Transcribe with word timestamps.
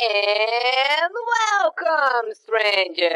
And 0.00 1.12
welcome, 1.58 2.32
stranger! 2.32 3.10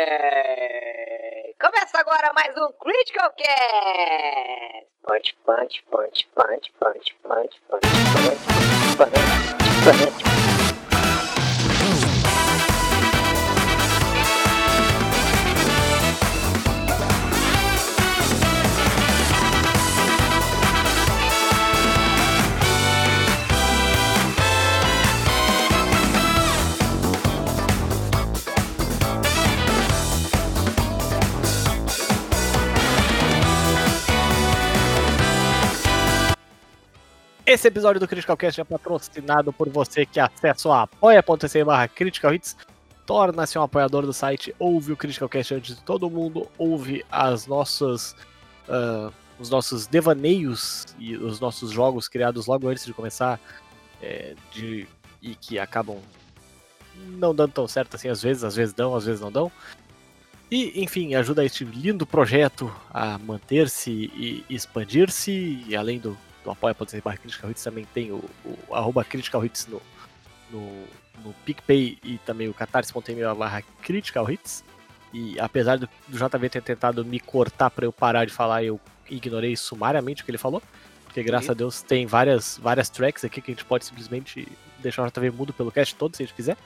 Começa 1.60 2.00
agora 2.00 2.32
mais 2.34 2.56
um 2.56 2.72
Critical 2.72 3.30
Cast! 3.36 4.88
Punch, 5.04 5.36
punch, 5.46 5.84
punch, 5.92 6.28
punch, 6.34 6.72
punch, 6.80 7.14
punch, 7.22 7.62
punch, 7.70 7.94
punch, 8.96 9.14
punch. 9.84 10.51
Esse 37.52 37.68
episódio 37.68 38.00
do 38.00 38.08
Critical 38.08 38.34
Cast 38.34 38.62
é 38.62 38.64
patrocinado 38.64 39.52
por 39.52 39.68
você 39.68 40.06
que 40.06 40.18
acessa 40.18 40.70
o 40.70 40.72
apoia.se 40.72 41.62
barra 41.62 41.86
Critical 41.86 42.32
Hits, 42.32 42.56
torna-se 43.04 43.58
um 43.58 43.62
apoiador 43.62 44.06
do 44.06 44.12
site, 44.14 44.54
ouve 44.58 44.92
o 44.92 44.96
Critical 44.96 45.28
Cast 45.28 45.56
antes 45.56 45.76
de 45.76 45.82
todo 45.82 46.08
mundo, 46.08 46.48
ouve 46.56 47.04
as 47.10 47.46
nossas, 47.46 48.16
uh, 48.66 49.12
os 49.38 49.50
nossos 49.50 49.86
devaneios 49.86 50.86
e 50.98 51.14
os 51.14 51.40
nossos 51.40 51.70
jogos 51.70 52.08
criados 52.08 52.46
logo 52.46 52.68
antes 52.68 52.86
de 52.86 52.94
começar 52.94 53.38
é, 54.00 54.34
de, 54.50 54.88
e 55.20 55.34
que 55.34 55.58
acabam 55.58 55.98
não 57.18 57.34
dando 57.34 57.52
tão 57.52 57.68
certo 57.68 57.96
assim 57.96 58.08
às 58.08 58.22
vezes, 58.22 58.44
às 58.44 58.56
vezes 58.56 58.72
dão, 58.72 58.96
às 58.96 59.04
vezes 59.04 59.20
não 59.20 59.30
dão. 59.30 59.52
E, 60.50 60.82
enfim, 60.82 61.14
ajuda 61.16 61.44
este 61.44 61.66
lindo 61.66 62.06
projeto 62.06 62.74
a 62.90 63.18
manter-se 63.18 63.90
e 63.90 64.42
expandir-se, 64.48 65.66
e 65.68 65.76
além 65.76 65.98
do 65.98 66.16
do 66.44 66.50
apoia.se 66.50 67.00
barra 67.00 67.16
Critical 67.16 67.50
Hits, 67.50 67.62
também 67.62 67.86
tem 67.92 68.12
o, 68.12 68.24
o 68.44 68.74
arroba 68.74 69.04
Critical 69.04 69.44
Hits 69.44 69.66
no, 69.66 69.80
no, 70.50 70.84
no 71.24 71.32
PicPay 71.44 71.98
e 72.02 72.18
também 72.18 72.48
o 72.48 72.54
catarse.me 72.54 73.34
barra 73.36 73.62
Critical 73.82 74.30
Hits. 74.30 74.64
E 75.12 75.38
apesar 75.38 75.78
do, 75.78 75.88
do 76.08 76.16
JV 76.16 76.48
ter 76.48 76.62
tentado 76.62 77.04
me 77.04 77.20
cortar 77.20 77.70
para 77.70 77.84
eu 77.84 77.92
parar 77.92 78.24
de 78.24 78.32
falar, 78.32 78.64
eu 78.64 78.80
ignorei 79.10 79.56
sumariamente 79.56 80.22
o 80.22 80.24
que 80.24 80.30
ele 80.30 80.38
falou. 80.38 80.62
Porque 81.04 81.22
graças 81.22 81.50
a 81.50 81.54
Deus 81.54 81.82
tem 81.82 82.06
várias, 82.06 82.56
várias 82.56 82.88
tracks 82.88 83.22
aqui 83.22 83.42
que 83.42 83.50
a 83.50 83.54
gente 83.54 83.66
pode 83.66 83.84
simplesmente 83.84 84.48
deixar 84.78 85.02
o 85.02 85.10
JV 85.10 85.30
mudo 85.30 85.52
pelo 85.52 85.70
cast 85.70 85.94
todo, 85.94 86.16
se 86.16 86.22
a 86.22 86.26
gente 86.26 86.34
quiser. 86.34 86.56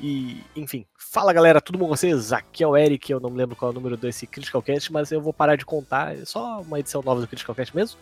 E, 0.00 0.42
enfim, 0.56 0.84
fala 0.96 1.32
galera, 1.32 1.60
tudo 1.60 1.78
bom 1.78 1.86
com 1.86 1.96
vocês? 1.96 2.32
Aqui 2.32 2.64
é 2.64 2.66
o 2.66 2.76
Eric, 2.76 3.12
eu 3.12 3.20
não 3.20 3.30
me 3.30 3.36
lembro 3.36 3.54
qual 3.54 3.70
é 3.70 3.72
o 3.72 3.74
número 3.74 3.96
desse 3.96 4.26
Critical 4.26 4.60
Cast, 4.60 4.92
mas 4.92 5.12
eu 5.12 5.20
vou 5.20 5.32
parar 5.32 5.54
de 5.54 5.64
contar, 5.64 6.16
é 6.16 6.24
só 6.24 6.60
uma 6.60 6.80
edição 6.80 7.02
nova 7.02 7.20
do 7.20 7.28
Critical 7.28 7.54
Cast 7.54 7.76
mesmo. 7.76 7.98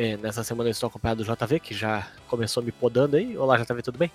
É, 0.00 0.16
nessa 0.16 0.44
semana 0.44 0.68
eu 0.68 0.70
estou 0.70 0.86
acompanhado 0.86 1.24
do 1.24 1.34
JV, 1.34 1.58
que 1.58 1.74
já 1.74 2.06
começou 2.28 2.62
me 2.62 2.70
podando 2.70 3.16
aí. 3.16 3.36
Olá, 3.36 3.56
JV, 3.58 3.82
tudo 3.82 3.98
bem? 3.98 4.12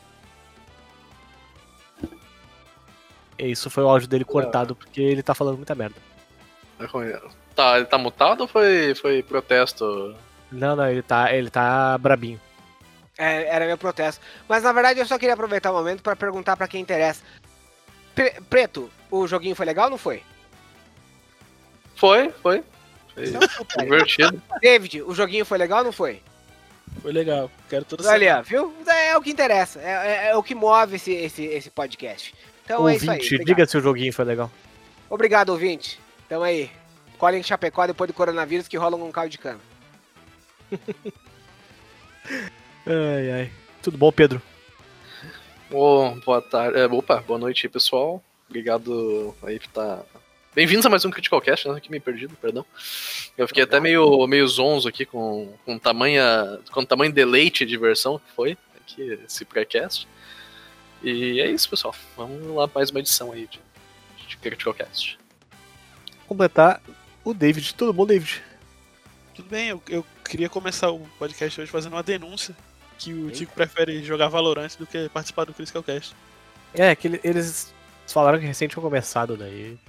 Isso 3.37 3.69
foi 3.69 3.83
o 3.83 3.89
áudio 3.89 4.07
dele 4.07 4.23
cortado, 4.23 4.77
porque 4.77 5.01
ele 5.01 5.21
tá 5.21 5.35
falando 5.35 5.57
muita 5.57 5.75
merda. 5.75 5.97
Tá, 7.53 7.75
ele 7.75 7.85
tá 7.85 7.97
mutado 7.97 8.39
ou 8.39 8.47
foi, 8.47 8.95
foi 8.95 9.21
protesto? 9.21 10.15
Não, 10.49 10.73
não, 10.73 10.87
ele 10.87 11.01
tá, 11.01 11.35
ele 11.35 11.49
tá 11.49 11.97
brabinho. 11.97 12.39
É, 13.17 13.53
era 13.53 13.65
meu 13.65 13.77
protesto. 13.77 14.23
Mas 14.47 14.63
na 14.63 14.71
verdade 14.71 15.01
eu 15.01 15.05
só 15.05 15.19
queria 15.19 15.33
aproveitar 15.33 15.69
o 15.71 15.75
momento 15.75 16.01
para 16.01 16.15
perguntar 16.15 16.55
para 16.55 16.69
quem 16.69 16.79
interessa. 16.79 17.21
Pre 18.15 18.31
Preto, 18.49 18.89
o 19.11 19.27
joguinho 19.27 19.53
foi 19.53 19.65
legal 19.65 19.87
ou 19.87 19.91
não 19.91 19.97
foi? 19.97 20.23
Foi, 21.97 22.31
foi. 22.41 22.63
Foi 23.14 23.84
divertido. 23.84 24.41
David, 24.62 25.01
o 25.03 25.13
joguinho 25.13 25.46
foi 25.46 25.57
legal 25.57 25.79
ou 25.79 25.85
não 25.85 25.91
foi? 25.91 26.22
Foi 27.01 27.12
legal. 27.12 27.50
Quero 27.69 27.85
tudo 27.85 28.07
Olha, 28.07 28.41
viu? 28.41 28.74
É, 28.88 29.09
é, 29.09 29.18
o 29.18 29.22
que 29.22 29.31
interessa. 29.31 29.79
É, 29.79 29.91
é, 29.91 30.29
é, 30.29 30.35
o 30.35 30.44
que 30.44 30.56
move 30.56 30.96
esse, 30.96 31.12
esse, 31.12 31.44
esse 31.44 31.69
podcast. 31.69 32.34
Então 32.63 32.81
ouvinte, 32.81 33.09
é 33.09 33.18
isso 33.19 33.35
aí. 33.35 33.46
diga 33.46 33.66
se 33.66 33.78
o 33.78 33.81
joguinho 33.81 34.13
foi 34.13 34.25
legal. 34.25 34.52
Obrigado, 35.09 35.50
ouvinte. 35.50 36.00
Então 36.25 36.44
aí. 36.44 36.69
Colhem 37.18 37.40
em 37.40 37.44
Chapecó 37.44 37.85
depois 37.88 38.09
do 38.09 38.13
coronavírus 38.13 38.68
que 38.68 38.75
rola 38.75 38.97
um 38.97 39.12
caldo 39.12 39.29
de 39.29 39.38
cana. 39.38 39.59
ai, 42.85 43.31
ai. 43.31 43.52
Tudo 43.81 43.97
bom, 43.97 44.12
Pedro? 44.12 44.41
Oh, 45.72 46.12
boa 46.25 46.41
tarde. 46.41 46.79
É, 46.79 46.85
opa, 46.85 47.22
boa 47.22 47.40
noite, 47.40 47.69
pessoal. 47.69 48.22
Obrigado 48.50 49.35
aí 49.44 49.57
por 49.57 49.68
estar 49.68 49.97
tá 49.97 50.06
Bem-vindos 50.56 50.86
a 50.86 50.90
mais 50.90 51.03
um 51.03 51.09
Critical 51.09 51.41
Cast, 51.41 51.68
né? 51.68 51.78
Aqui 51.78 51.90
meio 51.90 52.03
perdido, 52.03 52.36
perdão. 52.36 52.64
Eu 53.36 53.47
fiquei 53.47 53.64
até 53.64 53.80
meio, 53.80 54.28
meio 54.28 54.47
zonzo 54.47 54.88
aqui 54.88 55.03
com, 55.03 55.52
com, 55.66 55.80
tamanha, 55.80 56.59
com 56.72 56.86
tamanho 56.86 57.12
deleite 57.12 57.66
de 57.66 57.75
versão 57.75 58.19
que 58.19 58.31
foi 58.36 58.56
aqui 58.80 59.18
esse 59.25 59.44
pré-cast. 59.46 60.08
E 61.02 61.41
é 61.41 61.50
isso, 61.50 61.68
pessoal. 61.68 61.96
Vamos 62.16 62.56
lá 62.56 62.69
mais 62.74 62.91
uma 62.91 63.00
edição 63.00 63.31
aí 63.31 63.47
de, 63.47 63.59
de 64.28 64.38
Critical 64.38 64.75
Cast. 64.75 65.18
Completar 66.28 66.84
o 67.24 67.34
David. 67.34 67.74
Tudo 67.74 67.91
bom, 67.91 68.06
David? 68.06 68.44
Tudo 69.34 69.50
bem, 69.50 69.70
eu, 69.70 69.81
eu 69.90 70.06
queria 70.24 70.50
começar 70.50 70.91
o 70.91 71.00
podcast 71.18 71.62
hoje 71.62 71.72
fazendo 71.72 71.94
uma 71.94 72.03
denúncia 72.03 72.56
que 73.00 73.12
o 73.12 73.31
Tico 73.31 73.56
prefere 73.56 74.03
jogar 74.03 74.28
Valorant 74.28 74.70
do 74.78 74.85
que 74.85 75.09
participar 75.09 75.46
do 75.46 75.53
Critical 75.53 75.81
Cast. 75.81 76.16
É, 76.75 76.96
que 76.96 77.20
eles 77.24 77.74
falaram 78.06 78.38
que 78.38 78.46
recente 78.46 78.74
tinham 78.74 78.84
começado 78.84 79.35
daí 79.35 79.80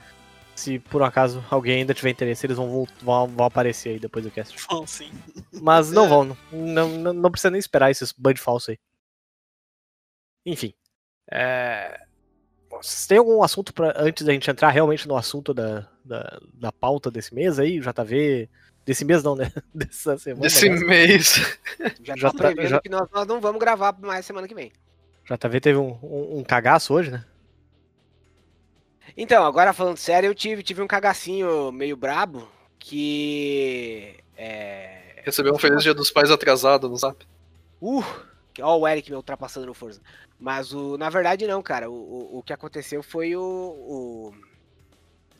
se 0.54 0.78
por 0.78 1.03
um 1.03 1.04
acaso 1.04 1.44
alguém 1.50 1.81
ainda 1.81 1.94
tiver 1.94 2.10
interesse, 2.10 2.47
eles 2.47 2.56
vão, 2.56 2.87
vão, 3.03 3.26
vão 3.26 3.47
aparecer 3.47 3.91
aí 3.91 3.98
depois 3.98 4.25
do 4.25 4.31
cast. 4.31 4.56
Vão 4.69 4.87
sim. 4.87 5.10
Mas 5.53 5.91
não 5.91 6.04
é. 6.04 6.09
vão, 6.09 6.37
não, 6.53 6.88
não, 6.88 7.12
não 7.12 7.31
precisa 7.31 7.50
nem 7.50 7.59
esperar 7.59 7.91
esses 7.91 8.12
band 8.12 8.37
falsos 8.37 8.70
aí. 8.70 8.78
Enfim. 10.47 10.75
É... 11.31 12.00
Vocês 12.70 13.06
têm 13.06 13.19
algum 13.19 13.42
assunto 13.42 13.72
para 13.72 13.94
antes 13.97 14.25
da 14.26 14.32
gente 14.32 14.50
entrar 14.50 14.69
realmente 14.70 15.06
no 15.06 15.16
assunto 15.16 15.54
da, 15.54 15.88
da, 16.04 16.41
da 16.53 16.72
pauta 16.72 17.10
desse 17.10 17.34
mês 17.34 17.59
aí, 17.59 17.81
JV? 17.81 18.48
Desse 18.84 19.04
mês 19.04 19.22
não, 19.22 19.34
né? 19.34 19.50
Dessa 19.75 20.19
semana. 20.19 20.42
Desse 20.42 20.69
né? 20.69 20.76
mês. 20.81 21.59
Já, 22.03 22.16
já 22.16 22.31
tá 22.31 22.38
prevendo 22.53 22.69
já... 22.69 22.81
que 22.81 22.88
nós, 22.88 23.09
nós 23.12 23.26
não 23.26 23.41
vamos 23.41 23.60
gravar 23.60 23.97
mais 24.00 24.26
semana 24.26 24.47
que 24.47 24.54
vem. 24.54 24.72
JV 25.25 25.60
teve 25.60 25.78
um, 25.78 25.98
um, 26.03 26.38
um 26.38 26.44
cagaço 26.44 26.92
hoje, 26.92 27.10
né? 27.10 27.25
Então, 29.17 29.45
agora 29.45 29.73
falando 29.73 29.97
sério, 29.97 30.29
eu 30.29 30.35
tive, 30.35 30.63
tive 30.63 30.83
um 30.83 30.87
cagacinho 30.87 31.71
meio 31.71 31.97
brabo 31.97 32.49
que. 32.79 34.17
É... 34.37 35.23
Recebeu 35.25 35.55
um 35.55 35.59
Feliz 35.59 35.83
Dia 35.83 35.95
dos 35.95 36.11
Pais 36.11 36.31
atrasado 36.31 36.89
no 36.89 36.97
zap. 36.97 37.25
Uh! 37.81 38.05
Ó, 38.61 38.79
o 38.79 38.89
Eric 38.89 39.11
me 39.11 39.17
ultrapassando 39.17 39.67
no 39.67 39.75
Forza. 39.75 40.01
Mas 40.39 40.73
o, 40.73 40.99
na 40.99 41.09
verdade, 41.09 41.47
não, 41.47 41.63
cara. 41.63 41.91
O, 41.91 41.95
o, 41.95 42.39
o 42.39 42.43
que 42.43 42.53
aconteceu 42.53 43.03
foi 43.03 43.35
o. 43.37 43.43
o 43.43 44.35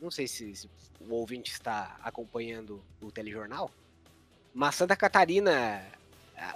não 0.01 0.11
sei 0.11 0.27
se, 0.27 0.55
se, 0.55 0.69
o 0.99 1.13
ouvinte 1.13 1.51
está 1.51 1.97
acompanhando 2.03 2.83
o 3.01 3.11
telejornal. 3.11 3.69
Mas 4.53 4.75
Santa 4.75 4.95
Catarina, 4.95 5.85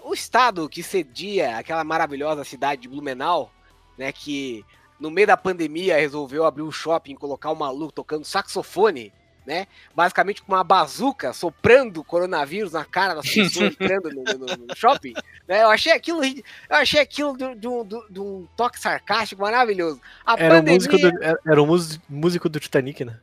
o 0.03 0.13
estado 0.13 0.69
que 0.69 0.81
cedia 0.81 1.57
aquela 1.57 1.83
maravilhosa 1.83 2.43
cidade 2.43 2.83
de 2.83 2.87
Blumenau, 2.87 3.51
né? 3.97 4.11
Que 4.11 4.65
no 4.99 5.09
meio 5.09 5.27
da 5.27 5.37
pandemia, 5.37 5.97
resolveu 5.97 6.45
abrir 6.45 6.63
um 6.63 6.71
shopping, 6.71 7.15
colocar 7.15 7.51
um 7.51 7.55
maluco 7.55 7.91
tocando 7.91 8.25
saxofone, 8.25 9.13
né? 9.45 9.67
Basicamente 9.95 10.41
com 10.43 10.51
uma 10.51 10.63
bazuca 10.63 11.33
soprando 11.33 12.03
coronavírus 12.03 12.73
na 12.73 12.85
cara 12.85 13.15
das 13.15 13.27
pessoas 13.27 13.73
entrando 13.79 14.11
no, 14.11 14.23
no, 14.23 14.45
no, 14.67 14.75
shopping. 14.75 15.13
Né? 15.47 15.63
Eu 15.63 15.69
achei 15.69 15.91
aquilo, 15.91 16.23
eu 16.23 16.43
achei 16.69 16.99
aquilo 16.99 17.35
de, 17.37 17.67
um, 17.67 17.81
um, 18.17 18.47
toque 18.55 18.79
sarcástico 18.79 19.41
maravilhoso. 19.41 19.99
A 20.25 20.33
era, 20.33 20.55
pandemia... 20.55 20.71
o 20.71 20.75
músico 20.75 20.97
do, 20.97 21.51
era 21.51 21.63
o 21.63 21.65
músico 22.07 22.49
do 22.49 22.59
Titanic, 22.59 23.03
né? 23.03 23.17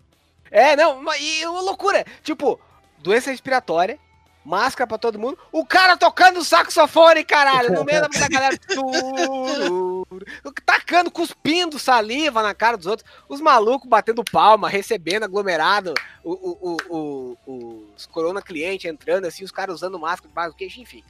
É, 0.50 0.74
não, 0.74 1.02
e 1.14 1.46
uma 1.46 1.60
loucura. 1.60 2.04
Tipo, 2.22 2.58
doença 2.98 3.30
respiratória, 3.30 3.98
máscara 4.46 4.86
pra 4.86 4.96
todo 4.96 5.18
mundo. 5.18 5.36
O 5.50 5.66
cara 5.66 5.96
tocando 5.96 6.44
saxofone, 6.44 7.24
caralho, 7.24 7.72
no 7.72 7.84
meio 7.84 8.00
da 8.08 8.28
galera. 8.28 8.56
tacando, 10.64 11.10
cuspindo 11.10 11.78
saliva 11.78 12.42
na 12.42 12.54
cara 12.54 12.76
dos 12.76 12.86
outros. 12.86 13.10
Os 13.28 13.40
malucos 13.40 13.88
batendo 13.88 14.24
palma, 14.24 14.68
recebendo 14.68 15.24
aglomerado. 15.24 15.92
O, 16.22 16.32
o, 16.32 16.76
o, 16.88 17.38
o 17.46 17.86
os 17.96 18.06
corona 18.06 18.40
cliente 18.40 18.86
entrando 18.86 19.26
assim, 19.26 19.42
os 19.42 19.50
caras 19.50 19.74
usando 19.74 19.98
máscara 19.98 20.28
debaixo 20.28 20.52
do 20.52 20.56
queixo, 20.56 20.80
enfim. 20.80 21.02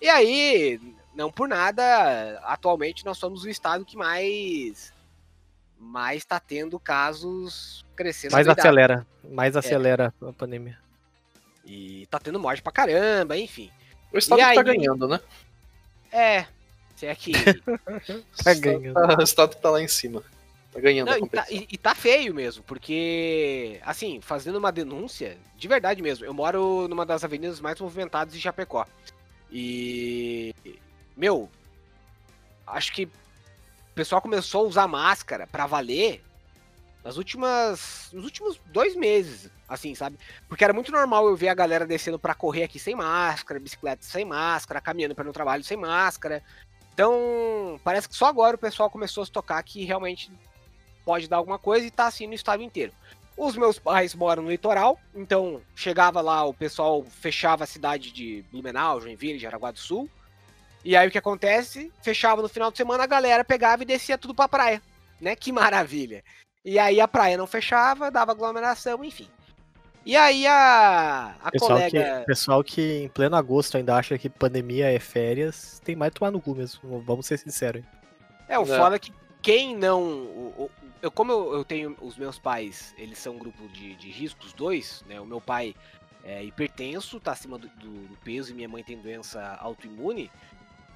E 0.00 0.08
aí, 0.08 0.80
não 1.14 1.30
por 1.30 1.48
nada, 1.48 2.40
atualmente 2.44 3.04
nós 3.04 3.16
somos 3.16 3.44
o 3.44 3.48
estado 3.48 3.84
que 3.84 3.96
mais 3.96 4.92
mais 5.78 6.18
está 6.18 6.38
tendo 6.38 6.78
casos 6.78 7.84
crescendo. 7.96 8.32
Mais 8.32 8.46
acelera, 8.46 9.06
mais 9.24 9.56
é. 9.56 9.58
acelera 9.58 10.14
é. 10.22 10.28
a 10.28 10.32
pandemia. 10.32 10.81
E 11.64 12.06
tá 12.10 12.18
tendo 12.18 12.40
morte 12.40 12.62
pra 12.62 12.72
caramba, 12.72 13.36
enfim. 13.36 13.70
O 14.12 14.18
Estado 14.18 14.38
e 14.40 14.42
tá 14.42 14.48
aí, 14.50 14.54
tá 14.56 14.62
ganhando, 14.62 15.08
né? 15.08 15.20
É. 16.10 16.46
Se 16.96 17.06
é 17.06 17.14
que. 17.14 17.32
Tá 18.44 18.54
ganhando. 18.54 18.96
O 18.98 19.16
resultado 19.16 19.54
tá 19.56 19.70
lá 19.70 19.80
em 19.82 19.88
cima. 19.88 20.22
Tá 20.72 20.80
ganhando 20.80 21.08
Não, 21.08 21.14
a 21.14 21.18
e, 21.18 21.20
tá, 21.20 21.26
competição. 21.42 21.56
e- 21.62 21.68
e 21.74 21.78
tá 21.78 21.94
feio 21.94 22.34
mesmo, 22.34 22.62
porque, 22.64 23.78
assim, 23.84 24.20
fazendo 24.22 24.56
uma 24.56 24.72
denúncia, 24.72 25.36
de 25.56 25.68
verdade 25.68 26.00
mesmo, 26.00 26.24
eu 26.24 26.32
moro 26.32 26.88
numa 26.88 27.04
das 27.04 27.22
avenidas 27.24 27.60
mais 27.60 27.78
movimentadas 27.78 28.32
de 28.32 28.40
Chapecó. 28.40 28.86
E. 29.50 30.54
Meu, 31.16 31.50
acho 32.66 32.92
que 32.92 33.04
o 33.04 33.10
pessoal 33.94 34.22
começou 34.22 34.64
a 34.64 34.68
usar 34.68 34.88
máscara 34.88 35.46
pra 35.46 35.66
valer 35.66 36.22
nas 37.04 37.16
últimas. 37.16 38.08
nos 38.12 38.24
últimos 38.24 38.60
dois 38.66 38.94
meses, 38.94 39.50
assim, 39.68 39.94
sabe? 39.94 40.18
Porque 40.48 40.64
era 40.64 40.72
muito 40.72 40.92
normal 40.92 41.26
eu 41.26 41.36
ver 41.36 41.48
a 41.48 41.54
galera 41.54 41.86
descendo 41.86 42.18
pra 42.18 42.34
correr 42.34 42.64
aqui 42.64 42.78
sem 42.78 42.94
máscara, 42.94 43.60
bicicleta 43.60 44.04
sem 44.04 44.24
máscara, 44.24 44.80
caminhando 44.80 45.14
para 45.14 45.28
o 45.28 45.32
trabalho 45.32 45.64
sem 45.64 45.76
máscara. 45.76 46.42
Então, 46.94 47.80
parece 47.82 48.08
que 48.08 48.14
só 48.14 48.26
agora 48.26 48.56
o 48.56 48.58
pessoal 48.58 48.90
começou 48.90 49.22
a 49.22 49.26
se 49.26 49.32
tocar 49.32 49.62
que 49.62 49.84
realmente 49.84 50.30
pode 51.04 51.28
dar 51.28 51.38
alguma 51.38 51.58
coisa 51.58 51.86
e 51.86 51.90
tá 51.90 52.06
assim 52.06 52.26
no 52.26 52.34
estado 52.34 52.62
inteiro. 52.62 52.92
Os 53.36 53.56
meus 53.56 53.78
pais 53.78 54.14
moram 54.14 54.42
no 54.42 54.50
litoral, 54.50 55.00
então 55.14 55.62
chegava 55.74 56.20
lá, 56.20 56.44
o 56.44 56.52
pessoal 56.52 57.02
fechava 57.02 57.64
a 57.64 57.66
cidade 57.66 58.12
de 58.12 58.44
Blumenau, 58.52 59.00
Joinville, 59.00 59.38
Jaraguá 59.38 59.70
do 59.70 59.78
Sul. 59.78 60.08
E 60.84 60.94
aí 60.94 61.08
o 61.08 61.10
que 61.10 61.18
acontece? 61.18 61.90
Fechava 62.02 62.42
no 62.42 62.48
final 62.48 62.70
de 62.70 62.76
semana, 62.76 63.04
a 63.04 63.06
galera 63.06 63.42
pegava 63.42 63.82
e 63.82 63.86
descia 63.86 64.18
tudo 64.18 64.34
pra 64.34 64.48
praia, 64.48 64.82
né? 65.20 65.34
Que 65.34 65.50
maravilha. 65.50 66.22
E 66.64 66.78
aí 66.78 67.00
a 67.00 67.08
praia 67.08 67.36
não 67.36 67.46
fechava, 67.46 68.10
dava 68.10 68.32
aglomeração, 68.32 69.02
enfim. 69.04 69.28
E 70.04 70.16
aí 70.16 70.46
a, 70.46 71.34
a 71.42 71.50
Pessoal 71.50 71.78
que, 71.78 71.90
colega. 71.90 72.24
pessoal 72.26 72.64
que 72.64 73.02
em 73.04 73.08
pleno 73.08 73.36
agosto 73.36 73.76
ainda 73.76 73.96
acha 73.96 74.18
que 74.18 74.28
pandemia 74.28 74.90
é 74.92 74.98
férias, 74.98 75.80
tem 75.84 75.94
mais 75.94 76.12
tomar 76.12 76.30
no 76.30 76.40
cu 76.40 76.54
mesmo. 76.54 77.00
Vamos 77.02 77.26
ser 77.26 77.38
sinceros. 77.38 77.82
hein? 77.82 77.88
É, 78.48 78.58
o 78.58 78.66
foda 78.66 78.96
é 78.96 78.98
que 78.98 79.12
quem 79.40 79.76
não. 79.76 80.02
o- 80.02 80.54
o- 80.64 80.70
eu, 81.00 81.10
como 81.10 81.32
eu, 81.32 81.54
eu 81.54 81.64
tenho 81.64 81.96
os 82.00 82.16
meus 82.16 82.38
pais, 82.38 82.94
eles 82.96 83.18
são 83.18 83.34
um 83.34 83.38
grupo 83.38 83.66
de, 83.68 83.94
de 83.96 84.08
risco, 84.10 84.44
os 84.44 84.52
dois, 84.52 85.04
né? 85.08 85.20
O 85.20 85.26
meu 85.26 85.40
pai 85.40 85.74
é 86.24 86.44
hipertenso, 86.44 87.18
tá 87.18 87.32
acima 87.32 87.58
do, 87.58 87.68
do- 87.68 88.06
do 88.08 88.16
peso, 88.24 88.52
e 88.52 88.54
minha 88.54 88.68
mãe 88.68 88.84
tem 88.84 88.96
doença 89.00 89.56
autoimune. 89.60 90.30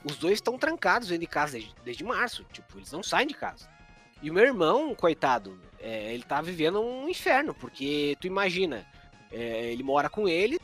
Os 0.04 0.16
dois 0.16 0.34
estão 0.34 0.56
trancados 0.58 1.08
dentro 1.08 1.22
de 1.22 1.26
casa 1.26 1.52
desde, 1.52 1.74
desde 1.84 2.04
março. 2.04 2.44
Tipo, 2.52 2.78
eles 2.78 2.90
não 2.92 3.02
saem 3.02 3.26
de 3.26 3.34
casa. 3.34 3.68
E 4.22 4.30
o 4.30 4.34
meu 4.34 4.44
irmão, 4.44 4.94
coitado, 4.94 5.58
é, 5.80 6.12
ele 6.12 6.22
tá 6.22 6.40
vivendo 6.40 6.80
um 6.80 7.08
inferno, 7.08 7.54
porque 7.54 8.16
tu 8.20 8.26
imagina, 8.26 8.86
é, 9.30 9.72
ele 9.72 9.82
mora 9.82 10.08
com 10.08 10.28
ele, 10.28 10.58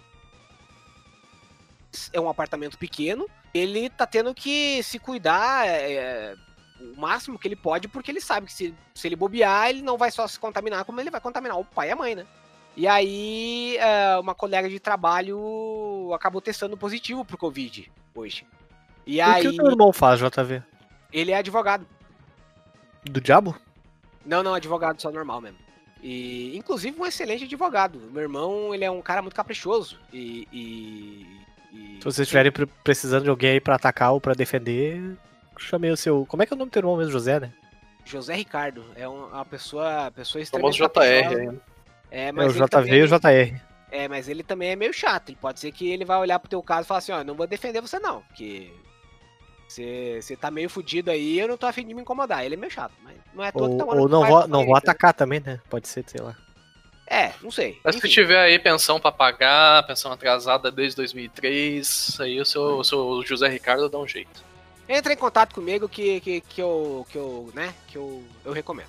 é 2.12 2.20
um 2.20 2.28
apartamento 2.28 2.78
pequeno, 2.78 3.26
ele 3.52 3.90
tá 3.90 4.06
tendo 4.06 4.34
que 4.34 4.82
se 4.82 4.98
cuidar 4.98 5.66
é, 5.68 6.34
o 6.80 7.00
máximo 7.00 7.38
que 7.38 7.46
ele 7.46 7.56
pode, 7.56 7.88
porque 7.88 8.10
ele 8.10 8.20
sabe 8.20 8.46
que 8.46 8.52
se, 8.52 8.74
se 8.94 9.06
ele 9.06 9.16
bobear, 9.16 9.68
ele 9.68 9.82
não 9.82 9.98
vai 9.98 10.10
só 10.10 10.26
se 10.26 10.40
contaminar, 10.40 10.84
como 10.84 11.00
ele 11.00 11.10
vai 11.10 11.20
contaminar 11.20 11.58
o 11.58 11.64
pai 11.64 11.88
e 11.88 11.90
a 11.92 11.96
mãe, 11.96 12.14
né? 12.14 12.26
E 12.74 12.88
aí, 12.88 13.76
é, 13.76 14.16
uma 14.18 14.34
colega 14.34 14.66
de 14.68 14.80
trabalho 14.80 16.10
acabou 16.14 16.40
testando 16.40 16.76
positivo 16.76 17.22
pro 17.22 17.36
Covid 17.36 17.92
hoje. 18.14 18.46
E 19.06 19.20
E 19.20 19.20
o 19.20 19.24
aí, 19.26 19.42
que 19.42 19.48
o 19.48 19.56
teu 19.56 19.70
irmão 19.70 19.92
faz, 19.92 20.18
JV? 20.20 20.62
ele 21.12 21.32
é 21.32 21.36
advogado. 21.36 21.86
Do 23.04 23.20
diabo? 23.20 23.56
Não, 24.24 24.42
não, 24.42 24.54
advogado 24.54 25.00
só 25.00 25.10
normal 25.10 25.40
mesmo. 25.40 25.58
E, 26.02 26.56
inclusive, 26.56 26.98
um 27.00 27.06
excelente 27.06 27.44
advogado. 27.44 27.98
Meu 28.12 28.22
irmão, 28.22 28.74
ele 28.74 28.84
é 28.84 28.90
um 28.90 29.02
cara 29.02 29.22
muito 29.22 29.34
caprichoso. 29.36 29.98
E. 30.12 30.46
e- 30.52 31.26
e- 31.72 31.96
Se 31.98 32.04
vocês 32.04 32.20
estiverem 32.26 32.50
pre- 32.52 32.66
precisando 32.84 33.24
de 33.24 33.30
alguém 33.30 33.52
aí 33.52 33.60
pra 33.60 33.76
atacar 33.76 34.12
ou 34.12 34.20
pra 34.20 34.34
defender, 34.34 35.16
chamei 35.58 35.90
o 35.90 35.96
seu. 35.96 36.26
Como 36.26 36.42
é 36.42 36.46
que 36.46 36.52
é 36.52 36.56
o 36.56 36.58
nome 36.58 36.70
do 36.70 36.72
teu 36.72 36.80
irmão 36.80 36.96
mesmo, 36.96 37.12
José, 37.12 37.38
né? 37.40 37.52
José 38.04 38.34
Ricardo 38.34 38.84
é 38.96 39.08
um- 39.08 39.26
uma 39.28 39.44
pessoa, 39.44 40.10
pessoa 40.10 40.40
O 40.40 40.42
extremamente 40.42 40.76
JR 40.78 41.36
ainda. 41.36 41.60
É, 42.10 42.26
É 42.28 42.32
mas 42.32 42.46
o 42.46 42.50
ele 42.50 42.58
JV 42.64 42.68
também- 42.68 42.94
e 42.94 43.02
o 43.02 43.06
JR. 43.08 43.60
É, 43.92 44.08
mas 44.08 44.28
ele 44.28 44.42
também 44.42 44.70
é 44.70 44.76
meio 44.76 44.92
chato. 44.92 45.28
Ele 45.28 45.38
pode 45.40 45.60
ser 45.60 45.70
que 45.70 45.88
ele 45.88 46.04
vai 46.04 46.18
olhar 46.18 46.38
pro 46.40 46.48
teu 46.48 46.62
caso 46.62 46.82
e 46.82 46.88
falar 46.88 46.98
assim, 46.98 47.12
ó, 47.12 47.22
não 47.22 47.34
vou 47.34 47.46
defender 47.46 47.80
você 47.80 47.98
não, 48.00 48.22
porque 48.22 48.72
você 49.72 50.36
tá 50.38 50.50
meio 50.50 50.68
fudido 50.68 51.10
aí, 51.10 51.38
eu 51.38 51.48
não 51.48 51.56
tô 51.56 51.66
afim 51.66 51.86
de 51.86 51.94
me 51.94 52.02
incomodar. 52.02 52.44
Ele 52.44 52.54
é 52.54 52.58
meio 52.58 52.72
chato, 52.72 52.92
mas 53.02 53.16
não 53.34 53.44
é 53.44 53.50
todo 53.52 53.64
Ou, 53.64 53.70
que 53.70 53.76
tá 53.78 53.84
ou 53.84 54.08
não 54.08 54.26
vou, 54.26 54.48
não 54.48 54.60
com 54.60 54.66
vou 54.66 54.76
atacar 54.76 55.14
também, 55.14 55.40
né? 55.40 55.60
Pode 55.70 55.88
ser, 55.88 56.04
sei 56.06 56.20
lá. 56.20 56.36
É, 57.06 57.32
não 57.42 57.50
sei. 57.50 57.78
Mas 57.84 57.94
se 57.94 57.98
Enfim, 57.98 58.08
tiver 58.08 58.38
aí 58.38 58.58
pensão 58.58 58.98
pra 58.98 59.12
pagar, 59.12 59.86
pensão 59.86 60.10
atrasada 60.12 60.70
desde 60.70 60.96
2003, 60.96 62.18
aí 62.20 62.40
o 62.40 62.44
seu, 62.44 62.78
o 62.78 62.84
seu 62.84 63.22
José 63.26 63.48
Ricardo 63.48 63.88
dá 63.88 63.98
um 63.98 64.08
jeito. 64.08 64.42
Entra 64.88 65.12
em 65.12 65.16
contato 65.16 65.54
comigo 65.54 65.88
que, 65.88 66.20
que, 66.20 66.40
que 66.40 66.62
eu, 66.62 67.06
que 67.10 67.18
eu, 67.18 67.50
né, 67.54 67.74
que 67.88 67.96
eu, 67.96 68.22
eu 68.44 68.52
recomendo. 68.52 68.88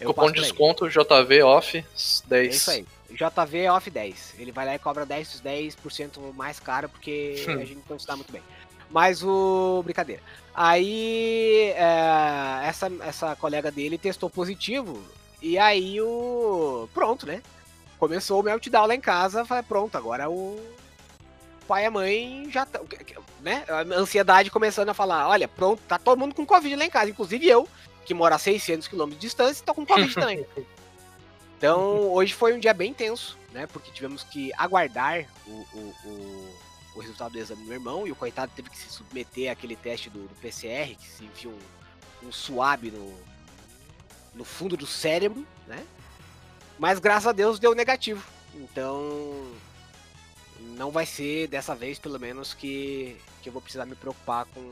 Eu 0.00 0.08
Cupom 0.08 0.30
de 0.30 0.40
desconto 0.40 0.88
JV 0.88 1.42
off 1.42 1.84
10. 2.26 2.30
É 2.30 2.44
isso 2.44 2.70
aí. 2.70 2.86
JV 3.10 3.68
off 3.68 3.90
10. 3.90 4.34
Ele 4.38 4.52
vai 4.52 4.66
lá 4.66 4.74
e 4.74 4.78
cobra 4.78 5.06
10, 5.06 5.42
10% 5.42 6.34
mais 6.34 6.58
caro 6.58 6.88
porque 6.88 7.44
Hum. 7.48 7.52
a 7.52 7.64
gente 7.64 7.82
não 7.88 7.98
se 7.98 8.06
dá 8.06 8.16
muito 8.16 8.32
bem. 8.32 8.42
Mas 8.92 9.22
o. 9.22 9.82
Brincadeira. 9.84 10.22
Aí 10.54 11.72
é, 11.74 12.66
essa, 12.68 12.92
essa 13.00 13.34
colega 13.36 13.70
dele 13.70 13.96
testou 13.96 14.28
positivo. 14.28 15.02
E 15.40 15.58
aí 15.58 16.00
o. 16.00 16.88
Pronto, 16.92 17.26
né? 17.26 17.42
Começou 17.98 18.40
o 18.40 18.42
meltdown 18.42 18.86
lá 18.86 18.94
em 18.94 19.00
casa. 19.00 19.44
Falei, 19.44 19.64
pronto, 19.64 19.96
agora 19.96 20.28
o 20.28 20.60
pai 21.66 21.84
e 21.84 21.86
a 21.86 21.90
mãe 21.90 22.46
já 22.50 22.64
estão. 22.64 22.86
Né? 23.40 23.64
A 23.68 23.80
ansiedade 23.98 24.50
começando 24.50 24.90
a 24.90 24.94
falar: 24.94 25.28
olha, 25.28 25.48
pronto, 25.48 25.80
tá 25.88 25.98
todo 25.98 26.18
mundo 26.18 26.34
com 26.34 26.44
Covid 26.44 26.76
lá 26.76 26.84
em 26.84 26.90
casa, 26.90 27.10
inclusive 27.10 27.48
eu, 27.48 27.66
que 28.04 28.12
moro 28.12 28.34
a 28.34 28.38
600 28.38 28.88
km 28.88 29.08
de 29.08 29.16
distância, 29.16 29.64
tô 29.64 29.74
com 29.74 29.86
Covid 29.86 30.14
também. 30.14 30.46
Então, 31.62 32.10
hoje 32.10 32.34
foi 32.34 32.52
um 32.54 32.58
dia 32.58 32.74
bem 32.74 32.92
tenso, 32.92 33.38
né? 33.52 33.68
Porque 33.68 33.92
tivemos 33.92 34.24
que 34.24 34.50
aguardar 34.58 35.24
o, 35.46 35.52
o, 35.52 35.94
o, 36.04 36.54
o 36.94 37.00
resultado 37.00 37.32
do 37.32 37.38
exame 37.38 37.62
do 37.62 37.66
meu 37.66 37.76
irmão 37.76 38.06
e 38.06 38.12
o 38.12 38.16
coitado 38.16 38.52
teve 38.54 38.68
que 38.68 38.78
se 38.78 38.90
submeter 38.90 39.50
àquele 39.50 39.76
teste 39.76 40.10
do, 40.10 40.20
do 40.28 40.34
PCR, 40.36 40.94
que 40.94 41.08
se 41.08 41.24
enfia 41.24 41.50
um, 41.50 42.28
um 42.28 42.32
suave 42.32 42.90
no, 42.90 43.14
no 44.34 44.44
fundo 44.44 44.76
do 44.76 44.86
cérebro, 44.86 45.46
né? 45.66 45.84
Mas 46.78 46.98
graças 46.98 47.26
a 47.26 47.32
Deus 47.32 47.58
deu 47.58 47.74
negativo. 47.74 48.24
Então, 48.54 49.50
não 50.76 50.90
vai 50.90 51.06
ser 51.06 51.48
dessa 51.48 51.74
vez, 51.74 51.98
pelo 51.98 52.18
menos, 52.18 52.52
que, 52.54 53.16
que 53.42 53.48
eu 53.48 53.52
vou 53.52 53.62
precisar 53.62 53.86
me 53.86 53.94
preocupar 53.94 54.46
com. 54.46 54.62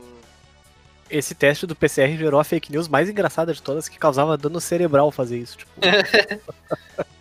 Esse 1.09 1.35
teste 1.35 1.65
do 1.65 1.75
PCR 1.75 2.15
gerou 2.17 2.39
a 2.39 2.43
fake 2.43 2.71
news 2.71 2.87
mais 2.87 3.09
engraçada 3.09 3.53
de 3.53 3.61
todas, 3.61 3.89
que 3.89 3.97
causava 3.97 4.37
dano 4.37 4.61
cerebral 4.61 5.11
fazer 5.11 5.39
isso. 5.39 5.57
Tipo... 5.57 5.71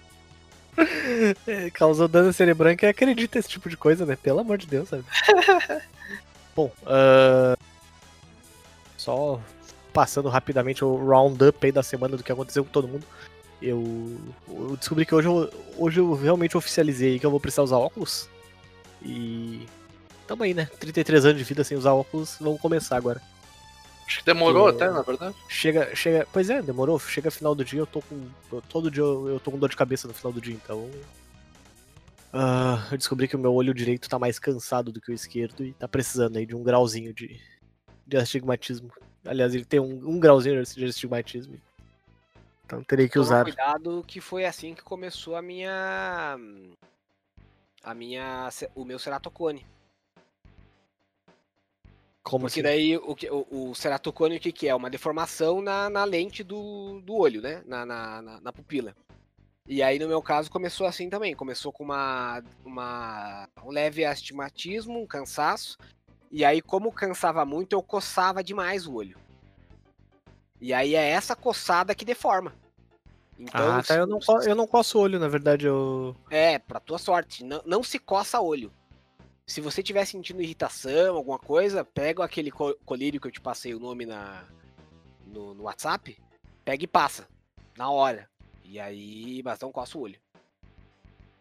Causou 1.75 2.09
dano 2.09 2.33
cerebral 2.33 2.77
que 2.77 2.87
acredita 2.87 3.39
esse 3.39 3.49
tipo 3.49 3.69
de 3.69 3.77
coisa, 3.77 4.07
né? 4.07 4.17
Pelo 4.17 4.41
amor 4.41 4.59
de 4.59 4.67
Deus, 4.67 4.89
sabe? 4.89 5.05
Bom, 6.55 6.71
ah, 6.87 7.57
só 8.97 9.41
passando 9.93 10.29
rapidamente 10.29 10.85
o 10.85 10.97
roundup 10.97 11.65
aí 11.65 11.73
da 11.73 11.83
semana 11.83 12.17
do 12.17 12.23
que 12.23 12.33
aconteceu 12.33 12.65
com 12.65 12.71
todo 12.71 12.89
mundo. 12.89 13.05
Eu, 13.61 14.19
eu 14.49 14.77
descobri 14.77 15.05
que 15.05 15.15
hoje 15.15 15.29
eu, 15.29 15.53
hoje 15.77 16.01
eu 16.01 16.15
realmente 16.15 16.57
oficializei 16.57 17.19
que 17.19 17.27
eu 17.27 17.31
vou 17.31 17.41
precisar 17.41 17.63
usar 17.63 17.77
óculos. 17.77 18.29
E 19.03 19.67
tamo 20.27 20.43
aí, 20.43 20.55
né? 20.55 20.69
33 20.79 21.25
anos 21.27 21.39
de 21.39 21.45
vida 21.45 21.65
sem 21.65 21.77
usar 21.77 21.93
óculos, 21.93 22.37
vamos 22.41 22.61
começar 22.61 22.97
agora. 22.97 23.21
Acho 24.11 24.19
que 24.19 24.25
demorou 24.25 24.69
Eu- 24.69 24.75
até, 24.75 24.91
na 24.91 25.03
verdade. 25.03 25.37
Chega, 25.49 25.95
chega. 25.95 26.27
Pois 26.33 26.51
é, 26.51 26.61
demorou. 26.61 26.99
Chega 26.99 27.31
final 27.31 27.55
do 27.55 27.65
dia, 27.65 27.79
eu 27.79 27.87
tô 27.87 28.03
com. 28.03 28.27
eu- 28.53 28.61
Todo 28.63 28.91
dia 28.91 29.05
eu, 29.05 29.29
eu 29.29 29.39
tô 29.41 29.53
com 29.53 29.59
dor 29.59 29.69
de 29.69 29.77
cabeça 29.77 30.09
no 30.09 30.15
final 30.15 30.33
do 30.33 30.41
dia, 30.41 30.55
então. 30.55 30.91
Ah, 32.33 32.89
eu 32.91 32.99
descobri 32.99 33.29
que 33.29 33.37
o 33.37 33.39
meu 33.39 33.55
olho 33.55 33.73
direito 33.73 34.09
tá 34.09 34.19
mais 34.19 34.39
cansado 34.39 34.91
do 34.91 35.01
que 35.01 35.11
o 35.13 35.15
esquerdo 35.15 35.65
e 35.65 35.73
tá 35.75 35.87
precisando 35.87 36.37
aí 36.39 36.45
de 36.47 36.57
um 36.57 36.63
grauzinho 36.63 37.15
de, 37.15 37.41
de 38.07 38.17
astigmatismo. 38.17 38.91
Aliás, 39.25 39.55
ele 39.55 39.65
tem 39.65 39.79
um, 39.79 40.09
um 40.09 40.19
grauzinho 40.19 40.61
de 40.65 40.85
astigmatismo. 40.85 41.61
Então 42.67 42.83
terei 42.83 43.07
que 43.09 43.15
Toma 43.15 43.25
usar. 43.27 43.45
cuidado 43.45 44.05
que 44.07 44.21
foi 44.21 44.45
assim 44.45 44.75
que 44.75 44.83
começou 44.83 45.37
a 45.37 45.43
minha. 45.43 46.37
A 47.85 47.95
minha. 47.95 48.49
O 48.75 48.85
meu 48.85 48.99
ceratocone. 48.99 49.65
Como 52.23 52.47
Porque 52.47 52.61
assim? 52.61 52.63
daí 52.63 52.97
o, 52.97 53.17
o, 53.31 53.71
o 53.71 53.75
ceratocone 53.75 54.37
o 54.37 54.41
que, 54.41 54.53
que 54.53 54.69
é? 54.69 54.75
Uma 54.75 54.91
deformação 54.91 55.63
na, 55.63 55.89
na 55.89 56.05
lente 56.05 56.45
do, 56.45 57.01
do 57.01 57.15
olho, 57.15 57.41
né? 57.41 57.63
Na, 57.67 57.87
na, 57.87 58.23
na, 58.23 58.41
na 58.41 58.53
pupila. 58.53 58.95
E 59.67 59.83
aí, 59.83 59.99
no 59.99 60.09
meu 60.09 60.21
caso, 60.21 60.51
começou 60.51 60.87
assim 60.87 61.09
também. 61.09 61.35
Começou 61.35 61.73
com 61.73 61.85
uma, 61.85 62.43
uma, 62.65 63.49
um 63.65 63.71
leve 63.71 64.05
astigmatismo, 64.05 65.01
um 65.01 65.07
cansaço. 65.07 65.79
E 66.31 66.45
aí, 66.45 66.61
como 66.61 66.93
cansava 66.93 67.45
muito, 67.45 67.73
eu 67.73 67.83
coçava 67.83 68.43
demais 68.43 68.87
o 68.87 68.95
olho. 68.95 69.17
E 70.61 70.75
aí 70.75 70.95
é 70.95 71.11
essa 71.11 71.35
coçada 71.35 71.95
que 71.95 72.05
deforma. 72.05 72.53
Então, 73.39 73.79
Ah, 73.79 73.83
tá. 73.83 73.95
Eu 73.95 74.07
não, 74.07 74.21
eu 74.45 74.55
não 74.55 74.67
coço 74.67 74.99
o 74.99 75.03
olho, 75.03 75.19
na 75.19 75.29
verdade. 75.29 75.67
Eu. 75.67 76.15
É, 76.29 76.59
pra 76.59 76.79
tua 76.79 76.99
sorte. 76.99 77.43
Não, 77.43 77.63
não 77.65 77.83
se 77.83 77.99
coça 77.99 78.41
olho. 78.41 78.71
Se 79.51 79.61
você 79.61 79.83
tiver 79.83 80.05
sentindo 80.05 80.41
irritação, 80.41 81.17
alguma 81.17 81.39
coisa, 81.39 81.85
pega 81.85 82.23
aquele 82.25 82.51
co- 82.53 82.77
colírio 82.87 83.21
que 83.21 83.27
eu 83.27 83.33
te 83.33 83.41
passei 83.41 83.75
o 83.75 83.81
nome 83.81 84.07
na, 84.07 84.45
no, 85.27 85.55
no 85.55 85.65
WhatsApp, 85.65 86.17
pega 86.65 86.85
e 86.85 86.87
passa. 86.87 87.27
Na 87.77 87.91
hora. 87.91 88.29
E 88.65 88.79
aí, 88.79 89.43
mas 89.45 89.59
não 89.59 89.73
coça 89.73 89.99
o 89.99 90.03
olho. 90.03 90.15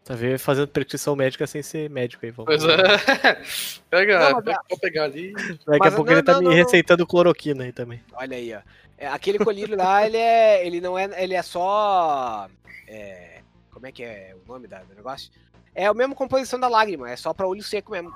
Tá 0.03 0.15
vendo? 0.15 0.39
Fazendo 0.39 0.67
prescrição 0.69 1.15
médica 1.15 1.45
sem 1.45 1.61
ser 1.61 1.87
médico 1.87 2.25
aí. 2.25 2.31
Vamos. 2.31 2.47
Pois 2.47 2.63
é. 2.63 3.43
Pega, 3.91 4.19
Não, 4.19 4.31
mas 4.37 4.43
pega, 4.45 4.63
pode 4.67 4.81
pegar 4.81 5.03
ali. 5.03 5.33
Daqui 5.33 5.59
Mas 5.67 5.93
a 5.93 5.95
pouco 5.95 6.09
não, 6.09 6.17
ele 6.17 6.23
tá 6.23 6.31
não, 6.33 6.39
me 6.39 6.45
não, 6.45 6.51
não. 6.51 6.57
receitando 6.57 7.05
cloroquina 7.05 7.63
aí 7.65 7.71
também. 7.71 8.01
Olha 8.13 8.35
aí, 8.35 8.55
ó. 8.55 8.61
É, 8.97 9.07
aquele 9.07 9.37
colírio 9.37 9.77
lá, 9.77 10.03
ele 10.03 10.17
é. 10.17 10.65
Ele 10.65 10.81
não 10.81 10.97
é. 10.97 11.07
Ele 11.23 11.35
é 11.35 11.43
só. 11.43 12.49
é, 12.87 13.41
como 13.69 13.85
é 13.85 13.91
que 13.91 14.01
é 14.03 14.35
o 14.43 14.47
nome 14.51 14.67
da- 14.67 14.81
do 14.83 14.95
negócio? 14.95 15.31
É 15.75 15.85
a 15.85 15.93
mesma 15.93 16.15
composição 16.15 16.59
da 16.59 16.67
lágrima, 16.67 17.09
é 17.09 17.15
só 17.15 17.33
pra 17.33 17.47
olho 17.47 17.63
seco 17.63 17.91
mesmo. 17.91 18.13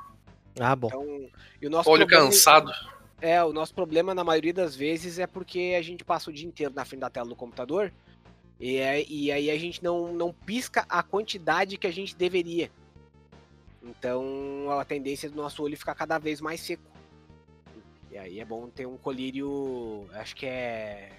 Ah, 0.59 0.75
bom. 0.75 0.87
Então, 0.87 1.29
e 1.61 1.67
o 1.67 1.69
nosso 1.69 1.89
Olho 1.89 2.05
problema- 2.07 2.25
cansado. 2.29 2.71
É, 3.21 3.41
o 3.43 3.53
nosso 3.53 3.73
problema 3.73 4.13
na 4.13 4.23
maioria 4.23 4.53
das 4.53 4.75
vezes 4.75 5.17
é 5.17 5.25
porque 5.25 5.75
a 5.77 5.81
gente 5.81 6.03
passa 6.03 6.29
o 6.29 6.33
dia 6.33 6.45
inteiro 6.47 6.73
na 6.75 6.83
frente 6.83 6.99
da 7.01 7.09
tela 7.09 7.29
do 7.29 7.35
computador 7.35 7.91
e, 8.59 8.75
é- 8.77 9.03
e 9.07 9.31
aí 9.31 9.49
a 9.49 9.57
gente 9.57 9.81
não, 9.81 10.11
não 10.13 10.33
pisca 10.33 10.85
a 10.89 11.01
quantidade 11.01 11.77
que 11.77 11.87
a 11.87 11.91
gente 11.93 12.15
deveria. 12.15 12.69
Então 13.81 14.69
a 14.79 14.83
tendência 14.85 15.29
do 15.29 15.35
nosso 15.35 15.63
olho 15.63 15.77
ficar 15.77 15.95
cada 15.95 16.17
vez 16.17 16.39
mais 16.41 16.61
seco. 16.61 16.83
E 18.11 18.17
aí 18.17 18.39
é 18.39 18.45
bom 18.45 18.67
ter 18.69 18.85
um 18.85 18.97
colírio, 18.97 20.07
acho 20.13 20.35
que 20.35 20.45
é. 20.45 21.11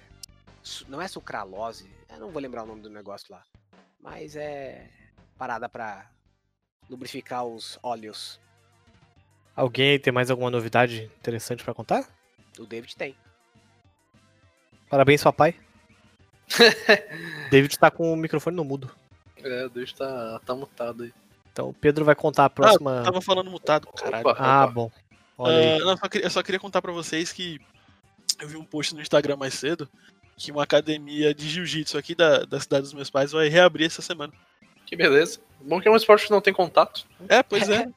Não 0.87 1.01
é 1.01 1.07
sucralose, 1.07 1.89
eu 2.09 2.19
não 2.19 2.31
vou 2.31 2.41
lembrar 2.41 2.63
o 2.63 2.67
nome 2.67 2.81
do 2.81 2.89
negócio 2.89 3.27
lá. 3.33 3.43
Mas 3.99 4.35
é 4.35 4.87
parada 5.37 5.67
pra 5.67 6.09
lubrificar 6.89 7.45
os 7.45 7.79
óleos. 7.81 8.39
Alguém 9.55 9.97
tem 9.99 10.11
mais 10.11 10.29
alguma 10.29 10.49
novidade 10.51 11.03
interessante 11.19 11.63
pra 11.63 11.73
contar? 11.73 12.07
O 12.59 12.65
David 12.65 12.95
tem. 12.95 13.15
Parabéns, 14.89 15.23
papai. 15.23 15.55
David 17.49 17.77
tá 17.79 17.89
com 17.89 18.11
o 18.13 18.17
microfone 18.17 18.55
no 18.55 18.63
mudo. 18.63 18.91
É, 19.37 19.69
Deus 19.69 19.93
tá, 19.93 20.39
tá 20.45 20.55
mutado 20.55 21.03
aí. 21.03 21.13
Então 21.51 21.69
o 21.69 21.73
Pedro 21.73 22.03
vai 22.05 22.15
contar 22.15 22.45
a 22.45 22.49
próxima. 22.49 23.01
Tava 23.03 23.21
falando 23.21 23.49
mutado, 23.49 23.87
caralho. 23.87 24.27
Opa, 24.27 24.35
Ah, 24.39 24.63
opa. 24.65 24.73
bom. 24.73 24.91
Ah, 25.39 25.79
não, 25.79 25.97
só 25.97 26.07
queria- 26.07 26.25
eu 26.25 26.29
só 26.29 26.43
queria 26.43 26.59
contar 26.59 26.81
pra 26.81 26.91
vocês 26.91 27.31
que 27.31 27.59
eu 28.39 28.47
vi 28.47 28.57
um 28.57 28.63
post 28.65 28.93
no 28.95 29.01
Instagram 29.01 29.35
mais 29.37 29.53
cedo 29.53 29.89
que 30.37 30.51
uma 30.51 30.63
academia 30.63 31.33
de 31.33 31.47
jiu-jitsu 31.49 31.97
aqui 31.97 32.13
da, 32.13 32.39
da 32.43 32.59
cidade 32.59 32.83
dos 32.83 32.93
meus 32.93 33.09
pais 33.09 33.31
vai 33.31 33.47
reabrir 33.47 33.85
essa 33.85 34.01
semana. 34.01 34.33
Que 34.85 34.95
beleza. 34.95 35.39
Bom 35.61 35.81
que 35.81 35.87
é 35.87 35.91
um 35.91 35.95
esporte 35.95 36.25
que 36.25 36.31
não 36.31 36.41
tem 36.41 36.53
contato. 36.53 37.05
É, 37.27 37.41
pois 37.43 37.69
é. 37.69 37.87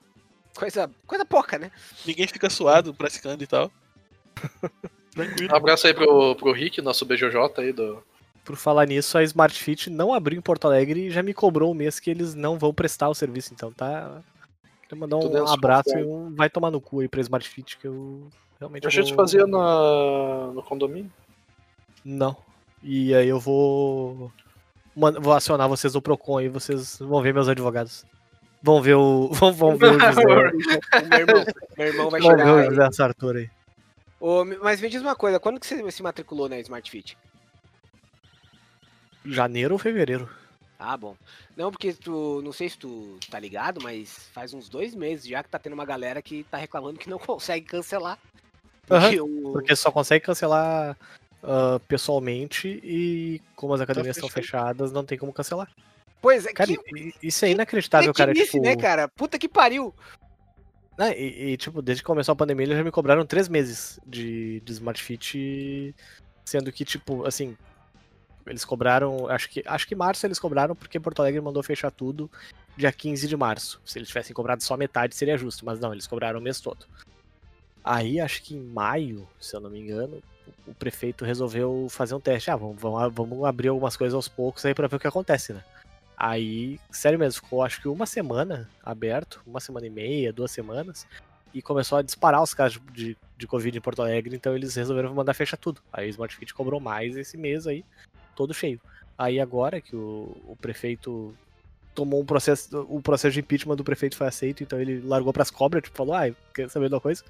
Coisa, 0.57 0.91
coisa 1.07 1.25
pouca, 1.25 1.57
né? 1.57 1.71
Ninguém 2.05 2.27
fica 2.27 2.51
suado 2.51 2.93
praticando 2.93 3.45
e 3.45 3.47
tal. 3.47 3.71
Tranquilo. 5.15 5.53
Um 5.53 5.57
abraço 5.57 5.87
aí 5.87 5.95
pro, 5.95 6.35
pro 6.35 6.51
Rick, 6.51 6.83
nosso 6.83 7.05
BJJ 7.07 7.37
aí 7.59 7.73
do. 7.73 8.03
Por 8.45 8.57
falar 8.57 8.87
nisso, 8.87 9.17
a 9.17 9.23
Smart 9.23 9.57
Fit 9.57 9.89
não 9.89 10.13
abriu 10.13 10.37
em 10.37 10.43
Porto 10.43 10.65
Alegre 10.67 11.07
e 11.07 11.11
já 11.11 11.23
me 11.23 11.33
cobrou 11.33 11.71
um 11.71 11.75
mês 11.75 12.01
que 12.01 12.11
eles 12.11 12.35
não 12.35 12.59
vão 12.59 12.75
prestar 12.75 13.09
o 13.09 13.15
serviço. 13.15 13.55
Então 13.55 13.71
tá. 13.73 14.21
Queria 14.83 14.99
mandar 15.01 15.17
é 15.19 15.43
um 15.43 15.49
abraço 15.49 15.97
e 15.97 16.03
um 16.05 16.35
vai 16.35 16.51
tomar 16.51 16.73
no 16.73 16.81
cu 16.81 17.01
aí 17.01 17.09
pra 17.09 17.21
Smart 17.21 17.49
Fit, 17.49 17.79
que 17.79 17.87
eu 17.87 18.29
realmente. 18.59 18.85
A 18.85 18.91
gente 18.91 19.15
vou- 19.15 19.17
fazia 19.17 19.47
na, 19.47 20.51
no 20.53 20.63
condomínio. 20.65 21.13
Não. 22.05 22.37
E 22.83 23.15
aí 23.15 23.29
eu 23.29 23.39
vou. 23.39 24.33
Vou 25.21 25.33
acionar 25.33 25.69
vocês 25.69 25.93
do 25.93 26.03
Procon 26.03 26.39
aí, 26.39 26.49
vocês 26.49 26.99
vão 26.99 27.23
ver 27.23 27.33
meus 27.33 27.49
advogados. 27.49 28.05
Vão 28.61 28.83
ver 28.83 28.95
o. 28.95 29.29
Vão, 29.33 29.53
vão 29.53 29.77
ver 29.77 29.93
o 29.93 30.01
José. 30.01 30.25
Meu 31.09 31.19
irmão, 31.21 31.45
meu 31.77 31.87
irmão 31.87 32.11
vai 32.11 32.21
vão 32.21 32.31
ver 32.31 32.39
chegar 32.39 32.55
o. 32.55 32.65
José 32.65 32.91
Sartor 32.91 33.37
aí. 33.37 33.51
Ô, 34.19 34.45
mas 34.45 34.81
me 34.81 34.89
diz 34.89 35.01
uma 35.01 35.15
coisa, 35.15 35.39
quando 35.39 35.61
que 35.61 35.67
você 35.67 35.91
se 35.93 36.03
matriculou 36.03 36.49
na 36.49 36.59
Smart 36.59 36.91
Fit? 36.91 37.17
Janeiro 39.25 39.75
ou 39.75 39.79
fevereiro? 39.79 40.29
Ah, 40.77 40.97
bom. 40.97 41.17
Não, 41.57 41.71
porque 41.71 41.93
tu. 41.93 42.43
Não 42.43 42.53
sei 42.53 42.69
se 42.69 42.79
tu 42.79 43.19
tá 43.31 43.39
ligado, 43.39 43.81
mas 43.81 44.29
faz 44.33 44.53
uns 44.53 44.69
dois 44.69 44.95
meses 44.95 45.27
já 45.27 45.43
que 45.43 45.49
tá 45.49 45.59
tendo 45.59 45.75
uma 45.75 45.85
galera 45.85 46.21
que 46.21 46.45
tá 46.45 46.57
reclamando 46.57 46.99
que 46.99 47.11
não 47.11 47.19
consegue 47.21 47.67
cancelar. 47.67 48.19
Porque 48.87 49.21
o. 49.21 49.53
Porque 49.53 49.77
só 49.77 49.93
consegue 49.93 50.25
cancelar 50.25 50.97
ah, 51.43 51.81
pessoalmente 51.87 52.81
e 52.83 53.41
como 53.55 53.75
as 53.75 53.81
academias 53.81 54.17
estão 54.17 54.29
fechadas, 54.29 54.93
não 54.93 55.05
tem 55.05 55.17
como 55.19 55.33
cancelar. 55.33 55.71
Pois 56.21 56.47
é, 56.47 56.53
Cara, 56.53 56.69
que. 56.69 57.15
isso 57.23 57.45
é 57.45 57.51
inacreditável, 57.51 58.13
cara. 58.13 58.33
tecnice, 58.33 58.53
Tipo, 58.53 58.65
né, 58.65 58.77
cara? 58.77 59.09
Puta 59.09 59.39
que 59.39 59.49
pariu. 59.49 59.95
né, 60.99 61.17
e, 61.17 61.53
e, 61.53 61.57
tipo, 61.57 61.81
desde 61.81 62.03
que 62.03 62.07
começou 62.07 62.33
a 62.33 62.37
pandemia, 62.37 62.67
eles 62.67 62.77
já 62.77 62.83
me 62.83 62.91
cobraram 62.91 63.25
três 63.25 63.49
meses 63.49 64.01
de, 64.05 64.61
de 64.61 64.73
Smart 64.73 65.01
Fit, 65.01 65.95
sendo 66.45 66.73
que, 66.73 66.85
tipo, 66.85 67.25
assim, 67.25 67.57
eles 68.45 68.65
cobraram, 68.65 69.29
acho 69.29 69.49
que, 69.49 69.63
acho 69.65 69.87
que 69.87 69.95
março 69.95 70.27
eles 70.27 70.41
cobraram 70.41 70.75
porque 70.75 70.99
Porto 70.99 71.21
Alegre 71.21 71.41
mandou 71.41 71.63
fechar 71.63 71.93
tudo 71.93 72.29
dia 72.77 72.91
15 72.91 73.29
de 73.29 73.37
março. 73.37 73.81
Se 73.85 73.99
eles 73.99 74.09
tivessem 74.09 74.35
cobrado 74.35 74.63
só 74.65 74.77
metade, 74.77 75.15
seria 75.15 75.39
justo, 75.39 75.65
mas 75.65 75.79
não, 75.79 75.93
eles 75.93 76.07
cobraram 76.07 76.41
o 76.41 76.43
mês 76.43 76.61
todo. 76.61 76.87
Aí, 77.85 78.19
acho 78.21 78.43
que 78.43 78.57
em 78.57 78.61
maio, 78.61 79.29
se 79.39 79.55
eu 79.55 79.61
não 79.61 79.71
me 79.71 79.79
engano, 79.79 80.21
o- 80.67 80.75
prefeito 80.75 81.25
resolveu 81.25 81.87
fazer 81.91 82.15
um 82.15 82.21
teste. 82.21 82.51
Ah, 82.51 82.57
vamos, 82.57 82.81
vamos, 82.81 83.15
vamos 83.15 83.45
abrir 83.45 83.69
algumas 83.69 83.97
coisas 83.97 84.15
aos 84.15 84.29
poucos 84.29 84.65
aí 84.65 84.75
pra 84.75 84.87
ver 84.87 84.97
o 84.97 85.01
que 85.01 85.07
acontece, 85.07 85.53
né? 85.53 85.65
Aí, 86.17 86.81
sério 86.91 87.19
mesmo, 87.19 87.43
ficou 87.43 87.63
acho 87.63 87.81
que 87.81 87.89
uma 87.89 88.05
semana 88.07 88.69
aberto, 88.83 89.41
uma 89.47 89.61
semana 89.61 89.87
e 89.87 89.91
meia, 89.91 90.33
duas 90.33 90.51
semanas, 90.51 91.07
e 91.55 91.63
começou 91.63 91.99
a 91.99 92.03
disparar 92.03 92.43
os 92.43 92.53
casos 92.53 92.81
de, 92.93 93.17
de 93.37 93.47
Covid 93.47 93.79
em 93.79 93.81
Porto 93.81 94.03
Alegre, 94.03 94.35
então 94.35 94.55
eles 94.55 94.75
resolveram 94.75 95.15
mandar 95.15 95.35
fechar 95.35 95.57
tudo. 95.57 95.81
Aí 95.93 96.09
o 96.09 96.11
Smart 96.11 96.35
Fit 96.35 96.53
cobrou 96.53 96.81
mais 96.81 97.17
esse 97.17 97.37
mês 97.37 97.67
aí, 97.67 97.85
todo 98.35 98.53
cheio. 98.53 98.81
Aí 99.17 99.39
agora 99.39 99.81
que 99.81 99.95
o, 99.95 100.37
o 100.47 100.57
prefeito 100.61 101.35
tomou 101.95 102.21
um 102.21 102.25
processo, 102.25 102.87
o 102.89 103.01
processo 103.01 103.35
de 103.35 103.41
impeachment 103.41 103.77
do 103.77 103.85
prefeito 103.85 104.17
foi 104.17 104.27
aceito, 104.29 104.63
então 104.63 104.81
ele 104.81 105.01
largou 105.01 105.33
pras 105.33 105.51
cobras, 105.51 105.83
tipo, 105.83 105.97
falou, 105.97 106.15
ah, 106.15 106.31
quer 106.55 106.69
saber 106.69 106.89
de 106.89 106.95
uma 106.95 107.01
coisa? 107.01 107.25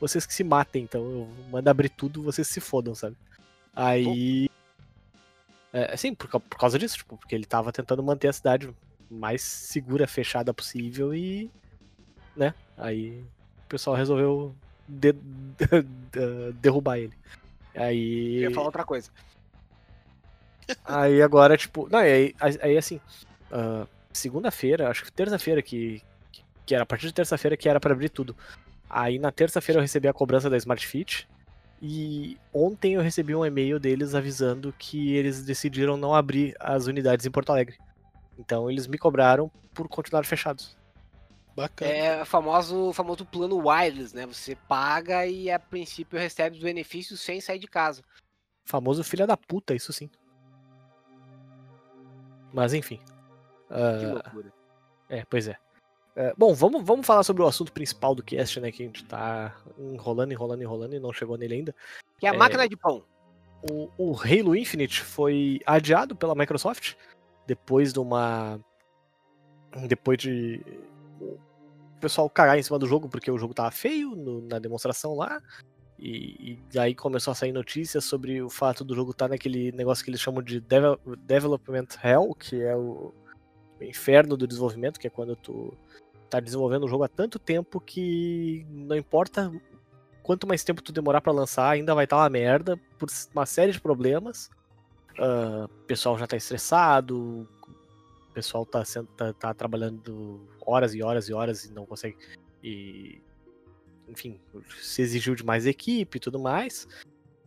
Vocês 0.00 0.26
que 0.26 0.34
se 0.34 0.44
matem, 0.44 0.82
então 0.84 1.00
eu 1.02 1.28
mando 1.50 1.70
abrir 1.70 1.88
tudo, 1.88 2.22
vocês 2.22 2.46
se 2.48 2.60
fodam, 2.60 2.94
sabe? 2.94 3.16
Aí. 3.74 4.48
É, 5.72 5.92
assim, 5.94 6.14
por, 6.14 6.28
por 6.28 6.58
causa 6.58 6.78
disso, 6.78 6.96
tipo, 6.98 7.16
porque 7.16 7.34
ele 7.34 7.44
tava 7.46 7.72
tentando 7.72 8.02
manter 8.02 8.28
a 8.28 8.32
cidade 8.32 8.68
mais 9.10 9.42
segura, 9.42 10.06
fechada 10.06 10.52
possível 10.54 11.14
e. 11.14 11.50
né? 12.36 12.54
Aí 12.76 13.20
o 13.64 13.68
pessoal 13.68 13.96
resolveu 13.96 14.54
de- 14.88 15.12
de- 15.58 16.52
derrubar 16.60 16.98
ele. 16.98 17.14
Aí. 17.74 18.36
Eu 18.42 18.50
ia 18.50 18.54
falar 18.54 18.66
outra 18.66 18.84
coisa. 18.84 19.10
Aí 20.84 21.20
agora, 21.20 21.56
tipo. 21.56 21.88
Não, 21.90 21.98
aí, 21.98 22.34
aí 22.40 22.76
assim. 22.78 23.00
ah, 23.52 23.86
Segunda-feira, 24.12 24.88
acho 24.88 25.04
que 25.04 25.12
terça-feira 25.12 25.60
que. 25.60 26.00
Que 26.64 26.74
era 26.74 26.84
a 26.84 26.86
partir 26.86 27.06
de 27.08 27.12
terça-feira 27.12 27.56
que 27.56 27.68
era 27.68 27.78
pra 27.80 27.92
abrir 27.92 28.08
tudo. 28.08 28.34
Aí 28.96 29.18
na 29.18 29.32
terça-feira 29.32 29.80
eu 29.80 29.82
recebi 29.82 30.06
a 30.06 30.12
cobrança 30.12 30.48
da 30.48 30.56
Smart 30.56 30.86
Fit. 30.86 31.28
E 31.82 32.38
ontem 32.52 32.94
eu 32.94 33.02
recebi 33.02 33.34
um 33.34 33.44
e-mail 33.44 33.80
deles 33.80 34.14
avisando 34.14 34.72
que 34.78 35.16
eles 35.16 35.42
decidiram 35.42 35.96
não 35.96 36.14
abrir 36.14 36.54
as 36.60 36.86
unidades 36.86 37.26
em 37.26 37.30
Porto 37.30 37.50
Alegre. 37.50 37.76
Então 38.38 38.70
eles 38.70 38.86
me 38.86 38.96
cobraram 38.96 39.50
por 39.74 39.88
continuar 39.88 40.24
fechados. 40.24 40.78
Bacana. 41.56 41.90
É 41.90 42.22
o 42.22 42.24
famoso, 42.24 42.92
famoso 42.92 43.26
plano 43.26 43.68
wireless, 43.68 44.14
né? 44.14 44.26
Você 44.26 44.54
paga 44.54 45.26
e 45.26 45.50
a 45.50 45.58
princípio 45.58 46.16
recebe 46.16 46.56
os 46.56 46.62
benefícios 46.62 47.20
sem 47.20 47.40
sair 47.40 47.58
de 47.58 47.66
casa. 47.66 48.00
Famoso 48.64 49.02
filha 49.02 49.26
da 49.26 49.36
puta, 49.36 49.74
isso 49.74 49.92
sim. 49.92 50.08
Mas 52.52 52.72
enfim. 52.72 52.98
Que 53.68 53.74
Ah, 53.74 54.12
loucura. 54.12 54.52
É, 55.08 55.24
pois 55.28 55.48
é. 55.48 55.56
É, 56.16 56.32
bom, 56.36 56.54
vamos, 56.54 56.84
vamos 56.84 57.06
falar 57.06 57.24
sobre 57.24 57.42
o 57.42 57.46
assunto 57.46 57.72
principal 57.72 58.14
do 58.14 58.22
cast, 58.22 58.60
né? 58.60 58.70
Que 58.70 58.82
a 58.84 58.86
gente 58.86 59.04
tá 59.04 59.56
enrolando, 59.78 60.32
enrolando, 60.32 60.62
enrolando 60.62 60.94
e 60.94 61.00
não 61.00 61.12
chegou 61.12 61.36
nele 61.36 61.54
ainda. 61.54 61.74
Que 62.18 62.26
é 62.26 62.30
a 62.30 62.34
é- 62.34 62.36
máquina 62.36 62.68
de 62.68 62.76
pão. 62.76 63.04
O, 63.70 63.88
o 63.98 64.14
Halo 64.16 64.54
Infinite 64.54 65.02
foi 65.02 65.60
adiado 65.66 66.14
pela 66.14 66.34
Microsoft 66.34 66.94
depois 67.46 67.92
de 67.92 67.98
uma. 67.98 68.60
Depois 69.88 70.18
de. 70.18 70.60
O 71.20 71.38
pessoal 72.00 72.28
cagar 72.28 72.58
em 72.58 72.62
cima 72.62 72.78
do 72.78 72.86
jogo 72.86 73.08
porque 73.08 73.30
o 73.30 73.38
jogo 73.38 73.54
tava 73.54 73.70
feio 73.70 74.14
no- 74.14 74.42
na 74.42 74.58
demonstração 74.58 75.14
lá. 75.16 75.40
E, 75.98 76.58
e 76.72 76.78
aí 76.78 76.94
começou 76.94 77.32
a 77.32 77.34
sair 77.34 77.52
notícias 77.52 78.04
sobre 78.04 78.42
o 78.42 78.50
fato 78.50 78.84
do 78.84 78.94
jogo 78.94 79.12
estar 79.12 79.28
naquele 79.28 79.72
negócio 79.72 80.04
que 80.04 80.10
eles 80.10 80.20
chamam 80.20 80.42
de 80.42 80.60
devel- 80.60 81.00
Development 81.20 81.86
Hell, 82.02 82.34
que 82.34 82.60
é 82.60 82.76
o, 82.76 83.14
o 83.80 83.84
inferno 83.84 84.36
do 84.36 84.46
desenvolvimento, 84.46 85.00
que 85.00 85.06
é 85.06 85.10
quando 85.10 85.34
tu 85.36 85.72
tá 86.30 86.40
desenvolvendo 86.40 86.84
um 86.84 86.88
jogo 86.88 87.04
há 87.04 87.08
tanto 87.08 87.38
tempo 87.38 87.80
que 87.80 88.66
não 88.68 88.96
importa 88.96 89.52
quanto 90.22 90.46
mais 90.46 90.64
tempo 90.64 90.82
tu 90.82 90.90
demorar 90.90 91.20
pra 91.20 91.32
lançar, 91.32 91.70
ainda 91.70 91.94
vai 91.94 92.04
estar 92.04 92.16
uma 92.16 92.30
merda 92.30 92.80
por 92.98 93.08
uma 93.34 93.46
série 93.46 93.72
de 93.72 93.80
problemas. 93.80 94.50
Ah, 95.18 95.66
o 95.66 95.86
pessoal 95.86 96.18
já 96.18 96.26
tá 96.26 96.36
estressado, 96.36 97.46
o 98.30 98.32
pessoal 98.32 98.64
tá, 98.66 98.84
sendo, 98.84 99.06
tá, 99.08 99.32
tá 99.32 99.54
trabalhando 99.54 100.40
horas 100.66 100.94
e 100.94 101.02
horas 101.02 101.28
e 101.28 101.34
horas 101.34 101.64
e 101.64 101.72
não 101.72 101.86
consegue 101.86 102.16
E, 102.62 103.20
enfim, 104.08 104.40
se 104.80 105.02
exigiu 105.02 105.34
de 105.34 105.44
mais 105.44 105.66
equipe 105.66 106.16
e 106.16 106.20
tudo 106.20 106.40
mais. 106.40 106.88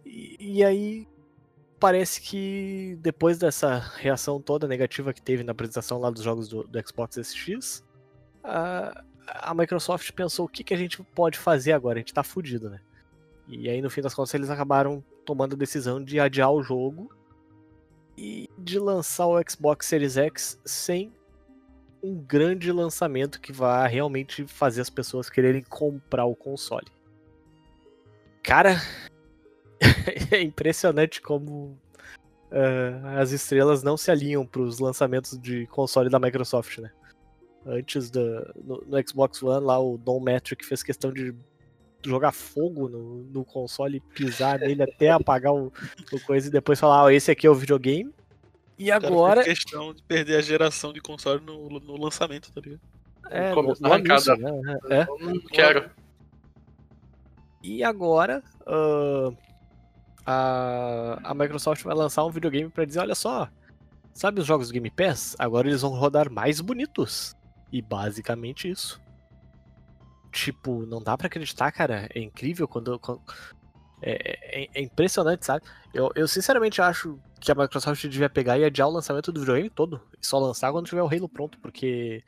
E, 0.05 0.59
e 0.59 0.63
aí 0.63 1.07
parece 1.79 2.21
que 2.21 2.97
depois 3.01 3.37
dessa 3.37 3.79
reação 3.97 4.41
toda 4.41 4.67
negativa 4.67 5.13
que 5.13 5.21
teve 5.21 5.43
na 5.43 5.51
apresentação 5.51 5.99
lá 5.99 6.09
dos 6.09 6.23
jogos 6.23 6.47
do, 6.47 6.63
do 6.63 6.87
Xbox 6.87 7.17
SX, 7.17 7.83
a, 8.47 9.53
Microsoft 9.53 10.11
pensou 10.13 10.45
o 10.45 10.49
que, 10.49 10.63
que 10.63 10.73
a 10.73 10.77
gente 10.77 11.01
pode 11.15 11.37
fazer 11.37 11.73
agora, 11.73 11.97
a 11.97 11.99
gente 11.99 12.13
tá 12.13 12.23
fudido, 12.23 12.69
né? 12.69 12.79
E 13.47 13.69
aí 13.69 13.81
no 13.81 13.89
fim 13.89 14.01
das 14.01 14.13
contas 14.13 14.33
eles 14.33 14.49
acabaram 14.49 15.03
tomando 15.25 15.53
a 15.53 15.57
decisão 15.57 16.03
de 16.03 16.19
adiar 16.19 16.51
o 16.51 16.63
jogo 16.63 17.09
e 18.17 18.49
de 18.57 18.79
lançar 18.79 19.27
o 19.27 19.39
Xbox 19.47 19.85
Series 19.85 20.17
X 20.17 20.59
sem 20.65 21.13
um 22.01 22.15
grande 22.15 22.71
lançamento 22.71 23.41
que 23.41 23.51
vá 23.51 23.85
realmente 23.87 24.45
fazer 24.47 24.81
as 24.81 24.89
pessoas 24.89 25.29
quererem 25.29 25.63
comprar 25.63 26.25
o 26.25 26.35
console. 26.35 26.87
Cara, 28.43 28.81
é 30.31 30.41
impressionante 30.41 31.21
como 31.21 31.77
uh, 32.51 33.07
as 33.19 33.31
estrelas 33.31 33.83
não 33.83 33.97
se 33.97 34.09
alinham 34.09 34.45
para 34.45 34.61
os 34.61 34.79
lançamentos 34.79 35.37
de 35.37 35.67
console 35.67 36.09
da 36.09 36.19
Microsoft, 36.19 36.77
né? 36.79 36.91
Antes 37.67 38.09
da, 38.09 38.21
no, 38.63 38.83
no 38.85 39.07
Xbox 39.07 39.43
One, 39.43 39.65
lá 39.65 39.79
o 39.79 39.97
Don 39.97 40.19
Metric 40.19 40.65
fez 40.65 40.81
questão 40.81 41.11
de 41.11 41.35
jogar 42.05 42.31
fogo 42.31 42.87
no, 42.87 43.23
no 43.23 43.43
console, 43.43 43.99
pisar 43.99 44.59
nele 44.61 44.83
até 44.83 45.09
apagar 45.09 45.53
o, 45.53 45.71
o 46.11 46.19
coisa 46.21 46.47
e 46.47 46.51
depois 46.51 46.79
falar, 46.79 47.03
ó, 47.03 47.09
esse 47.09 47.29
aqui 47.29 47.45
é 47.45 47.49
o 47.49 47.55
videogame. 47.55 48.13
E 48.79 48.91
agora. 48.91 49.43
Fez 49.43 49.63
questão 49.63 49.93
de 49.93 50.01
perder 50.03 50.37
a 50.37 50.41
geração 50.41 50.93
de 50.93 51.01
console 51.01 51.43
no, 51.43 51.67
no 51.67 51.97
lançamento, 51.97 52.51
tá 52.53 52.61
ligado? 52.61 52.81
É, 53.29 53.53
Como 53.53 53.73
arrancada. 53.83 54.33
anúncio, 54.33 54.61
né? 54.61 54.79
É. 54.89 55.05
Não 55.05 55.39
quero. 55.41 55.89
E 57.61 57.83
agora 57.83 58.41
ah, 58.65 59.31
a, 60.25 61.19
a 61.23 61.33
Microsoft 61.33 61.83
vai 61.83 61.95
lançar 61.95 62.25
um 62.25 62.31
videogame 62.31 62.69
pra 62.69 62.85
dizer, 62.85 62.99
olha 62.99 63.15
só, 63.15 63.49
sabe 64.13 64.41
os 64.41 64.45
jogos 64.45 64.67
do 64.67 64.73
Game 64.73 64.91
Pass? 64.91 65.35
Agora 65.39 65.67
eles 65.67 65.81
vão 65.81 65.91
rodar 65.91 66.31
mais 66.31 66.59
bonitos. 66.59 67.35
E 67.71 67.81
basicamente 67.81 68.69
isso. 68.69 69.01
Tipo, 70.31 70.85
não 70.85 71.01
dá 71.01 71.17
pra 71.17 71.27
acreditar, 71.27 71.71
cara. 71.71 72.07
É 72.13 72.19
incrível 72.19 72.67
quando. 72.67 72.99
quando- 72.99 73.21
é, 74.01 74.63
é- 74.63 74.69
é 74.75 74.81
impressionante, 74.81 75.45
sabe? 75.45 75.65
Eu, 75.93 76.11
eu 76.15 76.27
sinceramente 76.27 76.81
acho 76.81 77.19
que 77.41 77.51
a 77.51 77.55
Microsoft 77.55 78.01
devia 78.07 78.29
pegar 78.29 78.57
e 78.57 78.63
adiar 78.65 78.87
o 78.87 78.91
lançamento 78.91 79.31
do 79.31 79.39
videogame 79.39 79.69
todo. 79.69 80.01
E 80.21 80.25
só 80.25 80.37
lançar 80.37 80.71
quando 80.71 80.85
tiver 80.87 81.01
o 81.01 81.07
Halo 81.07 81.27
pronto, 81.29 81.57
porque. 81.59 82.23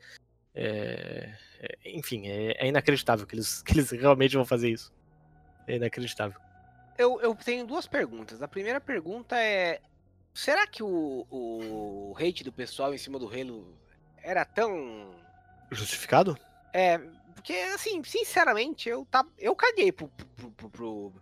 é, 0.54 1.32
é, 1.60 1.78
enfim, 1.96 2.26
é, 2.26 2.64
é 2.64 2.68
inacreditável 2.68 3.26
que 3.26 3.34
eles, 3.36 3.62
que 3.62 3.72
eles 3.72 3.90
realmente 3.90 4.34
vão 4.36 4.44
fazer 4.44 4.70
isso. 4.70 4.92
É 5.66 5.76
inacreditável. 5.76 6.40
Eu, 6.98 7.20
eu 7.20 7.34
tenho 7.36 7.66
duas 7.66 7.86
perguntas. 7.86 8.42
A 8.42 8.48
primeira 8.48 8.80
pergunta 8.80 9.36
é: 9.36 9.80
será 10.34 10.66
que 10.66 10.82
o, 10.82 11.26
o 11.30 12.14
hate 12.18 12.42
do 12.42 12.52
pessoal 12.52 12.92
em 12.92 12.98
cima 12.98 13.18
do 13.18 13.28
Halo 13.28 13.72
era 14.22 14.44
tão. 14.44 15.14
Justificado? 15.70 16.36
É, 16.72 16.98
porque 17.34 17.52
assim, 17.74 18.02
sinceramente, 18.04 18.88
eu, 18.88 19.06
tá, 19.10 19.24
eu 19.38 19.54
caguei 19.54 19.90
pro, 19.92 20.08
pro, 20.08 20.50
pro, 20.50 20.70
pro, 20.70 21.12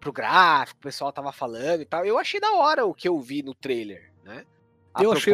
pro 0.00 0.12
gráfico, 0.12 0.78
o 0.78 0.82
pessoal 0.82 1.12
tava 1.12 1.32
falando 1.32 1.82
e 1.82 1.86
tal. 1.86 2.04
Eu 2.04 2.18
achei 2.18 2.40
da 2.40 2.52
hora 2.52 2.84
o 2.84 2.94
que 2.94 3.08
eu 3.08 3.18
vi 3.20 3.42
no 3.42 3.54
trailer, 3.54 4.12
né? 4.24 4.44
A 4.94 5.02
eu 5.02 5.12
achei 5.12 5.32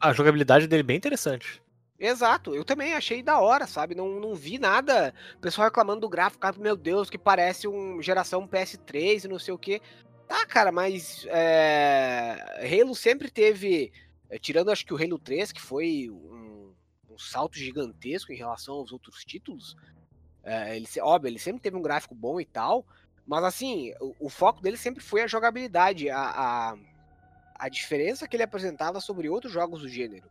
a 0.00 0.12
jogabilidade 0.12 0.66
dele 0.66 0.82
bem 0.82 0.96
interessante. 0.96 1.62
Exato, 1.98 2.54
eu 2.54 2.64
também 2.64 2.94
achei 2.94 3.22
da 3.22 3.40
hora, 3.40 3.66
sabe? 3.66 3.94
Não, 3.94 4.20
não 4.20 4.34
vi 4.34 4.58
nada. 4.58 5.12
O 5.36 5.40
pessoal 5.40 5.66
reclamando 5.66 6.02
do 6.02 6.08
gráfico, 6.08 6.40
cara, 6.40 6.56
meu 6.58 6.76
Deus, 6.76 7.10
que 7.10 7.18
parece 7.18 7.66
um 7.66 8.00
geração 8.00 8.46
PS3 8.46 9.24
e 9.24 9.28
não 9.28 9.38
sei 9.38 9.52
o 9.52 9.58
que. 9.58 9.80
Tá, 10.28 10.46
cara, 10.46 10.70
mas 10.70 11.26
é... 11.28 12.36
Halo 12.60 12.94
sempre 12.94 13.30
teve. 13.30 13.90
é, 14.30 14.38
tirando 14.38 14.70
acho 14.70 14.86
que 14.86 14.94
o 14.94 14.96
Halo 14.96 15.18
3, 15.18 15.50
que 15.50 15.60
foi 15.60 16.08
um, 16.10 16.47
salto 17.18 17.58
gigantesco 17.58 18.32
em 18.32 18.36
relação 18.36 18.76
aos 18.76 18.92
outros 18.92 19.24
títulos. 19.24 19.76
é, 20.44 20.76
ele, 20.76 20.86
óbvio, 21.00 21.28
ele 21.28 21.38
sempre 21.38 21.60
teve 21.60 21.76
um 21.76 21.82
gráfico 21.82 22.14
bom 22.14 22.40
e 22.40 22.44
tal. 22.44 22.86
Mas 23.26 23.44
assim, 23.44 23.92
o, 24.00 24.14
o 24.20 24.28
foco 24.30 24.62
dele 24.62 24.76
sempre 24.76 25.02
foi 25.02 25.22
a 25.22 25.26
jogabilidade, 25.26 26.08
a, 26.08 26.18
a, 26.18 26.76
a 27.54 27.68
diferença 27.68 28.26
que 28.26 28.36
ele 28.36 28.42
apresentava 28.42 29.00
sobre 29.00 29.28
outros 29.28 29.52
jogos 29.52 29.82
do 29.82 29.88
gênero. 29.88 30.28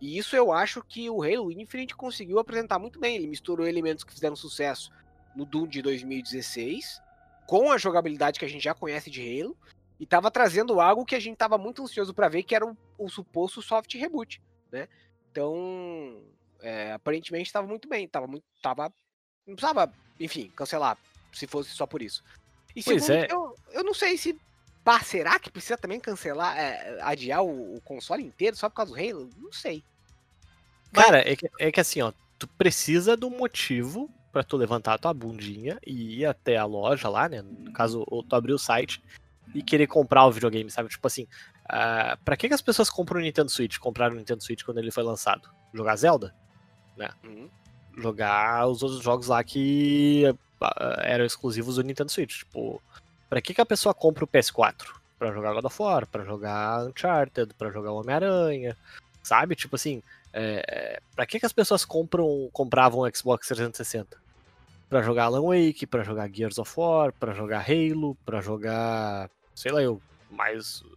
E 0.00 0.18
isso 0.18 0.34
eu 0.34 0.50
acho 0.52 0.82
que 0.82 1.08
o 1.08 1.22
Halo 1.22 1.52
Infinite 1.52 1.94
conseguiu 1.94 2.40
apresentar 2.40 2.80
muito 2.80 2.98
bem. 2.98 3.14
Ele 3.14 3.28
misturou 3.28 3.68
elementos 3.68 4.02
que 4.02 4.12
fizeram 4.12 4.34
sucesso 4.34 4.90
no 5.36 5.44
Doom 5.44 5.68
de 5.68 5.80
2016 5.80 7.00
com 7.46 7.70
a 7.70 7.78
jogabilidade 7.78 8.38
que 8.38 8.44
a 8.44 8.48
gente 8.48 8.64
já 8.64 8.74
conhece 8.74 9.10
de 9.10 9.20
Halo 9.20 9.56
e 10.00 10.06
tava 10.06 10.30
trazendo 10.30 10.80
algo 10.80 11.04
que 11.04 11.14
a 11.14 11.20
gente 11.20 11.36
tava 11.36 11.56
muito 11.56 11.82
ansioso 11.82 12.12
para 12.12 12.28
ver, 12.28 12.42
que 12.42 12.56
era 12.56 12.66
o, 12.66 12.76
o 12.98 13.08
suposto 13.08 13.62
soft 13.62 13.94
reboot, 13.94 14.42
né? 14.72 14.88
Então, 15.32 16.22
é, 16.60 16.92
aparentemente 16.92 17.46
estava 17.46 17.66
muito 17.66 17.88
bem, 17.88 18.06
tava 18.06 18.26
muito, 18.26 18.44
tava, 18.60 18.92
não 19.46 19.56
precisava, 19.56 19.90
enfim, 20.20 20.52
cancelar 20.54 20.98
se 21.32 21.46
fosse 21.46 21.70
só 21.70 21.86
por 21.86 22.02
isso. 22.02 22.22
E 22.76 22.82
Pois 22.82 23.04
segundo, 23.04 23.24
é. 23.24 23.32
eu, 23.32 23.56
eu 23.72 23.82
não 23.82 23.94
sei 23.94 24.18
se 24.18 24.38
pá, 24.84 25.00
será 25.00 25.38
que 25.38 25.50
precisa 25.50 25.78
também 25.78 25.98
cancelar, 25.98 26.58
é, 26.58 27.00
adiar 27.00 27.42
o, 27.42 27.76
o 27.76 27.80
console 27.80 28.22
inteiro 28.22 28.56
só 28.56 28.68
por 28.68 28.76
causa 28.76 28.92
do 28.92 28.98
Halo? 28.98 29.30
Não 29.38 29.52
sei. 29.52 29.82
Cara, 30.92 31.26
é 31.26 31.34
que, 31.34 31.48
é 31.58 31.72
que 31.72 31.80
assim, 31.80 32.02
ó, 32.02 32.12
tu 32.38 32.46
precisa 32.46 33.16
do 33.16 33.30
motivo 33.30 34.10
pra 34.30 34.44
tu 34.44 34.58
levantar 34.58 34.94
a 34.94 34.98
tua 34.98 35.14
bundinha 35.14 35.78
e 35.86 36.20
ir 36.20 36.26
até 36.26 36.58
a 36.58 36.66
loja 36.66 37.08
lá, 37.08 37.26
né? 37.26 37.40
No 37.40 37.72
caso, 37.72 38.04
ou 38.06 38.22
tu 38.22 38.36
abrir 38.36 38.52
o 38.52 38.58
site 38.58 39.02
e 39.54 39.62
querer 39.62 39.86
comprar 39.86 40.26
o 40.26 40.32
videogame, 40.32 40.70
sabe? 40.70 40.90
Tipo 40.90 41.06
assim, 41.06 41.26
ah, 41.68 42.18
pra 42.24 42.36
que, 42.36 42.48
que 42.48 42.54
as 42.54 42.62
pessoas 42.62 42.90
compram 42.90 43.20
o 43.20 43.22
Nintendo 43.22 43.50
Switch? 43.50 43.78
Compraram 43.78 44.14
o 44.14 44.18
Nintendo 44.18 44.42
Switch 44.42 44.62
quando 44.64 44.78
ele 44.78 44.90
foi 44.90 45.02
lançado? 45.02 45.48
Jogar 45.72 45.96
Zelda? 45.96 46.34
Uhum. 47.24 47.48
Jogar 47.96 48.66
os 48.68 48.82
outros 48.82 49.02
jogos 49.02 49.28
lá 49.28 49.42
que 49.42 50.24
ah, 50.60 51.00
eram 51.02 51.24
exclusivos 51.24 51.76
do 51.76 51.82
Nintendo 51.82 52.10
Switch. 52.10 52.38
Tipo, 52.38 52.82
pra 53.28 53.40
que, 53.40 53.54
que 53.54 53.60
a 53.60 53.66
pessoa 53.66 53.94
compra 53.94 54.24
o 54.24 54.28
PS4? 54.28 55.00
Pra 55.18 55.32
jogar 55.32 55.52
God 55.54 55.64
of 55.64 55.82
War, 55.82 56.06
pra 56.06 56.24
jogar 56.24 56.84
Uncharted, 56.86 57.54
pra 57.54 57.70
jogar 57.70 57.92
Homem-Aranha, 57.92 58.76
sabe? 59.22 59.54
Tipo 59.54 59.76
assim, 59.76 60.02
é, 60.32 61.00
pra 61.14 61.26
que, 61.26 61.38
que 61.38 61.46
as 61.46 61.52
pessoas 61.52 61.84
compram, 61.84 62.48
compravam 62.52 63.00
o 63.00 63.16
Xbox 63.16 63.46
360? 63.48 64.20
Pra 64.88 65.02
jogar 65.02 65.24
Alan 65.24 65.42
Wake, 65.42 65.86
pra 65.86 66.02
jogar 66.02 66.28
Gears 66.30 66.58
of 66.58 66.72
War, 66.76 67.12
pra 67.12 67.32
jogar 67.32 67.64
Halo, 67.68 68.16
pra 68.26 68.40
jogar, 68.40 69.30
sei 69.54 69.70
lá 69.70 69.80
eu, 69.80 70.02
mais 70.30 70.80
uh, 70.80 70.96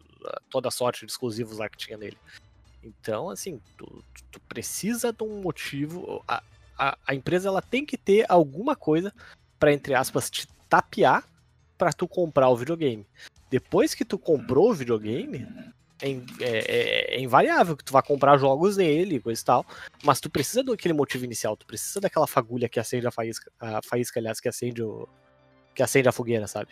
toda 0.50 0.68
a 0.68 0.72
sorte 0.72 1.06
de 1.06 1.12
exclusivos 1.12 1.58
lá 1.58 1.68
que 1.70 1.78
tinha 1.78 1.98
nele. 1.98 2.18
Então, 2.84 3.30
assim, 3.30 3.60
tu, 3.78 4.04
tu- 4.32 4.40
precisa 4.48 5.12
de 5.12 5.24
um 5.24 5.42
motivo. 5.42 6.24
A, 6.28 6.42
a, 6.78 6.98
a 7.08 7.16
empresa 7.16 7.48
ela 7.50 7.62
tem 7.62 7.86
que 7.86 7.98
ter 7.98 8.26
alguma 8.30 8.76
coisa 8.76 9.12
pra, 9.60 9.74
entre 9.74 9.94
aspas, 9.96 10.30
te 10.30 10.48
tapear 10.70 11.28
pra 11.78 11.92
tu 11.92 12.08
comprar 12.08 12.50
o 12.50 12.56
videogame. 12.56 13.06
Depois 13.50 13.94
que 13.96 14.06
tu 14.06 14.18
comprou 14.20 14.70
o 14.70 14.74
videogame, 14.74 15.48
é, 16.02 16.10
é- 16.12 16.20
é- 16.42 17.16
é 17.16 17.20
invariável 17.20 17.76
que 17.76 17.84
tu 17.84 17.92
vai 17.94 18.04
comprar 18.04 18.38
jogos 18.38 18.78
nele, 18.78 19.20
coisa 19.20 19.42
e 19.42 19.46
tal. 19.46 19.66
Mas 20.04 20.20
tu 20.20 20.30
precisa 20.30 20.64
daquele 20.64 20.94
motivo 20.94 21.26
inicial, 21.26 21.58
tu 21.58 21.66
precisa 21.66 22.00
daquela 22.00 22.28
fagulha 22.28 22.70
que 22.70 22.80
acende 22.80 23.08
a 23.08 23.12
faísca, 23.12 23.52
a 23.60 23.82
faísca, 23.84 24.20
aliás, 24.20 24.40
que 24.40 24.48
acende 24.48 24.84
o. 24.84 25.08
que 25.74 25.82
acende 25.84 26.08
a 26.08 26.12
fogueira, 26.12 26.48
sabe? 26.48 26.72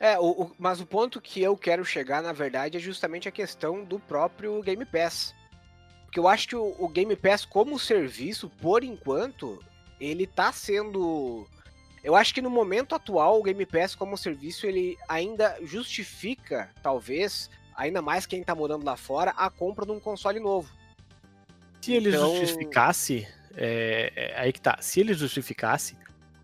É, 0.00 0.18
o, 0.18 0.30
o- 0.44 0.52
mas 0.58 0.80
o 0.80 0.86
ponto 0.86 1.20
que 1.20 1.42
eu 1.42 1.54
quero 1.56 1.84
chegar, 1.84 2.22
na 2.22 2.32
verdade, 2.32 2.78
é 2.78 2.80
justamente 2.80 3.28
a 3.28 3.32
questão 3.32 3.84
do 3.84 4.00
próprio 4.00 4.60
Game 4.62 4.84
Pass. 4.86 5.34
Porque 6.06 6.18
eu 6.18 6.26
acho 6.26 6.48
que 6.48 6.56
o, 6.56 6.74
o 6.78 6.88
Game 6.88 7.14
Pass, 7.14 7.44
como 7.44 7.78
serviço, 7.78 8.48
por 8.48 8.82
enquanto, 8.82 9.62
ele 10.00 10.26
tá 10.26 10.50
sendo. 10.52 11.46
Eu 12.02 12.16
acho 12.16 12.32
que 12.32 12.40
no 12.40 12.48
momento 12.48 12.94
atual, 12.94 13.38
o 13.38 13.42
Game 13.42 13.66
Pass 13.66 13.94
como 13.94 14.16
serviço, 14.16 14.66
ele 14.66 14.96
ainda 15.06 15.58
justifica, 15.62 16.70
talvez, 16.82 17.50
ainda 17.76 18.00
mais 18.00 18.24
quem 18.24 18.42
tá 18.42 18.54
morando 18.54 18.86
lá 18.86 18.96
fora, 18.96 19.32
a 19.36 19.50
compra 19.50 19.84
de 19.84 19.92
um 19.92 20.00
console 20.00 20.40
novo. 20.40 20.72
Se 21.82 21.92
ele 21.92 22.08
Então- 22.08 22.36
justificasse, 22.38 23.28
é, 23.54 24.12
é 24.16 24.40
aí 24.40 24.50
que 24.52 24.60
tá. 24.62 24.78
Se 24.80 25.00
ele 25.00 25.12
justificasse, 25.12 25.94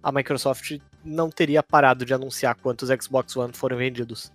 a 0.03 0.12
Microsoft 0.12 0.79
não 1.07 1.31
teria 1.31 1.62
parado 1.62 2.05
de 2.05 2.12
anunciar 2.12 2.57
quantos 2.57 2.88
Xbox 2.88 3.37
One 3.37 3.53
foram 3.53 3.77
vendidos. 3.77 4.33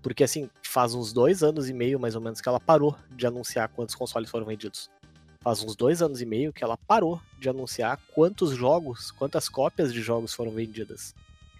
Porque 0.00 0.24
assim, 0.24 0.48
faz 0.62 0.94
uns 0.94 1.12
dois 1.12 1.42
anos 1.42 1.68
e 1.68 1.72
meio, 1.74 1.98
mais 1.98 2.14
ou 2.14 2.20
menos, 2.20 2.40
que 2.40 2.48
ela 2.48 2.60
parou 2.60 2.96
de 3.10 3.26
anunciar 3.26 3.68
quantos 3.68 3.94
consoles 3.94 4.30
foram 4.30 4.46
vendidos. 4.46 4.88
Faz 5.40 5.62
uns 5.62 5.74
dois 5.74 6.00
anos 6.00 6.20
e 6.20 6.26
meio 6.26 6.52
que 6.52 6.62
ela 6.62 6.76
parou 6.76 7.20
de 7.38 7.48
anunciar 7.48 7.98
quantos 8.14 8.52
jogos, 8.52 9.10
quantas 9.10 9.48
cópias 9.48 9.92
de 9.92 10.00
jogos 10.00 10.32
foram 10.32 10.52
vendidas. 10.52 11.14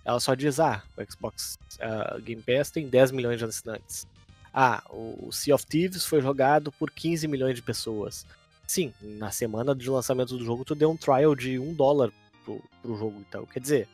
Ela 0.05 0.20
só 0.20 0.35
diz, 0.35 0.61
ah, 0.61 0.83
o 0.96 1.12
Xbox 1.12 1.59
ah, 1.81 2.18
Game 2.20 2.42
Pass 2.42 2.70
tem 2.70 2.88
10 2.88 3.11
milhões 3.11 3.38
de 3.38 3.44
assinantes. 3.44 4.07
Ah, 4.55 4.83
o 4.90 5.33
Sea 5.33 5.55
of 5.55 5.66
Thieves 5.66 6.05
foi 6.05 6.20
jogado 6.20 6.70
por 6.72 6.90
15 6.90 7.27
milhões 7.27 7.57
de 7.57 7.62
pessoas. 7.62 8.27
Sim, 8.66 8.92
na 9.01 9.31
semana 9.31 9.75
de 9.75 9.88
lançamento 9.90 10.37
do 10.37 10.44
jogo 10.44 10.64
tu 10.64 10.75
deu 10.75 10.90
um 10.90 10.96
trial 10.96 11.35
de 11.35 11.59
um 11.59 11.75
dólar 11.75 12.12
pro, 12.44 12.62
pro 12.81 12.96
jogo. 12.96 13.22
Então, 13.27 13.46
quer 13.46 13.61
dizer, 13.61 13.88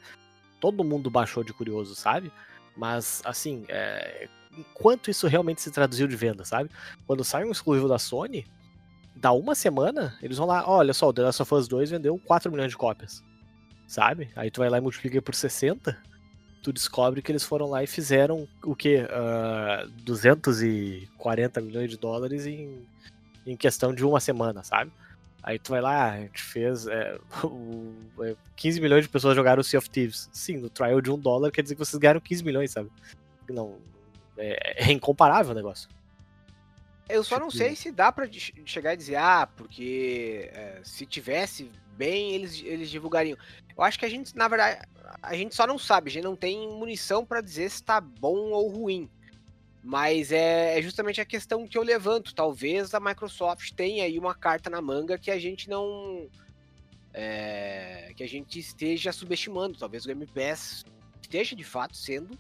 todo 0.61 0.85
mundo 0.85 1.11
baixou 1.11 1.43
de 1.45 1.53
curioso, 1.53 1.95
sabe? 1.95 2.33
Mas, 2.77 3.23
assim, 3.25 3.65
é, 3.69 4.29
enquanto 4.57 5.11
isso 5.11 5.27
realmente 5.27 5.61
se 5.61 5.71
traduziu 5.71 6.07
de 6.07 6.17
venda, 6.17 6.45
sabe? 6.45 6.71
Quando 7.07 7.25
sai 7.25 7.45
um 7.45 7.51
exclusivo 7.51 7.89
da 7.89 7.99
Sony, 7.99 8.47
dá 9.15 9.33
uma 9.33 9.55
semana, 9.55 10.17
eles 10.23 10.39
vão 10.39 10.47
lá, 10.47 10.69
olha 10.69 10.95
só, 10.95 11.09
o 11.09 11.13
The 11.13 11.23
Last 11.23 11.43
of 11.43 11.55
Us 11.55 11.69
2 11.69 11.91
vendeu 11.91 12.19
4 12.19 12.51
milhões 12.51 12.71
de 12.71 12.77
cópias, 12.77 13.23
sabe? 13.87 14.31
Aí 14.37 14.51
tu 14.51 14.61
vai 14.61 14.71
lá 14.71 14.79
e 14.79 14.81
multiplica 14.81 15.21
por 15.21 15.35
60, 15.35 15.97
tu 16.63 16.73
descobre 16.73 17.23
que 17.23 17.33
eles 17.33 17.45
foram 17.45 17.71
lá 17.71 17.83
e 17.83 17.87
fizeram 17.87 18.47
o 18.65 18.75
quê? 18.75 19.07
Uh, 19.07 19.89
240 20.05 21.61
milhões 21.61 21.91
de 21.91 21.97
dólares 21.97 22.47
em, 22.47 22.87
em 23.47 23.57
questão 23.57 23.93
de 23.93 24.05
uma 24.05 24.21
semana, 24.21 24.63
sabe? 24.63 24.93
Aí 25.49 25.59
tu 25.59 25.71
vai 25.71 25.81
lá, 25.81 26.13
a 26.13 26.19
gente 26.19 26.43
fez. 26.43 26.87
É, 26.87 27.19
o, 27.43 27.91
é, 28.23 28.37
15 28.55 28.83
milhões 28.83 29.05
de 29.05 29.09
pessoas 29.09 29.35
jogaram 29.35 29.63
o 29.63 29.65
Sea 29.65 29.79
of 29.79 29.89
Thieves. 29.89 30.29
Sim, 30.31 30.59
no 30.59 30.69
trial 30.69 31.01
de 31.01 31.11
um 31.11 31.19
dólar 31.19 31.51
quer 31.51 31.63
dizer 31.63 31.75
que 31.75 31.79
vocês 31.79 31.99
ganharam 31.99 32.21
15 32.21 32.45
milhões, 32.45 32.71
sabe? 32.71 32.91
Não. 33.49 33.79
É, 34.37 34.91
é 34.91 34.93
incomparável 34.93 35.53
o 35.53 35.55
negócio. 35.55 35.89
Eu 37.09 37.25
só 37.25 37.39
não 37.41 37.49
Tipo- 37.49 37.65
sei 37.65 37.75
se 37.75 37.91
dá 37.91 38.13
pra 38.13 38.29
chegar 38.67 38.93
e 38.93 38.97
dizer, 38.99 39.17
ah, 39.17 39.49
porque 39.57 40.51
é, 40.53 40.81
se 40.85 41.07
tivesse 41.07 41.71
bem, 41.97 42.33
eles, 42.33 42.63
eles 42.63 42.91
divulgariam. 42.91 43.39
Eu 43.75 43.83
acho 43.83 43.99
que 43.99 44.05
a 44.05 44.09
gente, 44.11 44.37
na 44.37 44.49
verdade, 44.49 44.87
a 45.23 45.35
gente 45.35 45.55
só 45.57 45.67
não 45.67 45.79
sabe, 45.79 46.11
a 46.11 46.13
gente 46.13 46.25
não 46.25 46.37
tem 46.37 46.69
munição 46.69 47.25
pra 47.25 47.41
dizer 47.41 47.71
se 47.71 47.83
tá 47.83 48.03
bom 48.03 48.51
ou 48.51 48.69
ruim. 48.69 49.09
Mas 49.83 50.33
é, 50.33 50.79
é 50.79 50.83
justamente 50.83 51.21
a 51.21 51.25
questão 51.25 51.67
que 51.67 51.79
eu 51.79 51.83
levanto. 51.83 52.35
Talvez 52.35 52.93
a 52.95 53.01
Microsoft 53.01 53.73
tenha 53.73 54.05
aí 54.05 54.19
uma 54.19 54.35
carta 54.35 54.69
na 54.69 54.83
manga 54.83 55.19
que 55.19 55.31
a 55.31 55.39
gente 55.39 55.69
não. 55.69 56.29
é, 57.15 58.13
que 58.17 58.23
a 58.23 58.29
gente 58.29 58.59
esteja 58.59 59.13
subestimando. 59.13 59.79
Talvez 59.79 60.05
o 60.05 60.09
Game 60.09 60.27
Pass 60.27 60.85
esteja 61.23 61.55
de 61.55 61.65
fato 61.65 61.97
sendo 61.97 62.39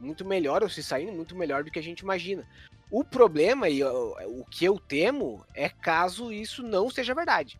muito 0.00 0.24
melhor, 0.24 0.62
ou 0.62 0.68
se 0.68 0.82
saindo 0.82 1.12
muito 1.12 1.36
melhor 1.36 1.62
do 1.62 1.70
que 1.70 1.78
a 1.78 1.82
gente 1.82 2.00
imagina. 2.00 2.46
O 2.90 3.02
problema 3.04 3.68
e 3.68 3.82
o, 3.82 4.44
que 4.50 4.64
eu 4.64 4.78
temo 4.78 5.46
é 5.54 5.68
caso 5.68 6.32
isso 6.32 6.62
não 6.62 6.90
seja 6.90 7.14
verdade. 7.14 7.58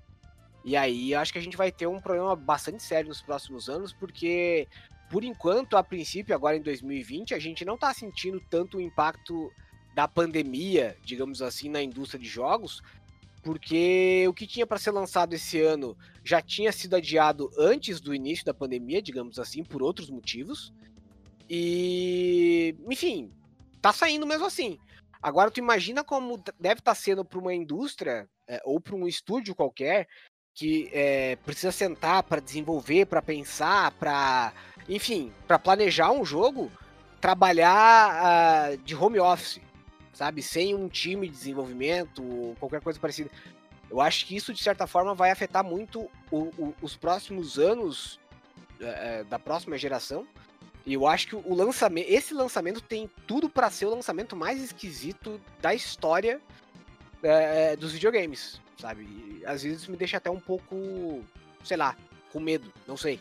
E 0.64 0.76
aí 0.76 1.14
acho 1.14 1.32
que 1.32 1.38
a 1.38 1.42
gente 1.42 1.56
vai 1.56 1.72
ter 1.72 1.86
um 1.86 2.00
problema 2.00 2.36
bastante 2.36 2.82
sério 2.82 3.08
nos 3.08 3.22
próximos 3.22 3.68
anos, 3.68 3.92
porque 3.92 4.68
por 5.12 5.22
enquanto, 5.24 5.76
a 5.76 5.84
princípio, 5.84 6.34
agora 6.34 6.56
em 6.56 6.62
2020, 6.62 7.34
a 7.34 7.38
gente 7.38 7.66
não 7.66 7.74
está 7.74 7.92
sentindo 7.92 8.40
tanto 8.48 8.78
o 8.78 8.80
impacto 8.80 9.52
da 9.94 10.08
pandemia, 10.08 10.96
digamos 11.04 11.42
assim, 11.42 11.68
na 11.68 11.82
indústria 11.82 12.18
de 12.18 12.26
jogos, 12.26 12.82
porque 13.42 14.24
o 14.26 14.32
que 14.32 14.46
tinha 14.46 14.66
para 14.66 14.78
ser 14.78 14.90
lançado 14.90 15.34
esse 15.34 15.60
ano 15.60 15.94
já 16.24 16.40
tinha 16.40 16.72
sido 16.72 16.96
adiado 16.96 17.50
antes 17.58 18.00
do 18.00 18.14
início 18.14 18.42
da 18.42 18.54
pandemia, 18.54 19.02
digamos 19.02 19.38
assim, 19.38 19.62
por 19.62 19.82
outros 19.82 20.08
motivos. 20.08 20.72
E, 21.46 22.74
enfim, 22.88 23.30
tá 23.82 23.92
saindo 23.92 24.26
mesmo 24.26 24.46
assim. 24.46 24.78
Agora 25.22 25.50
tu 25.50 25.58
imagina 25.58 26.02
como 26.02 26.42
deve 26.58 26.80
estar 26.80 26.94
sendo 26.94 27.22
para 27.22 27.38
uma 27.38 27.52
indústria 27.52 28.26
é, 28.48 28.62
ou 28.64 28.80
para 28.80 28.96
um 28.96 29.06
estúdio 29.06 29.54
qualquer 29.54 30.08
que 30.54 30.90
é, 30.92 31.36
precisa 31.36 31.72
sentar 31.72 32.22
para 32.22 32.40
desenvolver, 32.40 33.06
para 33.06 33.22
pensar, 33.22 33.90
para, 33.92 34.52
enfim, 34.94 35.32
para 35.46 35.58
planejar 35.58 36.10
um 36.12 36.24
jogo, 36.24 36.70
trabalhar 37.20 37.70
ah, 37.72 38.76
de 38.84 38.94
home 38.94 39.18
office, 39.20 39.60
sabe, 40.12 40.42
sem 40.42 40.74
um 40.74 40.88
time 40.88 41.26
de 41.28 41.32
desenvolvimento 41.34 42.22
ou 42.22 42.54
qualquer 42.56 42.80
coisa 42.80 42.98
parecida. 42.98 43.30
Eu 43.90 44.00
acho 44.00 44.26
que 44.26 44.34
isso 44.34 44.52
de 44.52 44.62
certa 44.62 44.86
forma 44.86 45.14
vai 45.14 45.30
afetar 45.30 45.62
muito 45.64 46.10
o- 46.30 46.50
o- 46.58 46.74
os 46.82 46.96
próximos 46.96 47.58
anos 47.58 48.18
é, 48.80 49.22
da 49.24 49.38
próxima 49.38 49.78
geração. 49.78 50.26
E 50.84 50.94
eu 50.94 51.06
acho 51.06 51.28
que 51.28 51.36
o 51.36 51.54
lançamento, 51.54 52.08
esse 52.08 52.34
lançamento 52.34 52.80
tem 52.80 53.08
tudo 53.28 53.48
para 53.48 53.70
ser 53.70 53.86
o 53.86 53.90
lançamento 53.90 54.34
mais 54.34 54.60
esquisito 54.60 55.40
da 55.60 55.72
história 55.72 56.40
é, 57.22 57.76
dos 57.76 57.92
videogames, 57.92 58.60
sabe? 58.80 59.02
E, 59.04 59.42
às 59.46 59.62
vezes 59.62 59.86
me 59.86 59.96
deixa 59.96 60.16
até 60.16 60.28
um 60.28 60.40
pouco, 60.40 61.22
sei 61.62 61.76
lá, 61.76 61.94
com 62.32 62.40
medo, 62.40 62.72
não 62.88 62.96
sei. 62.96 63.20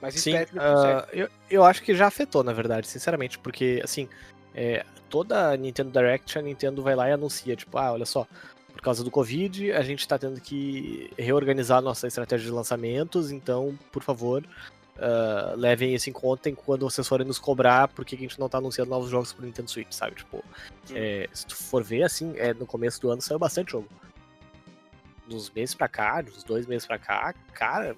Mas 0.00 0.14
Sim, 0.20 0.34
ah, 0.56 1.06
eu, 1.12 1.28
eu 1.48 1.64
acho 1.64 1.82
que 1.82 1.94
já 1.94 2.06
afetou, 2.06 2.44
na 2.44 2.52
verdade, 2.52 2.86
sinceramente, 2.86 3.38
porque, 3.38 3.80
assim, 3.82 4.08
é, 4.54 4.84
toda 5.08 5.50
a 5.50 5.56
Nintendo 5.56 5.90
Direct, 5.90 6.38
a 6.38 6.42
Nintendo 6.42 6.82
vai 6.82 6.94
lá 6.94 7.08
e 7.08 7.12
anuncia, 7.12 7.56
tipo, 7.56 7.78
ah, 7.78 7.92
olha 7.92 8.04
só, 8.04 8.26
por 8.72 8.82
causa 8.82 9.02
do 9.02 9.10
Covid, 9.10 9.72
a 9.72 9.82
gente 9.82 10.06
tá 10.06 10.18
tendo 10.18 10.40
que 10.40 11.10
reorganizar 11.16 11.80
nossa 11.80 12.06
estratégia 12.06 12.46
de 12.46 12.52
lançamentos, 12.52 13.30
então, 13.30 13.78
por 13.90 14.02
favor, 14.02 14.44
ah, 14.96 15.54
levem 15.56 15.94
isso 15.94 16.08
em 16.08 16.12
conta 16.12 16.48
em 16.48 16.54
quando 16.54 16.88
vocês 16.88 17.06
forem 17.06 17.26
nos 17.26 17.38
cobrar 17.38 17.88
porque 17.88 18.14
a 18.14 18.18
gente 18.18 18.38
não 18.38 18.48
tá 18.48 18.58
anunciando 18.58 18.90
novos 18.90 19.10
jogos 19.10 19.32
pro 19.32 19.44
Nintendo 19.44 19.70
Switch, 19.70 19.92
sabe? 19.92 20.16
Tipo, 20.16 20.44
é, 20.92 21.28
se 21.32 21.46
tu 21.46 21.56
for 21.56 21.82
ver, 21.82 22.04
assim, 22.04 22.34
é, 22.36 22.54
no 22.54 22.66
começo 22.66 23.00
do 23.00 23.10
ano 23.10 23.20
saiu 23.20 23.38
bastante 23.38 23.72
jogo. 23.72 23.88
Dos 25.26 25.50
meses 25.50 25.74
pra 25.74 25.88
cá, 25.88 26.20
dos 26.20 26.44
dois 26.44 26.66
meses 26.66 26.86
pra 26.86 26.98
cá, 26.98 27.34
cara, 27.52 27.96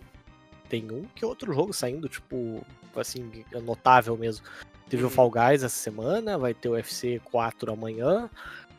tem 0.69 0.91
um 0.91 1.05
que 1.15 1.25
outro 1.25 1.53
jogo 1.53 1.73
saindo, 1.73 2.09
tipo, 2.09 2.65
assim, 2.97 3.45
notável 3.63 4.17
mesmo. 4.17 4.45
Teve 4.89 5.03
o 5.03 5.07
Uhum. 5.07 5.11
Fall 5.11 5.31
Guys 5.31 5.63
essa 5.63 5.69
semana, 5.77 6.39
vai 6.39 6.55
ter 6.55 6.69
o 6.69 6.73
UFC 6.73 7.21
4 7.25 7.73
amanhã, 7.73 8.31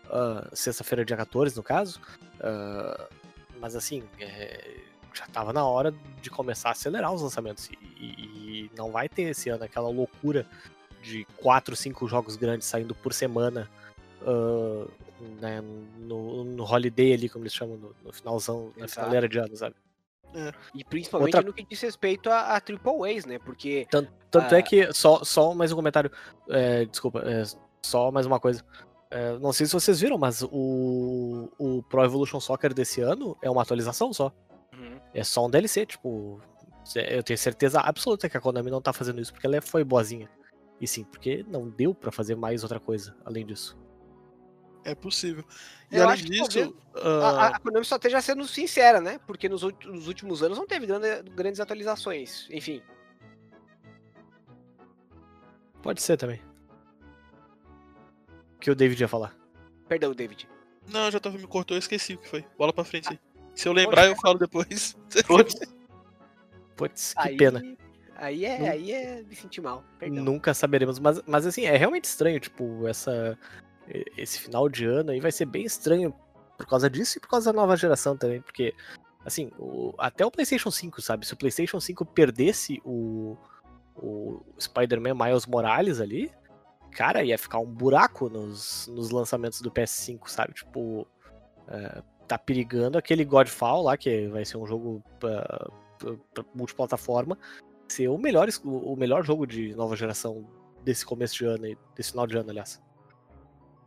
ah, 0.09 0.47
sexta-feira, 0.53 1.03
dia 1.03 1.17
14, 1.17 1.55
no 1.55 1.63
caso. 1.63 1.99
Ah, 2.39 3.07
mas 3.59 3.75
assim, 3.75 4.03
é, 4.19 4.77
já 5.13 5.25
tava 5.27 5.51
na 5.51 5.65
hora 5.65 5.93
de 6.21 6.29
começar 6.29 6.69
a 6.69 6.71
acelerar 6.73 7.11
os 7.13 7.21
lançamentos. 7.21 7.69
E, 7.69 8.05
e- 8.05 8.71
não 8.77 8.91
vai 8.91 9.09
ter 9.09 9.23
esse 9.23 9.49
ano 9.49 9.63
aquela 9.63 9.89
loucura 9.89 10.45
de 11.01 11.25
4, 11.37 11.75
5 11.75 12.07
jogos 12.07 12.35
grandes 12.35 12.67
saindo 12.67 12.93
por 12.95 13.13
semana. 13.13 13.69
ah, 14.25 14.87
né, 15.41 15.61
no, 15.97 16.43
no 16.43 16.63
holiday 16.63 17.13
ali, 17.13 17.27
como 17.27 17.43
eles 17.43 17.53
chamam, 17.53 17.75
no, 17.75 17.95
no 18.03 18.13
finalzão, 18.13 18.71
na 18.77 18.85
Exato. 18.85 18.93
finaleira 18.99 19.27
de 19.27 19.39
ano, 19.39 19.55
sabe? 19.57 19.75
E 20.75 20.83
principalmente 20.83 21.35
outra- 21.35 21.47
no 21.49 21.53
que 21.53 21.63
diz 21.65 21.79
respeito 21.81 22.29
a, 22.29 22.55
a 22.55 22.59
Triple 22.61 23.09
A's, 23.17 23.25
né? 23.25 23.39
Porque 23.39 23.87
Tanto, 23.89 24.11
tanto 24.29 24.53
Ah. 24.53 24.57
é 24.59 24.61
que, 24.61 24.91
só, 24.93 25.23
só 25.23 25.53
mais 25.55 25.71
um 25.71 25.75
comentário, 25.75 26.11
é, 26.49 26.85
desculpa, 26.85 27.19
é, 27.25 27.43
só 27.83 28.11
mais 28.11 28.25
uma 28.25 28.39
coisa. 28.39 28.63
É, 29.09 29.37
não 29.39 29.53
sei 29.53 29.65
se 29.65 29.73
vocês 29.73 29.99
viram, 30.01 30.17
mas 30.17 30.43
o, 30.43 31.49
o 31.57 31.81
Pro 31.83 32.03
Evolution 32.03 32.39
Soccer 32.39 32.73
desse 32.73 32.99
ano 33.01 33.37
é 33.41 33.49
uma 33.49 33.61
atualização 33.61 34.11
só. 34.11 34.31
É 35.13 35.23
só 35.23 35.45
um 35.45 35.49
DLC, 35.49 35.85
tipo. 35.85 36.39
Eu 36.95 37.23
tenho 37.23 37.37
certeza 37.37 37.79
absoluta 37.81 38.29
que 38.29 38.37
a 38.37 38.39
Konami 38.41 38.69
não 38.69 38.81
tá 38.81 38.93
fazendo 38.93 39.19
isso 39.19 39.33
porque 39.33 39.47
ela 39.47 39.61
foi 39.61 39.83
boazinha. 39.83 40.29
E 40.79 40.87
sim, 40.87 41.03
porque 41.03 41.43
não 41.47 41.69
deu 41.69 41.93
pra 41.95 42.11
fazer 42.11 42.35
mais 42.35 42.63
outra 42.63 42.79
coisa 42.79 43.15
além 43.25 43.45
disso. 43.45 43.77
É 44.83 44.95
possível. 44.95 45.43
E 45.91 45.95
Eu 45.97 46.03
além 46.03 46.13
acho 46.13 46.23
que 46.23 46.29
disso, 46.29 46.75
a, 46.95 46.99
ah, 46.99 47.29
a- 47.29 47.47
a 47.55 47.59
Konami 47.59 47.85
só 47.85 47.95
esteja 47.97 48.21
sendo 48.21 48.45
sincera, 48.47 48.99
né? 49.01 49.19
Porque 49.27 49.47
nos, 49.49 49.61
nos 49.63 50.07
últimos 50.07 50.41
anos 50.43 50.57
não 50.57 50.65
teve 50.67 50.85
grande- 50.85 51.23
grandes 51.31 51.59
atualizações. 51.59 52.47
Enfim, 52.51 52.81
Pode 55.81 56.01
ser 56.01 56.17
também. 56.17 56.41
O 58.55 58.59
que 58.59 58.71
o 58.71 58.75
David 58.75 59.01
ia 59.01 59.07
falar? 59.07 59.35
perdão, 59.87 60.13
David. 60.13 60.49
não, 60.91 61.09
já 61.09 61.17
tava 61.19 61.37
me 61.37 61.47
cortou, 61.47 61.75
eu 61.77 61.79
esqueci 61.79 62.15
o 62.15 62.17
que 62.17 62.27
foi. 62.27 62.45
Bola 62.57 62.73
pra 62.73 62.83
frente 62.83 63.07
aí. 63.09 63.19
Se 63.55 63.67
eu 63.69 63.73
lembrar, 63.73 64.05
eu 64.07 64.15
falo 64.17 64.37
depois. 64.37 64.97
Putz, 66.75 67.13
que 67.13 67.19
aí, 67.29 67.37
pena. 67.37 67.63
Aí 68.17 68.43
é, 68.45 68.69
aí 68.69 68.91
é 68.91 69.23
me 69.23 69.35
sentir 69.35 69.61
mal. 69.61 69.83
Perdão. 69.97 70.23
Nunca 70.23 70.53
saberemos, 70.53 70.99
mas, 70.99 71.21
mas 71.25 71.45
assim, 71.45 71.65
é 71.65 71.77
realmente 71.77 72.03
estranho, 72.05 72.39
tipo, 72.39 72.85
essa, 72.87 73.37
esse 74.17 74.39
final 74.39 74.67
de 74.69 74.85
ano 74.85 75.11
aí 75.11 75.19
vai 75.19 75.31
ser 75.31 75.45
bem 75.45 75.63
estranho 75.65 76.13
por 76.57 76.65
causa 76.65 76.89
disso 76.89 77.17
e 77.17 77.21
por 77.21 77.29
causa 77.29 77.51
da 77.53 77.59
nova 77.61 77.75
geração 77.77 78.17
também, 78.17 78.41
porque, 78.41 78.73
assim, 79.25 79.51
o- 79.59 79.93
até 79.97 80.25
o 80.25 80.31
PlayStation 80.31 80.71
5, 80.71 81.01
sabe? 81.01 81.25
Se 81.25 81.33
o 81.33 81.37
PlayStation 81.37 81.79
5 81.79 82.03
perdesse 82.05 82.81
o, 82.83 83.37
o 83.95 84.41
Spider-Man 84.59 85.13
Miles 85.13 85.45
Morales 85.45 85.99
ali, 86.01 86.31
cara, 86.91 87.23
ia 87.23 87.37
ficar 87.37 87.59
um 87.59 87.65
buraco 87.65 88.27
nos, 88.29 88.87
nos 88.87 89.11
lançamentos 89.11 89.61
do 89.61 89.69
PS5, 89.71 90.27
sabe? 90.27 90.53
Tipo, 90.53 91.07
é, 91.67 92.01
tá 92.27 92.37
perigando 92.37 92.97
aquele 92.97 93.23
Godfall 93.23 93.83
lá, 93.83 93.95
que 93.97 94.27
vai 94.29 94.43
ser 94.43 94.57
um 94.57 94.65
jogo 94.65 95.03
pra, 95.19 95.69
pra- 96.33 96.45
multiplataforma, 96.55 97.37
ser 97.87 98.07
o 98.09 98.17
melhor, 98.17 98.47
o 98.65 98.95
melhor 98.95 99.23
jogo 99.23 99.45
de 99.45 99.75
nova 99.75 99.95
geração 99.95 100.45
desse 100.83 101.05
começo 101.05 101.35
de 101.35 101.45
ano, 101.45 101.77
desse 101.95 102.11
final 102.11 102.25
de 102.25 102.35
ano, 102.37 102.49
aliás. 102.49 102.81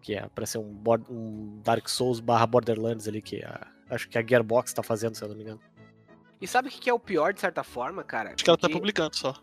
Que 0.03 0.15
é 0.15 0.27
pra 0.29 0.47
ser 0.47 0.59
um, 0.59 0.83
um 1.11 1.61
Dark 1.63 1.89
Souls 1.89 2.21
barra 2.21 2.47
Borderlands 2.47 3.07
ali, 3.07 3.21
que 3.21 3.43
a- 3.45 3.67
acho 3.91 4.09
que 4.09 4.17
a 4.19 4.27
Gearbox 4.27 4.73
tá 4.73 4.83
fazendo, 4.83 5.15
se 5.15 5.23
eu 5.23 5.29
não 5.29 5.37
me 5.37 5.43
engano. 5.43 5.61
E 6.41 6.47
sabe 6.47 6.69
o 6.69 6.71
que 6.71 6.79
que 6.81 6.89
é 6.91 6.95
o 6.95 6.99
pior, 6.99 7.35
de 7.35 7.41
certa 7.41 7.63
forma, 7.63 8.03
cara? 8.03 8.33
Acho 8.35 8.43
que 8.43 8.49
ela 8.49 8.57
tá 8.57 8.69
publicando 8.69 9.15
só. 9.17 9.35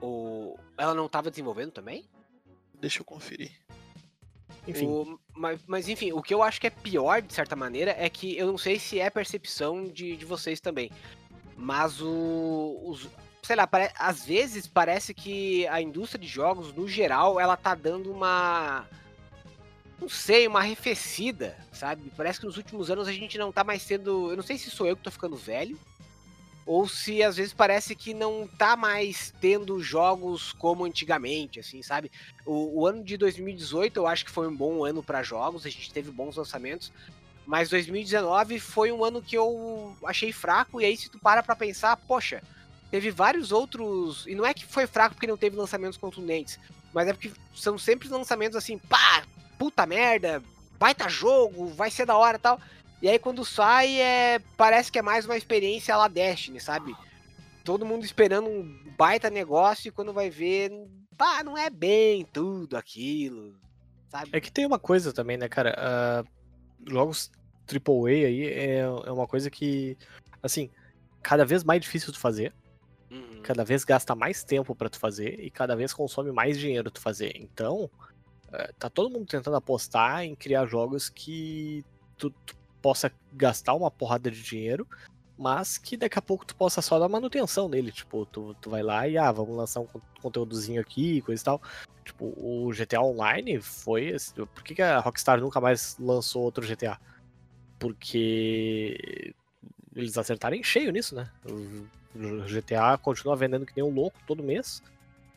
o... 0.00 0.56
Ela 0.76 0.94
não 0.94 1.08
tava 1.08 1.30
desenvolvendo 1.30 1.72
também? 1.72 2.08
Deixa 2.74 3.00
eu 3.00 3.04
conferir. 3.04 3.50
Enfim, 4.66 4.86
O- 4.86 5.18
mas, 5.34 5.60
mas, 5.66 5.88
enfim, 5.88 6.12
o 6.12 6.22
que 6.22 6.32
eu 6.34 6.42
acho 6.42 6.60
que 6.60 6.66
é 6.66 6.70
pior, 6.70 7.22
de 7.22 7.32
certa 7.32 7.56
maneira, 7.56 7.94
é 7.98 8.08
que 8.08 8.36
eu 8.36 8.46
não 8.46 8.58
sei 8.58 8.78
se 8.78 9.00
é 9.00 9.08
percepção 9.10 9.84
de, 9.88 10.16
de 10.16 10.24
vocês 10.24 10.60
também. 10.60 10.90
Mas 11.56 12.00
o. 12.00 12.78
Os, 12.84 13.08
sei 13.42 13.56
lá, 13.56 13.66
pare, 13.66 13.90
às 13.98 14.24
vezes 14.24 14.66
parece 14.66 15.14
que 15.14 15.66
a 15.68 15.80
indústria 15.80 16.20
de 16.20 16.28
jogos, 16.28 16.72
no 16.72 16.88
geral, 16.88 17.40
ela 17.40 17.56
tá 17.56 17.74
dando 17.74 18.12
uma. 18.12 18.86
Não 20.00 20.08
sei, 20.08 20.46
uma 20.46 20.60
arrefecida, 20.60 21.56
sabe? 21.72 22.12
Parece 22.16 22.38
que 22.38 22.46
nos 22.46 22.56
últimos 22.56 22.90
anos 22.90 23.08
a 23.08 23.12
gente 23.12 23.36
não 23.36 23.50
tá 23.50 23.64
mais 23.64 23.84
tendo. 23.84 24.30
Eu 24.30 24.36
não 24.36 24.42
sei 24.42 24.56
se 24.56 24.70
sou 24.70 24.86
eu 24.86 24.96
que 24.96 25.02
tô 25.02 25.10
ficando 25.10 25.36
velho. 25.36 25.78
Ou 26.64 26.86
se 26.86 27.22
às 27.22 27.38
vezes 27.38 27.54
parece 27.54 27.96
que 27.96 28.12
não 28.12 28.46
tá 28.46 28.76
mais 28.76 29.32
tendo 29.40 29.82
jogos 29.82 30.52
como 30.52 30.84
antigamente, 30.84 31.58
assim, 31.58 31.82
sabe? 31.82 32.12
O, 32.44 32.80
o 32.80 32.86
ano 32.86 33.02
de 33.02 33.16
2018 33.16 33.96
eu 33.96 34.06
acho 34.06 34.26
que 34.26 34.30
foi 34.30 34.46
um 34.46 34.54
bom 34.54 34.84
ano 34.84 35.02
para 35.02 35.22
jogos, 35.22 35.64
a 35.64 35.70
gente 35.70 35.90
teve 35.90 36.10
bons 36.10 36.36
lançamentos. 36.36 36.92
Mas 37.46 37.70
2019 37.70 38.60
foi 38.60 38.92
um 38.92 39.02
ano 39.02 39.22
que 39.22 39.34
eu 39.34 39.96
achei 40.04 40.30
fraco, 40.30 40.82
e 40.82 40.84
aí 40.84 40.94
se 40.94 41.08
tu 41.08 41.18
para 41.18 41.42
pra 41.42 41.56
pensar, 41.56 41.96
poxa, 41.96 42.42
teve 42.90 43.10
vários 43.10 43.52
outros. 43.52 44.26
E 44.26 44.34
não 44.34 44.44
é 44.44 44.54
que 44.54 44.66
foi 44.66 44.86
fraco 44.86 45.14
porque 45.14 45.26
não 45.26 45.36
teve 45.36 45.56
lançamentos 45.56 45.98
contundentes, 45.98 46.58
mas 46.92 47.08
é 47.08 47.12
porque 47.12 47.32
são 47.54 47.78
sempre 47.78 48.08
lançamentos 48.08 48.56
assim, 48.56 48.78
pá, 48.78 49.24
puta 49.58 49.86
merda, 49.86 50.42
baita 50.78 51.08
jogo, 51.08 51.68
vai 51.68 51.90
ser 51.90 52.06
da 52.06 52.16
hora 52.16 52.36
e 52.36 52.40
tal. 52.40 52.60
E 53.00 53.08
aí 53.08 53.18
quando 53.18 53.44
sai, 53.44 54.00
é, 54.00 54.40
parece 54.56 54.90
que 54.90 54.98
é 54.98 55.02
mais 55.02 55.24
uma 55.24 55.36
experiência 55.36 55.96
lá 55.96 56.08
Destiny, 56.08 56.60
sabe? 56.60 56.94
Todo 57.64 57.86
mundo 57.86 58.04
esperando 58.04 58.48
um 58.48 58.94
baita 58.96 59.30
negócio 59.30 59.88
e 59.88 59.92
quando 59.92 60.12
vai 60.12 60.30
ver, 60.30 60.72
pá, 61.16 61.42
não 61.44 61.56
é 61.56 61.70
bem 61.70 62.24
tudo 62.24 62.76
aquilo, 62.76 63.54
sabe? 64.08 64.30
É 64.32 64.40
que 64.40 64.50
tem 64.50 64.66
uma 64.66 64.78
coisa 64.78 65.12
também, 65.12 65.36
né, 65.36 65.48
cara? 65.48 65.76
Uh, 66.26 66.90
jogos 66.90 67.30
AAA 67.68 68.26
aí 68.26 68.46
é, 68.46 68.78
é 68.78 69.12
uma 69.12 69.26
coisa 69.26 69.50
que, 69.50 69.96
assim, 70.42 70.70
cada 71.22 71.44
vez 71.44 71.62
mais 71.62 71.80
difícil 71.80 72.12
de 72.12 72.18
fazer. 72.18 72.52
Cada 73.42 73.64
vez 73.64 73.84
gasta 73.84 74.14
mais 74.14 74.44
tempo 74.44 74.74
para 74.74 74.88
tu 74.88 74.98
fazer 74.98 75.40
e 75.40 75.50
cada 75.50 75.74
vez 75.74 75.92
consome 75.92 76.32
mais 76.32 76.58
dinheiro 76.58 76.90
tu 76.90 77.00
fazer. 77.00 77.32
Então, 77.36 77.90
uh, 78.48 78.72
tá 78.78 78.90
todo 78.90 79.10
mundo 79.10 79.26
tentando 79.26 79.56
apostar 79.56 80.24
em 80.24 80.34
criar 80.34 80.66
jogos 80.66 81.08
que 81.08 81.84
tu, 82.16 82.30
tu 82.30 82.56
possa 82.82 83.12
gastar 83.32 83.74
uma 83.74 83.90
porrada 83.90 84.30
de 84.30 84.42
dinheiro, 84.42 84.86
mas 85.38 85.78
que 85.78 85.96
daqui 85.96 86.18
a 86.18 86.22
pouco 86.22 86.44
tu 86.44 86.56
possa 86.56 86.82
só 86.82 86.98
dar 86.98 87.08
manutenção 87.08 87.68
nele. 87.68 87.92
Tipo, 87.92 88.26
tu, 88.26 88.54
tu 88.60 88.68
vai 88.68 88.82
lá 88.82 89.06
e, 89.08 89.16
ah, 89.16 89.30
vamos 89.30 89.56
lançar 89.56 89.80
um 89.80 89.86
conteúdozinho 90.20 90.80
aqui, 90.80 91.20
coisa 91.22 91.40
e 91.40 91.44
tal. 91.44 91.62
Tipo, 92.04 92.26
o 92.36 92.70
GTA 92.72 93.00
Online 93.00 93.60
foi. 93.60 94.16
Por 94.34 94.62
que, 94.64 94.74
que 94.74 94.82
a 94.82 94.98
Rockstar 94.98 95.40
nunca 95.40 95.60
mais 95.60 95.96
lançou 95.98 96.42
outro 96.42 96.66
GTA? 96.66 96.98
Porque 97.78 99.34
eles 99.94 100.18
acertaram 100.18 100.56
em 100.56 100.62
cheio 100.62 100.90
nisso, 100.90 101.14
né? 101.14 101.30
GTA 102.14 102.98
continua 103.00 103.36
vendendo 103.36 103.66
que 103.66 103.72
nem 103.76 103.84
um 103.84 103.94
louco 103.94 104.18
todo 104.26 104.42
mês. 104.42 104.82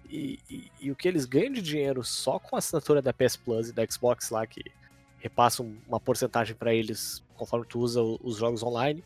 E, 0.09 0.39
e, 0.49 0.71
e, 0.81 0.91
o 0.91 0.95
que 0.95 1.07
eles 1.07 1.25
ganham 1.25 1.53
de 1.53 1.61
dinheiro 1.61 2.03
só 2.03 2.37
com 2.37 2.55
a 2.55 2.59
assinatura 2.59 3.01
da 3.01 3.13
PS 3.13 3.37
Plus 3.37 3.69
e 3.69 3.73
da 3.73 3.85
Xbox 3.85 4.29
lá, 4.29 4.45
que 4.45 4.61
repassam 5.19 5.73
uma 5.87 5.99
porcentagem 5.99 6.53
para 6.53 6.73
eles 6.73 7.23
conforme 7.35 7.65
tu 7.65 7.79
usa 7.79 8.01
os 8.01 8.37
jogos 8.37 8.61
online, 8.61 9.03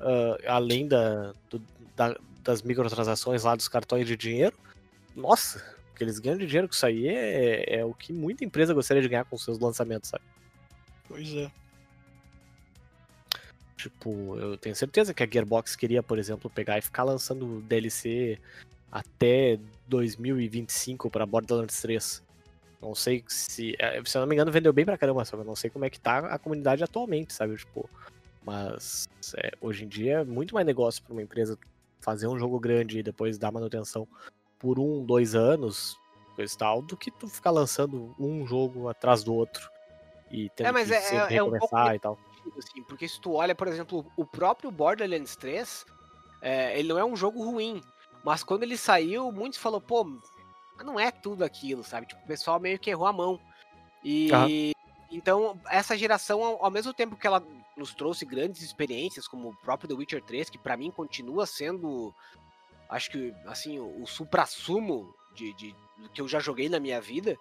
uh, 0.00 0.36
além 0.46 0.88
da, 0.88 1.32
do, 1.48 1.62
da, 1.94 2.18
das 2.42 2.60
microtransações 2.62 3.44
lá 3.44 3.54
dos 3.54 3.68
cartões 3.68 4.06
de 4.06 4.16
dinheiro. 4.16 4.56
Nossa, 5.14 5.64
o 5.92 5.94
que 5.94 6.02
eles 6.02 6.18
ganham 6.18 6.38
de 6.38 6.46
dinheiro 6.46 6.68
com 6.68 6.74
isso 6.74 6.86
aí 6.86 7.06
é, 7.06 7.78
é 7.78 7.84
o 7.84 7.94
que 7.94 8.12
muita 8.12 8.44
empresa 8.44 8.74
gostaria 8.74 9.02
de 9.02 9.08
ganhar 9.08 9.24
com 9.24 9.38
seus 9.38 9.58
lançamentos, 9.58 10.10
sabe? 10.10 10.24
Pois 11.06 11.32
é. 11.34 11.50
Tipo, 13.78 14.36
eu 14.36 14.58
tenho 14.58 14.74
certeza 14.74 15.14
que 15.14 15.22
a 15.22 15.26
Gearbox 15.26 15.76
queria, 15.76 16.02
por 16.02 16.18
exemplo, 16.18 16.50
pegar 16.50 16.78
e 16.78 16.82
ficar 16.82 17.04
lançando 17.04 17.60
DLC 17.60 18.36
até 18.90 19.56
2025 19.86 21.08
para 21.08 21.24
Borderlands 21.24 21.80
3. 21.80 22.20
Não 22.82 22.92
sei 22.92 23.24
se. 23.28 23.76
É, 23.78 24.02
se 24.04 24.16
eu 24.16 24.20
não 24.20 24.26
me 24.26 24.34
engano, 24.34 24.50
vendeu 24.50 24.72
bem 24.72 24.84
pra 24.84 24.98
caramba, 24.98 25.24
só 25.24 25.36
que 25.36 25.42
eu 25.42 25.46
não 25.46 25.54
sei 25.54 25.70
como 25.70 25.84
é 25.84 25.90
que 25.90 26.00
tá 26.00 26.18
a 26.18 26.38
comunidade 26.40 26.82
atualmente, 26.82 27.32
sabe? 27.32 27.56
Tipo. 27.56 27.88
Mas 28.44 29.08
é, 29.36 29.52
hoje 29.60 29.84
em 29.84 29.88
dia 29.88 30.20
é 30.20 30.24
muito 30.24 30.54
mais 30.54 30.66
negócio 30.66 31.02
para 31.02 31.12
uma 31.12 31.22
empresa 31.22 31.56
fazer 32.00 32.26
um 32.26 32.38
jogo 32.38 32.58
grande 32.58 32.98
e 32.98 33.02
depois 33.02 33.38
dar 33.38 33.52
manutenção 33.52 34.08
por 34.58 34.80
um, 34.80 35.04
dois 35.04 35.36
anos, 35.36 35.96
coisa 36.34 36.52
e 36.52 36.58
tal, 36.58 36.82
do 36.82 36.96
que 36.96 37.12
tu 37.12 37.28
ficar 37.28 37.50
lançando 37.52 38.14
um 38.18 38.44
jogo 38.44 38.88
atrás 38.88 39.22
do 39.22 39.34
outro 39.34 39.70
e 40.30 40.48
tendo 40.50 40.68
é, 40.68 40.72
mas 40.72 40.88
que 40.88 40.94
é, 40.94 41.14
é, 41.14 41.26
recomeçar 41.26 41.92
um 41.92 41.94
e 41.94 41.98
tal. 41.98 42.18
Assim, 42.56 42.82
porque 42.82 43.08
se 43.08 43.20
tu 43.20 43.34
olha, 43.34 43.54
por 43.54 43.68
exemplo, 43.68 44.06
o 44.16 44.24
próprio 44.24 44.70
Borderlands 44.70 45.36
3, 45.36 45.84
é, 46.40 46.78
ele 46.78 46.88
não 46.88 46.98
é 46.98 47.04
um 47.04 47.16
jogo 47.16 47.42
ruim, 47.42 47.82
mas 48.24 48.42
quando 48.42 48.62
ele 48.62 48.76
saiu, 48.76 49.32
muitos 49.32 49.58
falaram, 49.58 49.84
pô, 49.84 50.06
não 50.84 50.98
é 50.98 51.10
tudo 51.10 51.44
aquilo, 51.44 51.82
sabe? 51.82 52.06
Tipo, 52.06 52.22
o 52.22 52.26
pessoal 52.26 52.60
meio 52.60 52.78
que 52.78 52.90
errou 52.90 53.06
a 53.06 53.12
mão. 53.12 53.40
E 54.04 54.28
então, 55.10 55.58
essa 55.68 55.96
geração, 55.96 56.42
ao 56.42 56.70
mesmo 56.70 56.92
tempo 56.92 57.16
que 57.16 57.26
ela 57.26 57.42
nos 57.76 57.94
trouxe 57.94 58.24
grandes 58.24 58.62
experiências, 58.62 59.26
como 59.26 59.50
o 59.50 59.56
próprio 59.56 59.88
The 59.88 59.94
Witcher 59.94 60.22
3, 60.22 60.50
que 60.50 60.58
para 60.58 60.76
mim 60.76 60.90
continua 60.90 61.46
sendo, 61.46 62.14
acho 62.88 63.10
que, 63.10 63.34
assim, 63.46 63.78
o, 63.78 64.02
o 64.02 64.06
supra-sumo 64.06 65.14
de, 65.34 65.54
de, 65.54 65.74
do 65.96 66.08
que 66.10 66.20
eu 66.20 66.28
já 66.28 66.40
joguei 66.40 66.68
na 66.68 66.78
minha 66.78 67.00
vida, 67.00 67.38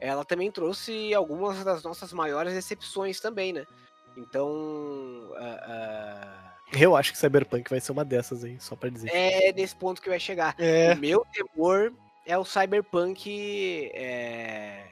ela 0.00 0.24
também 0.24 0.50
trouxe 0.50 1.14
algumas 1.14 1.64
das 1.64 1.82
nossas 1.82 2.12
maiores 2.12 2.52
decepções 2.52 3.20
também, 3.20 3.52
né? 3.52 3.64
Então. 4.18 4.48
Uh, 4.48 5.32
uh... 5.32 6.48
Eu 6.72 6.96
acho 6.96 7.12
que 7.12 7.18
Cyberpunk 7.18 7.70
vai 7.70 7.80
ser 7.80 7.92
uma 7.92 8.04
dessas 8.04 8.44
aí, 8.44 8.60
só 8.60 8.76
pra 8.76 8.90
dizer. 8.90 9.10
É 9.14 9.52
nesse 9.52 9.74
ponto 9.74 10.02
que 10.02 10.08
vai 10.08 10.20
chegar. 10.20 10.54
É. 10.58 10.92
O 10.92 10.98
meu 10.98 11.24
temor 11.32 11.92
é 12.26 12.36
o 12.36 12.44
Cyberpunk 12.44 13.90
é... 13.94 14.86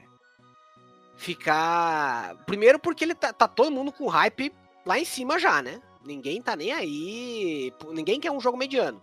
ficar. 1.17 2.35
Primeiro, 2.45 2.79
porque 2.79 3.03
ele 3.03 3.13
tá, 3.13 3.31
tá 3.31 3.47
todo 3.47 3.69
mundo 3.69 3.91
com 3.91 4.07
hype 4.07 4.51
lá 4.85 4.97
em 4.97 5.05
cima 5.05 5.37
já, 5.37 5.61
né? 5.61 5.79
Ninguém 6.03 6.41
tá 6.41 6.55
nem 6.55 6.71
aí. 6.71 7.73
Ninguém 7.89 8.19
quer 8.19 8.31
um 8.31 8.39
jogo 8.39 8.57
mediano. 8.57 9.01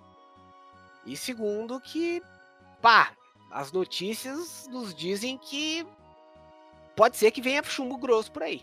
E 1.06 1.16
segundo, 1.16 1.80
que. 1.80 2.22
Pá, 2.82 3.12
as 3.50 3.70
notícias 3.70 4.66
nos 4.68 4.94
dizem 4.94 5.38
que 5.38 5.86
pode 6.96 7.16
ser 7.16 7.30
que 7.30 7.40
venha 7.40 7.62
chumbo 7.62 7.96
grosso 7.96 8.32
por 8.32 8.42
aí. 8.42 8.62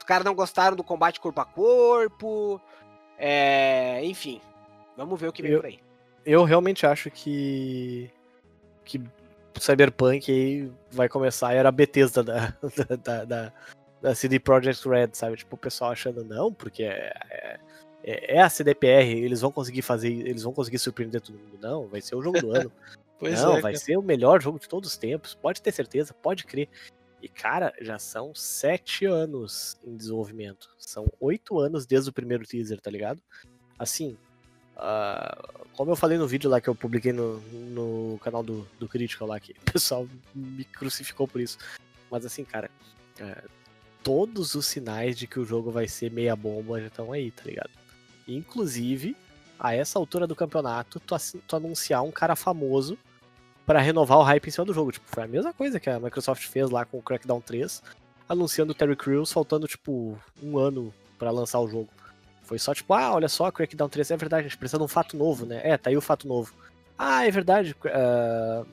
Os 0.00 0.04
caras 0.04 0.24
não 0.24 0.34
gostaram 0.34 0.74
do 0.74 0.82
combate 0.82 1.20
corpo 1.20 1.40
a 1.40 1.44
corpo. 1.44 2.60
É, 3.18 4.02
enfim, 4.02 4.40
vamos 4.96 5.20
ver 5.20 5.28
o 5.28 5.32
que 5.32 5.42
vem 5.42 5.52
eu, 5.52 5.60
por 5.60 5.66
aí. 5.66 5.78
Eu 6.24 6.42
realmente 6.42 6.86
acho 6.86 7.10
que 7.10 8.10
que 8.82 9.00
Cyberpunk 9.60 10.32
aí 10.32 10.72
vai 10.90 11.06
começar 11.06 11.52
era 11.52 11.68
a 11.68 11.72
Bethesda 11.72 12.22
da, 12.22 12.54
da, 13.04 13.24
da, 13.24 13.52
da, 14.00 14.14
CD 14.14 14.40
Projekt 14.40 14.88
Red, 14.88 15.10
sabe? 15.12 15.36
Tipo, 15.36 15.54
o 15.54 15.58
pessoal 15.58 15.92
achando 15.92 16.24
não, 16.24 16.52
porque 16.52 16.82
é, 16.82 17.12
é, 18.02 18.36
é, 18.36 18.40
a 18.40 18.48
CDPR, 18.48 19.12
eles 19.18 19.42
vão 19.42 19.52
conseguir 19.52 19.82
fazer, 19.82 20.08
eles 20.08 20.42
vão 20.42 20.52
conseguir 20.54 20.78
surpreender 20.78 21.20
todo 21.20 21.38
mundo. 21.38 21.58
Não, 21.60 21.86
vai 21.88 22.00
ser 22.00 22.14
o 22.14 22.22
jogo 22.22 22.40
do 22.40 22.56
ano. 22.56 22.72
pois 23.20 23.40
não, 23.42 23.58
é, 23.58 23.60
vai 23.60 23.76
ser 23.76 23.98
o 23.98 24.02
melhor 24.02 24.40
jogo 24.40 24.58
de 24.58 24.66
todos 24.66 24.90
os 24.90 24.96
tempos, 24.96 25.34
pode 25.34 25.60
ter 25.60 25.72
certeza, 25.72 26.14
pode 26.14 26.44
crer. 26.44 26.68
E, 27.22 27.28
cara, 27.28 27.72
já 27.80 27.98
são 27.98 28.34
sete 28.34 29.04
anos 29.04 29.78
em 29.84 29.96
desenvolvimento. 29.96 30.70
São 30.78 31.06
oito 31.20 31.58
anos 31.58 31.86
desde 31.86 32.10
o 32.10 32.12
primeiro 32.12 32.46
teaser, 32.46 32.80
tá 32.80 32.90
ligado? 32.90 33.22
Assim, 33.78 34.16
Uh, 34.80 35.66
como 35.76 35.90
eu 35.90 35.96
falei 35.96 36.16
no 36.16 36.26
vídeo 36.26 36.48
lá 36.48 36.58
que 36.58 36.68
eu 36.68 36.74
publiquei 36.74 37.12
no, 37.12 37.38
no 37.38 38.18
canal 38.20 38.42
do, 38.42 38.66
do 38.78 38.88
Critical 38.88 39.28
lá, 39.28 39.38
que 39.38 39.52
o 39.52 39.72
pessoal 39.72 40.08
me 40.34 40.64
crucificou 40.64 41.28
por 41.28 41.38
isso. 41.38 41.58
Mas 42.10 42.24
assim, 42.24 42.44
cara, 42.44 42.70
uh, 43.20 43.48
todos 44.02 44.54
os 44.54 44.64
sinais 44.64 45.18
de 45.18 45.26
que 45.26 45.38
o 45.38 45.44
jogo 45.44 45.70
vai 45.70 45.86
ser 45.86 46.10
meia 46.10 46.34
bomba 46.34 46.80
já 46.80 46.86
estão 46.86 47.12
aí, 47.12 47.30
tá 47.30 47.42
ligado? 47.44 47.70
Inclusive, 48.26 49.14
a 49.58 49.74
essa 49.74 49.98
altura 49.98 50.26
do 50.26 50.34
campeonato, 50.34 50.98
tu, 50.98 51.14
tu 51.46 51.56
anunciar 51.56 52.02
um 52.02 52.10
cara 52.10 52.34
famoso 52.34 52.96
para 53.66 53.80
renovar 53.80 54.18
o 54.18 54.22
hype 54.22 54.48
em 54.48 54.50
cima 54.50 54.64
do 54.64 54.74
jogo. 54.74 54.92
Tipo, 54.92 55.06
foi 55.08 55.24
a 55.24 55.28
mesma 55.28 55.52
coisa 55.52 55.78
que 55.78 55.88
a 55.88 56.00
Microsoft 56.00 56.46
fez 56.46 56.70
lá 56.70 56.84
com 56.84 56.98
o 56.98 57.02
Crackdown 57.02 57.40
3, 57.40 57.82
anunciando 58.28 58.72
o 58.72 58.74
Terry 58.74 58.96
Crews 58.96 59.32
faltando, 59.32 59.66
tipo, 59.66 60.18
um 60.42 60.58
ano 60.58 60.92
para 61.18 61.30
lançar 61.30 61.60
o 61.60 61.68
jogo. 61.68 61.88
Foi 62.42 62.58
só 62.58 62.74
tipo, 62.74 62.92
ah, 62.94 63.14
olha 63.14 63.28
só, 63.28 63.50
Crackdown 63.50 63.88
3 63.88 64.10
é 64.10 64.16
verdade, 64.16 64.40
a 64.40 64.48
gente 64.48 64.58
precisa 64.58 64.78
de 64.78 64.84
um 64.84 64.88
fato 64.88 65.16
novo, 65.16 65.46
né? 65.46 65.60
É, 65.62 65.76
tá 65.76 65.88
aí 65.90 65.96
o 65.96 66.00
fato 66.00 66.26
novo. 66.26 66.52
Ah, 66.98 67.26
é 67.26 67.30
verdade. 67.30 67.76
Uh... 67.84 68.66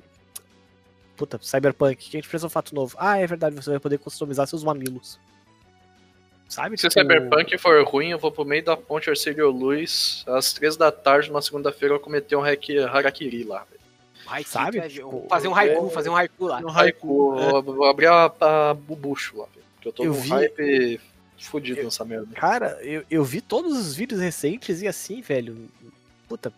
Puta, 1.15 1.39
Cyberpunk, 1.41 1.95
que 1.95 2.17
a 2.17 2.19
gente 2.19 2.27
precisa 2.27 2.47
de 2.47 2.51
um 2.51 2.53
fato 2.53 2.75
novo. 2.75 2.95
Ah, 2.99 3.17
é 3.17 3.27
verdade, 3.27 3.55
você 3.55 3.69
vai 3.69 3.79
poder 3.79 3.97
customizar 3.99 4.47
seus 4.47 4.63
mamilos. 4.63 5.19
Sabe? 6.49 6.77
Se 6.77 6.87
tipo... 6.87 6.99
Cyberpunk 6.99 7.57
for 7.57 7.83
ruim, 7.83 8.09
eu 8.09 8.19
vou 8.19 8.31
pro 8.31 8.45
meio 8.45 8.63
da 8.63 8.77
ponte 8.77 9.09
Arcílio 9.09 9.49
Luz, 9.51 10.23
às 10.27 10.53
três 10.53 10.77
da 10.77 10.91
tarde, 10.91 11.29
numa 11.29 11.41
segunda-feira, 11.41 11.95
eu 11.95 11.99
cometer 11.99 12.35
um 12.35 12.41
hack, 12.41 12.69
harakiri 12.91 13.43
lá, 13.43 13.65
Sabe? 14.45 14.81
Tipo, 14.89 15.25
fazer 15.29 15.47
um 15.47 15.55
haiku, 15.55 15.87
é... 15.87 15.89
fazer 15.89 16.09
um 16.09 16.15
haiku 16.15 16.45
lá. 16.45 16.59
Um 16.59 16.69
haiku, 16.69 17.35
é. 17.39 17.61
vou 17.61 17.85
abrir 17.85 18.07
a, 18.07 18.25
a 18.39 18.73
bubucho 18.73 19.37
lá, 19.37 19.45
velho. 19.53 19.65
eu 19.85 19.91
tô 19.91 20.03
eu 20.03 20.13
com 20.13 20.21
vi... 20.21 20.29
hype 20.29 21.01
Fudido 21.39 21.83
nessa 21.83 22.03
merda. 22.03 22.35
Cara, 22.35 22.79
eu, 22.81 23.03
eu 23.09 23.23
vi 23.23 23.41
todos 23.41 23.77
os 23.77 23.95
vídeos 23.95 24.19
recentes 24.19 24.81
e 24.81 24.87
assim, 24.87 25.21
velho. 25.21 25.69
puta, 26.27 26.51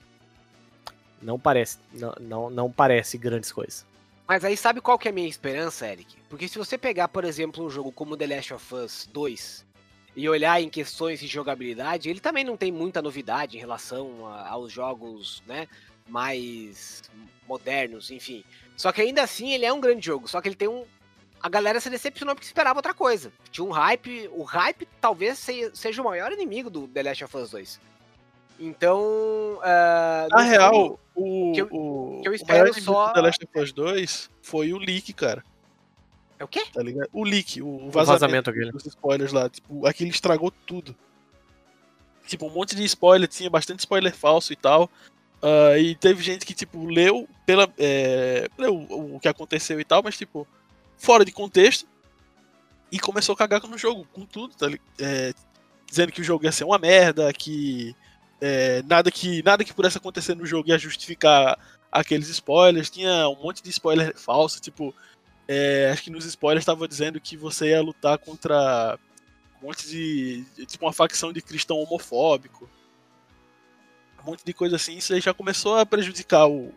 não 1.22 1.38
parece, 1.38 1.78
não, 1.94 2.16
não, 2.20 2.50
não 2.50 2.72
parece 2.72 3.18
grandes 3.18 3.52
coisas. 3.52 3.86
Mas 4.28 4.46
aí 4.46 4.56
sabe 4.56 4.80
qual 4.80 4.98
que 4.98 5.08
é 5.08 5.12
a 5.12 5.14
minha 5.14 5.28
esperança, 5.28 5.88
Eric? 5.88 6.16
Porque 6.30 6.48
se 6.48 6.58
você 6.58 6.78
pegar, 6.78 7.08
por 7.08 7.26
exemplo, 7.26 7.66
um 7.66 7.70
jogo 7.70 7.92
como 7.92 8.16
The 8.16 8.28
Last 8.28 8.54
of 8.54 8.76
Us 8.76 9.10
2 9.12 9.66
e 10.16 10.30
olhar 10.30 10.62
em 10.62 10.70
questões 10.70 11.20
de 11.20 11.28
jogabilidade, 11.28 12.10
ele 12.10 12.20
também 12.20 12.44
não 12.44 12.56
tem 12.56 12.72
muita 12.72 13.02
novidade 13.02 13.58
em 13.58 13.60
relação 13.60 14.28
a- 14.28 14.48
aos 14.50 14.72
jogos, 14.72 15.44
né, 15.48 15.68
mais 16.08 17.02
modernos, 17.50 18.10
enfim. 18.12 18.44
Só 18.78 18.92
que 18.94 19.02
ainda 19.02 19.22
assim 19.24 19.52
ele 19.52 19.66
é 19.66 19.74
um 19.74 19.82
grande 19.82 20.06
jogo, 20.06 20.28
só 20.28 20.40
que 20.40 20.48
ele 20.48 20.56
tem 20.56 20.68
um 20.70 20.86
a 21.42 21.48
galera 21.50 21.80
se 21.80 21.90
decepcionou 21.90 22.36
porque 22.36 22.46
esperava 22.46 22.80
outra 22.80 22.94
coisa. 22.94 23.32
Tinha 23.50 23.64
um 23.66 23.72
hype, 23.72 24.30
o 24.34 24.44
hype 24.44 24.86
talvez 25.00 25.40
se- 25.40 25.72
seja 25.74 26.02
o 26.02 26.06
maior 26.06 26.32
inimigo 26.34 26.70
do 26.70 26.86
The 26.88 27.02
Last 27.04 27.24
of 27.24 27.38
Us 27.38 27.52
2. 27.52 27.80
Então, 28.60 29.58
ah, 29.64 30.28
Na 30.30 30.42
real, 30.42 31.00
o, 31.16 31.52
que 31.54 31.62
eu- 31.62 31.68
o, 31.72 32.20
que 32.22 32.28
eu 32.28 32.32
o 32.34 32.36
espero 32.36 32.60
maior 32.60 32.68
inimigo 32.68 32.92
só- 32.94 33.08
do 33.08 33.14
The 33.14 33.22
Last 33.22 33.46
of 33.46 33.60
Us 33.60 33.72
2 33.72 34.30
foi 34.42 34.74
o 34.74 34.78
leak, 34.78 35.14
cara. 35.14 35.42
é 36.38 36.44
o 36.44 36.48
quê? 36.48 36.64
Tá 36.74 36.84
ligado? 36.84 37.10
O 37.14 37.24
leak, 37.24 37.62
o 37.62 37.68
O 37.68 37.90
vazamento, 37.90 38.06
vazamento 38.06 38.50
aquele. 38.50 38.72
dos 38.72 38.86
spoilers 38.86 39.32
lá. 39.32 39.50
Tipo, 39.50 39.86
aquilo 39.88 40.10
estragou 40.10 40.52
tudo. 40.66 40.94
Tipo, 42.28 42.48
um 42.48 42.50
monte 42.50 42.76
de 42.76 42.84
spoiler, 42.84 43.28
tinha 43.30 43.50
bastante 43.50 43.80
spoiler 43.80 44.14
falso 44.14 44.52
e 44.54 44.56
tal. 44.58 44.90
Ah, 45.42 45.78
e 45.78 45.96
teve 45.96 46.22
gente 46.22 46.46
que, 46.46 46.54
tipo, 46.54 46.86
leu 46.86 47.28
pela. 47.46 47.68
é, 47.78 48.50
leu 48.58 48.76
o, 48.76 49.20
que 49.20 49.28
aconteceu 49.28 49.80
e 49.80 49.86
tal, 49.86 50.04
mas, 50.04 50.18
tipo, 50.18 50.48
fora 50.98 51.24
de 51.24 51.32
contexto. 51.32 51.88
E 52.92 53.00
começou 53.00 53.34
a 53.34 53.38
cagar 53.38 53.62
no 53.62 53.78
jogo, 53.78 54.06
com 54.12 54.26
tudo, 54.26 54.56
tá 54.56 54.68
é, 55.00 55.34
dizendo 55.88 56.12
que 56.12 56.22
o 56.22 56.24
jogo 56.24 56.44
ia 56.46 56.52
ser 56.52 56.64
uma 56.64 56.78
merda, 56.80 57.32
que. 57.34 57.96
é, 58.42 58.82
nada 58.84 59.12
que 59.12 59.44
nada 59.44 59.64
que 59.64 59.74
pudesse 59.74 59.98
acontecer 59.98 60.36
no 60.36 60.46
jogo 60.46 60.70
ia 60.70 60.78
justificar 60.78 61.58
aqueles 61.92 62.30
spoilers. 62.30 62.90
Tinha 62.90 63.28
um 63.30 63.36
monte 63.42 63.62
de 63.64 63.70
spoiler 63.70 64.18
falso, 64.18 64.60
tipo. 64.60 64.94
é, 65.48 65.90
acho 65.92 66.04
que 66.04 66.10
nos 66.10 66.26
spoilers 66.26 66.64
estava 66.64 66.88
dizendo 66.88 67.20
que 67.22 67.38
você 67.38 67.70
ia 67.70 67.82
lutar 67.82 68.18
contra 68.18 68.98
um 69.62 69.68
monte 69.68 69.88
de- 69.88 70.44
tipo 70.66 70.86
uma 70.86 70.94
facção 70.94 71.32
de 71.32 71.42
cristão 71.42 71.78
homofóbico. 71.78 72.70
Um 74.22 74.32
monte 74.32 74.44
de 74.46 74.54
coisa 74.54 74.76
assim. 74.76 74.98
Isso 74.98 75.14
aí 75.14 75.22
já 75.22 75.34
começou 75.34 75.78
a 75.78 75.86
prejudicar 75.86 76.48
o. 76.48 76.74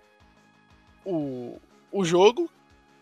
o, 1.04 1.60
o 1.90 2.04
jogo. 2.04 2.50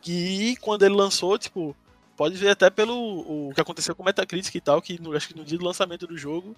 Que 0.02 0.56
quando 0.56 0.82
ele 0.84 0.94
lançou, 0.94 1.38
tipo. 1.38 1.76
Pode 2.16 2.36
ver 2.36 2.50
até 2.50 2.68
pelo 2.68 3.48
o 3.48 3.52
que 3.54 3.60
aconteceu 3.62 3.94
com 3.94 4.02
o 4.02 4.06
Metacritic 4.06 4.54
e 4.54 4.60
tal, 4.60 4.82
que 4.82 5.00
no, 5.00 5.16
acho 5.16 5.28
que 5.28 5.36
no 5.36 5.44
dia 5.44 5.56
do 5.58 5.64
lançamento 5.64 6.06
do 6.06 6.18
jogo, 6.18 6.54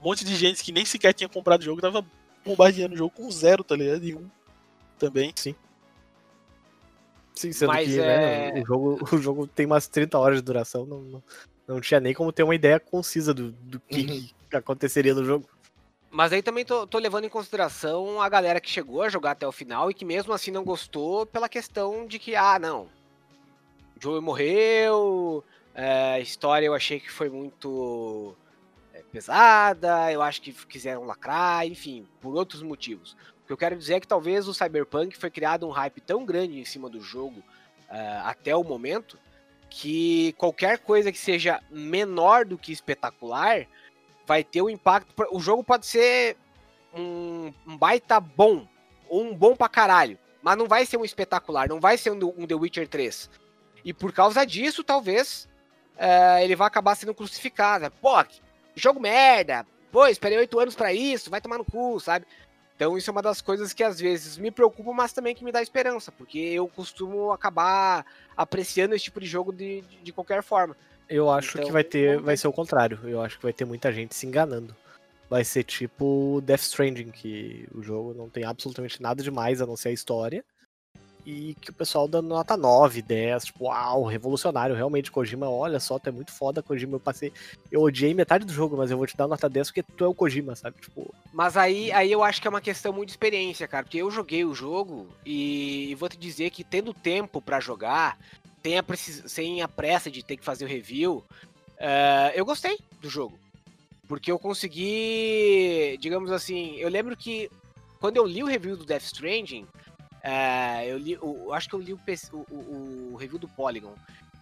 um 0.00 0.04
monte 0.04 0.24
de 0.24 0.36
gente 0.36 0.62
que 0.62 0.70
nem 0.70 0.84
sequer 0.84 1.12
tinha 1.12 1.28
comprado 1.28 1.60
o 1.62 1.64
jogo 1.64 1.80
tava 1.80 2.04
bombardeando 2.44 2.94
o 2.94 2.96
jogo 2.96 3.10
com 3.10 3.28
zero, 3.28 3.64
tá 3.64 3.74
ligado? 3.74 4.04
E 4.04 4.14
um 4.14 4.30
também. 5.00 5.32
Sim, 7.34 7.52
sendo 7.52 7.68
Mas 7.72 7.88
que 7.88 7.98
é- 7.98 8.52
né, 8.52 8.60
o, 8.62 8.66
jogo, 8.66 9.08
o 9.12 9.18
jogo 9.18 9.46
tem 9.48 9.66
umas 9.66 9.88
30 9.88 10.16
horas 10.18 10.38
de 10.38 10.42
duração, 10.44 10.84
não, 10.86 11.00
não, 11.02 11.22
não 11.66 11.80
tinha 11.80 11.98
nem 11.98 12.14
como 12.14 12.30
ter 12.32 12.42
uma 12.42 12.54
ideia 12.54 12.78
concisa 12.78 13.32
do, 13.34 13.50
do 13.52 13.80
que, 13.80 14.02
Uhum. 14.02 14.28
que 14.50 14.56
aconteceria 14.56 15.14
no 15.14 15.24
jogo. 15.24 15.48
Mas 16.10 16.32
aí 16.32 16.42
também 16.42 16.64
tô, 16.64 16.86
tô 16.86 16.98
levando 16.98 17.24
em 17.24 17.28
consideração 17.28 18.20
a 18.20 18.28
galera 18.28 18.60
que 18.60 18.68
chegou 18.68 19.02
a 19.02 19.08
jogar 19.08 19.30
até 19.30 19.46
o 19.46 19.52
final 19.52 19.90
e 19.90 19.94
que 19.94 20.04
mesmo 20.04 20.32
assim 20.32 20.50
não 20.50 20.64
gostou 20.64 21.24
pela 21.24 21.48
questão 21.48 22.04
de 22.04 22.18
que, 22.18 22.34
ah, 22.34 22.58
não, 22.58 22.88
Joey 24.00 24.20
morreu, 24.20 25.44
é, 25.74 26.14
a 26.14 26.20
história 26.20 26.66
eu 26.66 26.74
achei 26.74 26.98
que 26.98 27.10
foi 27.10 27.28
muito 27.28 28.34
é, 28.92 29.02
pesada, 29.12 30.10
eu 30.10 30.20
acho 30.20 30.42
que 30.42 30.52
quiseram 30.52 31.04
lacrar, 31.04 31.66
enfim, 31.66 32.08
por 32.20 32.34
outros 32.34 32.62
motivos. 32.62 33.16
O 33.44 33.46
que 33.46 33.52
eu 33.52 33.56
quero 33.56 33.76
dizer 33.76 33.94
é 33.94 34.00
que 34.00 34.08
talvez 34.08 34.48
o 34.48 34.54
Cyberpunk 34.54 35.16
foi 35.16 35.30
criado 35.30 35.66
um 35.66 35.70
hype 35.70 36.00
tão 36.00 36.24
grande 36.24 36.58
em 36.58 36.64
cima 36.64 36.88
do 36.88 37.00
jogo 37.00 37.42
é, 37.88 38.20
até 38.24 38.56
o 38.56 38.64
momento 38.64 39.16
que 39.68 40.32
qualquer 40.32 40.78
coisa 40.78 41.12
que 41.12 41.18
seja 41.18 41.62
menor 41.70 42.44
do 42.44 42.58
que 42.58 42.72
espetacular 42.72 43.68
vai 44.30 44.44
ter 44.44 44.62
um 44.62 44.70
impacto. 44.70 45.12
O 45.32 45.40
jogo 45.40 45.64
pode 45.64 45.86
ser 45.86 46.36
um, 46.94 47.52
um 47.66 47.76
baita 47.76 48.20
bom, 48.20 48.64
ou 49.08 49.24
um 49.24 49.34
bom 49.34 49.56
pra 49.56 49.68
caralho, 49.68 50.16
mas 50.40 50.56
não 50.56 50.68
vai 50.68 50.86
ser 50.86 50.96
um 50.98 51.04
espetacular, 51.04 51.68
não 51.68 51.80
vai 51.80 51.98
ser 51.98 52.12
um, 52.12 52.34
um 52.38 52.46
The 52.46 52.54
Witcher 52.54 52.86
3. 52.86 53.28
E 53.84 53.92
por 53.92 54.12
causa 54.12 54.46
disso, 54.46 54.84
talvez 54.84 55.48
é, 55.98 56.44
ele 56.44 56.54
vai 56.54 56.68
acabar 56.68 56.94
sendo 56.94 57.12
crucificado. 57.12 57.90
Pô, 58.00 58.24
jogo 58.76 59.00
merda! 59.00 59.66
Pô, 59.90 60.06
esperei 60.06 60.38
oito 60.38 60.60
anos 60.60 60.76
pra 60.76 60.92
isso, 60.92 61.28
vai 61.28 61.40
tomar 61.40 61.58
no 61.58 61.64
cu, 61.64 61.98
sabe? 61.98 62.24
Então 62.76 62.96
isso 62.96 63.10
é 63.10 63.12
uma 63.12 63.22
das 63.22 63.40
coisas 63.40 63.72
que 63.72 63.82
às 63.82 63.98
vezes 63.98 64.38
me 64.38 64.52
preocupa, 64.52 64.92
mas 64.92 65.12
também 65.12 65.34
que 65.34 65.44
me 65.44 65.50
dá 65.50 65.60
esperança, 65.60 66.12
porque 66.12 66.38
eu 66.38 66.68
costumo 66.68 67.32
acabar 67.32 68.06
apreciando 68.36 68.94
esse 68.94 69.06
tipo 69.06 69.18
de 69.18 69.26
jogo 69.26 69.52
de, 69.52 69.80
de, 69.80 69.96
de 69.96 70.12
qualquer 70.12 70.40
forma. 70.44 70.76
Eu 71.10 71.28
acho 71.28 71.58
Então, 71.58 71.66
que 71.66 71.72
vai 71.72 71.82
ter, 71.82 72.20
vai 72.20 72.36
ser 72.36 72.46
o 72.46 72.52
contrário. 72.52 73.00
Eu 73.02 73.20
acho 73.20 73.36
que 73.36 73.42
vai 73.42 73.52
ter 73.52 73.64
muita 73.64 73.92
gente 73.92 74.14
se 74.14 74.26
enganando. 74.26 74.74
Vai 75.28 75.44
ser 75.44 75.64
tipo 75.64 76.40
Death 76.44 76.62
Stranding, 76.62 77.10
que 77.10 77.68
o 77.74 77.82
jogo 77.82 78.14
não 78.14 78.28
tem 78.28 78.44
absolutamente 78.44 79.02
nada 79.02 79.22
demais 79.22 79.60
a 79.60 79.66
não 79.66 79.76
ser 79.76 79.90
a 79.90 79.92
história. 79.92 80.44
E 81.26 81.54
que 81.60 81.70
o 81.70 81.74
pessoal 81.74 82.08
dando 82.08 82.28
nota 82.28 82.56
9, 82.56 83.02
10, 83.02 83.44
tipo, 83.46 83.64
uau, 83.64 84.04
revolucionário. 84.04 84.74
Realmente, 84.74 85.10
Kojima, 85.10 85.50
olha 85.50 85.78
só, 85.78 85.98
tu 85.98 86.08
é 86.08 86.12
muito 86.12 86.32
foda, 86.32 86.62
Kojima. 86.62 86.96
Eu 86.96 87.00
passei. 87.00 87.32
Eu 87.70 87.82
odiei 87.82 88.14
metade 88.14 88.44
do 88.44 88.52
jogo, 88.52 88.76
mas 88.76 88.90
eu 88.90 88.96
vou 88.96 89.06
te 89.06 89.16
dar 89.16 89.28
nota 89.28 89.48
10 89.48 89.68
porque 89.68 89.82
tu 89.82 90.04
é 90.04 90.08
o 90.08 90.14
Kojima, 90.14 90.56
sabe? 90.56 90.80
Tipo, 90.80 91.12
Mas 91.32 91.56
aí, 91.56 91.92
aí 91.92 92.10
eu 92.10 92.22
acho 92.24 92.40
que 92.40 92.48
é 92.48 92.50
uma 92.50 92.60
questão 92.60 92.92
muito 92.92 93.08
de 93.08 93.12
experiência, 93.12 93.68
cara. 93.68 93.84
Porque 93.84 93.98
eu 93.98 94.10
joguei 94.10 94.44
o 94.44 94.54
jogo 94.54 95.08
e 95.26 95.94
vou 95.98 96.08
te 96.08 96.16
dizer 96.16 96.50
que 96.50 96.64
tendo 96.64 96.94
tempo 96.94 97.42
pra 97.42 97.60
jogar, 97.60 98.16
sem 98.62 98.78
a, 98.78 98.84
sem 99.28 99.62
a 99.62 99.68
pressa 99.68 100.10
de 100.10 100.22
ter 100.22 100.36
que 100.36 100.44
fazer 100.44 100.64
o 100.64 100.68
review, 100.68 101.24
eh, 101.78 102.32
eu 102.34 102.44
gostei 102.44 102.78
do 103.00 103.08
jogo. 103.08 103.38
Porque 104.06 104.30
eu 104.30 104.38
consegui, 104.38 105.96
digamos 106.00 106.30
assim, 106.32 106.76
eu 106.76 106.88
lembro 106.88 107.16
que 107.16 107.50
quando 108.00 108.16
eu 108.16 108.26
li 108.26 108.42
o 108.42 108.46
review 108.46 108.76
do 108.76 108.84
Death 108.84 109.04
Stranding, 109.04 109.66
eh, 110.22 110.86
eu 110.88 110.98
li, 110.98 111.16
o- 111.20 111.52
acho 111.52 111.68
que 111.68 111.74
eu 111.74 111.80
li 111.80 111.92
o, 111.92 112.00
o- 112.32 112.36
o- 112.54 113.10
o 113.12 113.16
review 113.16 113.38
do 113.38 113.48
Polygon. 113.48 113.94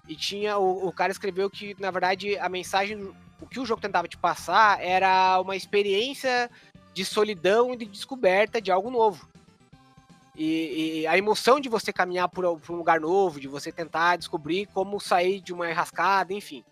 E 0.09 0.17
tinha, 0.17 0.57
o, 0.59 0.89
o 0.89 0.93
cara 0.93 1.13
escreveu 1.13 1.51
que, 1.51 1.77
na 1.79 1.91
verdade, 1.91 2.39
a 2.39 2.49
mensagem, 2.49 2.97
o 3.41 3.47
que 3.47 3.61
o 3.61 3.67
jogo 3.67 3.81
tentava 3.83 4.09
te 4.09 4.17
passar 4.17 4.83
era 4.83 5.39
uma 5.41 5.55
experiência 5.55 6.51
de 6.95 7.05
solidão 7.05 7.75
e 7.75 7.77
de 7.77 7.85
descoberta 7.85 8.61
de 8.61 8.73
algo 8.73 8.91
novo. 8.91 9.29
E, 10.39 11.01
e 11.01 11.07
a 11.09 11.19
emoção 11.19 11.59
de 11.59 11.69
você 11.69 11.93
caminhar 11.93 12.29
por, 12.29 12.61
por 12.61 12.73
um 12.73 12.77
lugar 12.79 13.01
novo, 13.01 13.41
de 13.41 13.49
você 13.49 13.73
tentar 13.73 14.15
descobrir 14.17 14.67
como 14.67 15.01
sair 15.01 15.41
de 15.41 15.53
uma 15.53 15.69
enrascada, 15.69 16.33
enfim. 16.33 16.65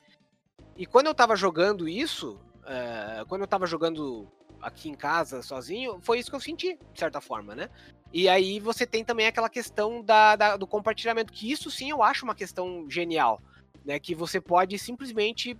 E 0.77 0.87
quando 0.87 1.09
eu 1.09 1.15
tava 1.15 1.35
jogando 1.35 1.89
isso, 1.89 2.39
eh, 2.65 3.25
quando 3.29 3.41
eu 3.41 3.47
tava 3.49 3.67
jogando 3.67 4.29
aqui 4.63 4.89
em 4.89 4.95
casa 4.95 5.43
sozinho, 5.43 5.99
foi 6.01 6.21
isso 6.21 6.31
que 6.31 6.37
eu 6.37 6.41
senti, 6.41 6.79
de 6.93 6.99
certa 7.01 7.21
forma, 7.21 7.57
né? 7.57 7.69
E 8.13 8.29
aí 8.29 8.61
você 8.61 8.87
tem 8.87 9.05
também 9.05 9.27
aquela 9.27 9.49
questão 9.49 10.01
da, 10.01 10.37
da- 10.37 10.57
do 10.57 10.67
compartilhamento, 10.67 11.33
que 11.33 11.51
isso 11.51 11.69
sim 11.69 11.91
eu 11.91 12.05
acho 12.05 12.25
uma 12.25 12.37
questão 12.37 12.89
genial, 12.89 13.43
né? 13.85 13.99
Que 13.99 14.15
você 14.15 14.41
pode 14.41 14.79
simplesmente, 14.79 15.59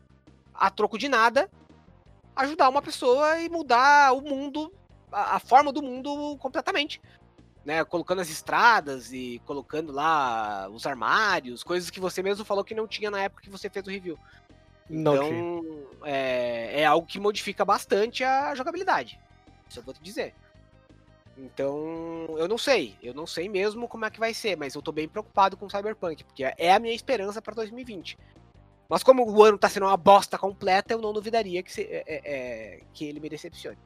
a 0.55 0.71
troco 0.71 0.97
de 0.97 1.09
nada, 1.09 1.51
ajudar 2.37 2.69
uma 2.69 2.83
pessoa 2.83 3.41
e 3.41 3.49
mudar 3.49 4.13
o 4.13 4.21
mundo, 4.21 4.73
a, 5.11 5.37
a 5.37 5.39
forma 5.41 5.73
do 5.73 5.83
mundo 5.83 6.37
completamente. 6.39 7.01
Né, 7.67 7.85
colocando 7.85 8.21
as 8.21 8.31
estradas 8.31 9.13
e 9.13 9.43
colocando 9.45 9.91
lá 9.93 10.69
os 10.71 10.87
armários, 10.87 11.65
coisas 11.65 11.91
que 11.91 11.99
você 11.99 12.23
mesmo 12.23 12.45
falou 12.45 12.63
que 12.63 12.77
não 12.77 12.87
tinha 12.87 13.11
na 13.11 13.21
época 13.23 13.43
que 13.43 13.51
você 13.51 13.69
fez 13.69 13.85
o 13.85 13.91
review. 13.91 14.17
não 14.89 15.15
então, 15.27 15.87
é, 16.05 16.83
é 16.83 16.85
algo 16.87 17.05
que 17.05 17.19
modifica 17.19 17.65
bastante 17.65 18.23
a 18.23 18.55
jogabilidade. 18.55 19.19
Isso 19.69 19.81
eu 19.81 19.83
vou 19.83 19.93
te 19.93 20.01
dizer. 20.01 20.33
Então, 21.37 22.37
eu 22.39 22.47
não 22.47 22.57
sei. 22.57 22.97
Eu 23.03 23.13
não 23.13 23.27
sei 23.27 23.49
mesmo 23.49 23.89
como 23.89 24.05
é 24.05 24.11
que 24.11 24.21
vai 24.21 24.33
ser, 24.33 24.57
mas 24.57 24.77
eu 24.77 24.81
tô 24.81 24.93
bem 24.93 25.09
preocupado 25.09 25.57
com 25.57 25.67
o 25.67 25.71
Cyberpunk, 25.71 26.23
porque 26.23 26.45
é 26.57 26.73
a 26.73 26.79
minha 26.79 26.95
esperança 26.95 27.43
pra 27.43 27.53
2020. 27.53 28.17
Mas 28.89 29.03
como 29.03 29.29
o 29.29 29.43
ano 29.43 29.59
tá 29.59 29.69
sendo 29.69 29.87
uma 29.87 29.97
bosta 29.97 30.39
completa, 30.39 30.95
eu 30.95 31.01
não 31.01 31.13
duvidaria 31.13 31.65
que, 31.65 31.73
se- 31.73 31.83
é- 31.83 32.05
é- 32.07 32.23
é, 32.77 32.81
que 32.95 33.05
ele 33.05 33.19
me 33.19 33.29
decepcione. 33.29 33.77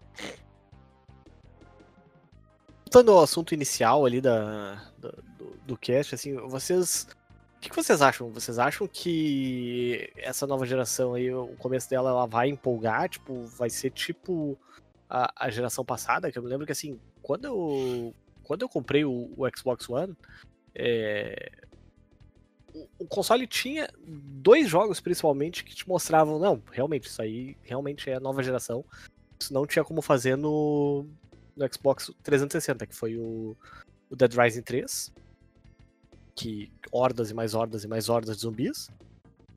Voltando 2.93 3.13
ao 3.13 3.23
assunto 3.23 3.55
inicial 3.55 4.05
ali 4.05 4.21
da, 4.21 4.75
da- 4.99 5.15
do, 5.39 5.57
do 5.65 5.77
cast, 5.77 6.13
assim, 6.13 6.35
vocês. 6.35 7.07
O 7.57 7.61
que, 7.61 7.71
que 7.71 7.77
vocês 7.77 8.03
acham? 8.03 8.33
Vocês 8.33 8.59
acham 8.59 8.89
que 8.89 10.13
essa 10.17 10.45
nova 10.45 10.67
geração 10.67 11.15
aí, 11.15 11.33
o 11.33 11.55
começo 11.59 11.89
dela, 11.89 12.11
ela 12.11 12.27
vai 12.27 12.49
empolgar? 12.49 13.09
Tipo, 13.09 13.45
vai 13.45 13.71
ser 13.71 13.91
tipo 13.91 14.59
a, 15.09 15.33
a 15.37 15.49
geração 15.51 15.85
passada? 15.85 16.33
Que 16.33 16.39
eu 16.39 16.43
me 16.43 16.49
lembro 16.49 16.67
que 16.67 16.73
assim, 16.73 16.99
quando 17.23 17.45
eu, 17.45 18.13
quando 18.43 18.63
eu 18.63 18.69
comprei 18.69 19.05
o, 19.05 19.31
o 19.37 19.49
Xbox 19.57 19.89
One, 19.89 20.17
é, 20.75 21.53
o, 22.75 22.89
o 22.99 23.07
console 23.07 23.47
tinha 23.47 23.89
dois 24.05 24.69
jogos 24.69 24.99
principalmente 24.99 25.63
que 25.63 25.77
te 25.77 25.89
mostravam, 25.89 26.41
não, 26.41 26.61
realmente, 26.73 27.07
isso 27.07 27.23
aí 27.23 27.57
realmente 27.63 28.11
é 28.11 28.17
a 28.17 28.21
nova 28.21 28.43
geração. 28.43 28.85
Isso 29.39 29.55
não 29.55 29.65
tinha 29.65 29.85
como 29.85 30.03
fazer 30.03 30.35
no, 30.35 31.07
no 31.57 31.67
Xbox 31.73 32.11
360, 32.23 32.87
que 32.87 32.95
foi 32.95 33.17
o, 33.17 33.57
o 34.09 34.17
Dead 34.17 34.33
Rising 34.35 34.63
3, 34.63 35.13
que 36.35 36.73
hordas 36.91 37.31
e 37.31 37.35
mais 37.35 37.55
hordas 37.55 37.85
e 37.85 37.89
mais 37.89 38.09
hordas 38.09 38.37
de 38.37 38.43
zumbis, 38.43 38.91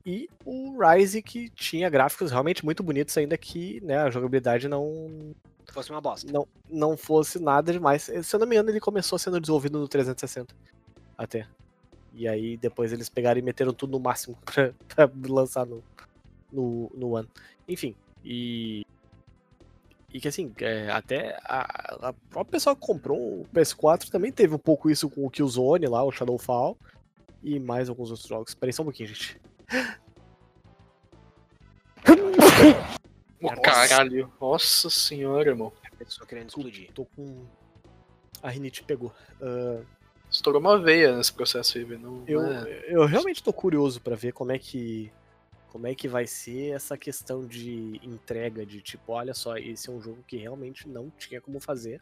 e 0.06 0.28
o 0.44 0.78
Rise, 0.78 1.22
que 1.22 1.48
tinha 1.48 1.88
gráficos 1.88 2.30
realmente 2.30 2.64
muito 2.64 2.82
bonitos, 2.82 3.16
ainda 3.16 3.38
que 3.38 3.80
né, 3.80 3.96
a 3.98 4.10
jogabilidade 4.10 4.68
não, 4.68 5.34
Fosse 5.72 5.90
uma 5.90 6.00
bosta. 6.00 6.30
não, 6.30 6.46
não 6.70 6.96
fosse 6.96 7.38
nada 7.38 7.72
demais. 7.72 8.02
Se 8.02 8.36
eu 8.36 8.40
não 8.40 8.46
me 8.46 8.54
engano, 8.54 8.70
ele 8.70 8.80
começou 8.80 9.18
sendo 9.18 9.40
desenvolvido 9.40 9.78
no 9.78 9.88
360, 9.88 10.54
até. 11.16 11.46
E 12.12 12.28
aí 12.28 12.56
depois 12.56 12.92
eles 12.92 13.08
pegaram 13.08 13.40
e 13.40 13.42
meteram 13.42 13.72
tudo 13.72 13.92
no 13.92 14.00
máximo 14.00 14.38
pra, 14.44 14.72
pra 14.88 15.10
lançar 15.26 15.64
no, 15.64 15.82
no, 16.52 16.90
no 16.94 17.10
One. 17.16 17.28
Enfim, 17.66 17.94
e. 18.22 18.83
E 20.14 20.20
que 20.20 20.28
assim, 20.28 20.54
é, 20.60 20.88
até 20.92 21.36
a, 21.44 22.08
a 22.08 22.12
própria 22.30 22.52
pessoa 22.52 22.76
que 22.76 22.80
comprou 22.80 23.40
o 23.40 23.46
PS4 23.52 24.08
também 24.08 24.30
teve 24.30 24.54
um 24.54 24.58
pouco 24.58 24.88
isso 24.88 25.10
com 25.10 25.26
o 25.26 25.30
Killzone 25.30 25.86
lá, 25.88 26.04
o 26.04 26.12
Shadowfall. 26.12 26.78
E 27.42 27.58
mais 27.58 27.88
alguns 27.88 28.10
outros 28.10 28.28
jogos. 28.28 28.50
Espera 28.52 28.70
aí 28.70 28.72
só 28.72 28.82
um 28.82 28.86
pouquinho, 28.86 29.08
gente. 29.08 29.40
Caralho. 33.62 34.32
Nossa 34.40 34.88
senhora, 34.88 35.50
irmão. 35.50 35.72
A 35.92 35.96
pessoa 35.96 36.26
querendo 36.26 36.48
explodir. 36.48 36.90
Tô 36.92 37.04
com. 37.04 37.44
A 38.42 38.50
rinite 38.50 38.82
pegou. 38.84 39.12
Ah, 39.40 39.80
Estourou 40.30 40.60
uma 40.60 40.78
veia 40.78 41.16
nesse 41.16 41.32
processo 41.32 41.78
aí, 41.78 41.84
velho. 41.84 42.00
Não, 42.00 42.24
eu, 42.26 42.42
é- 42.42 42.84
eu 42.88 43.06
realmente 43.06 43.42
tô 43.42 43.52
curioso 43.52 44.00
pra 44.00 44.16
ver 44.16 44.32
como 44.32 44.52
é 44.52 44.58
que. 44.58 45.12
Como 45.74 45.88
é 45.88 45.94
que 45.94 46.06
vai 46.06 46.24
ser 46.24 46.72
essa 46.72 46.96
questão 46.96 47.44
de 47.44 48.00
entrega, 48.00 48.64
de 48.64 48.80
tipo, 48.80 49.10
olha 49.10 49.34
só, 49.34 49.56
esse 49.56 49.90
é 49.90 49.92
um 49.92 50.00
jogo 50.00 50.22
que 50.22 50.36
realmente 50.36 50.88
não 50.88 51.10
tinha 51.10 51.40
como 51.40 51.58
fazer 51.58 52.00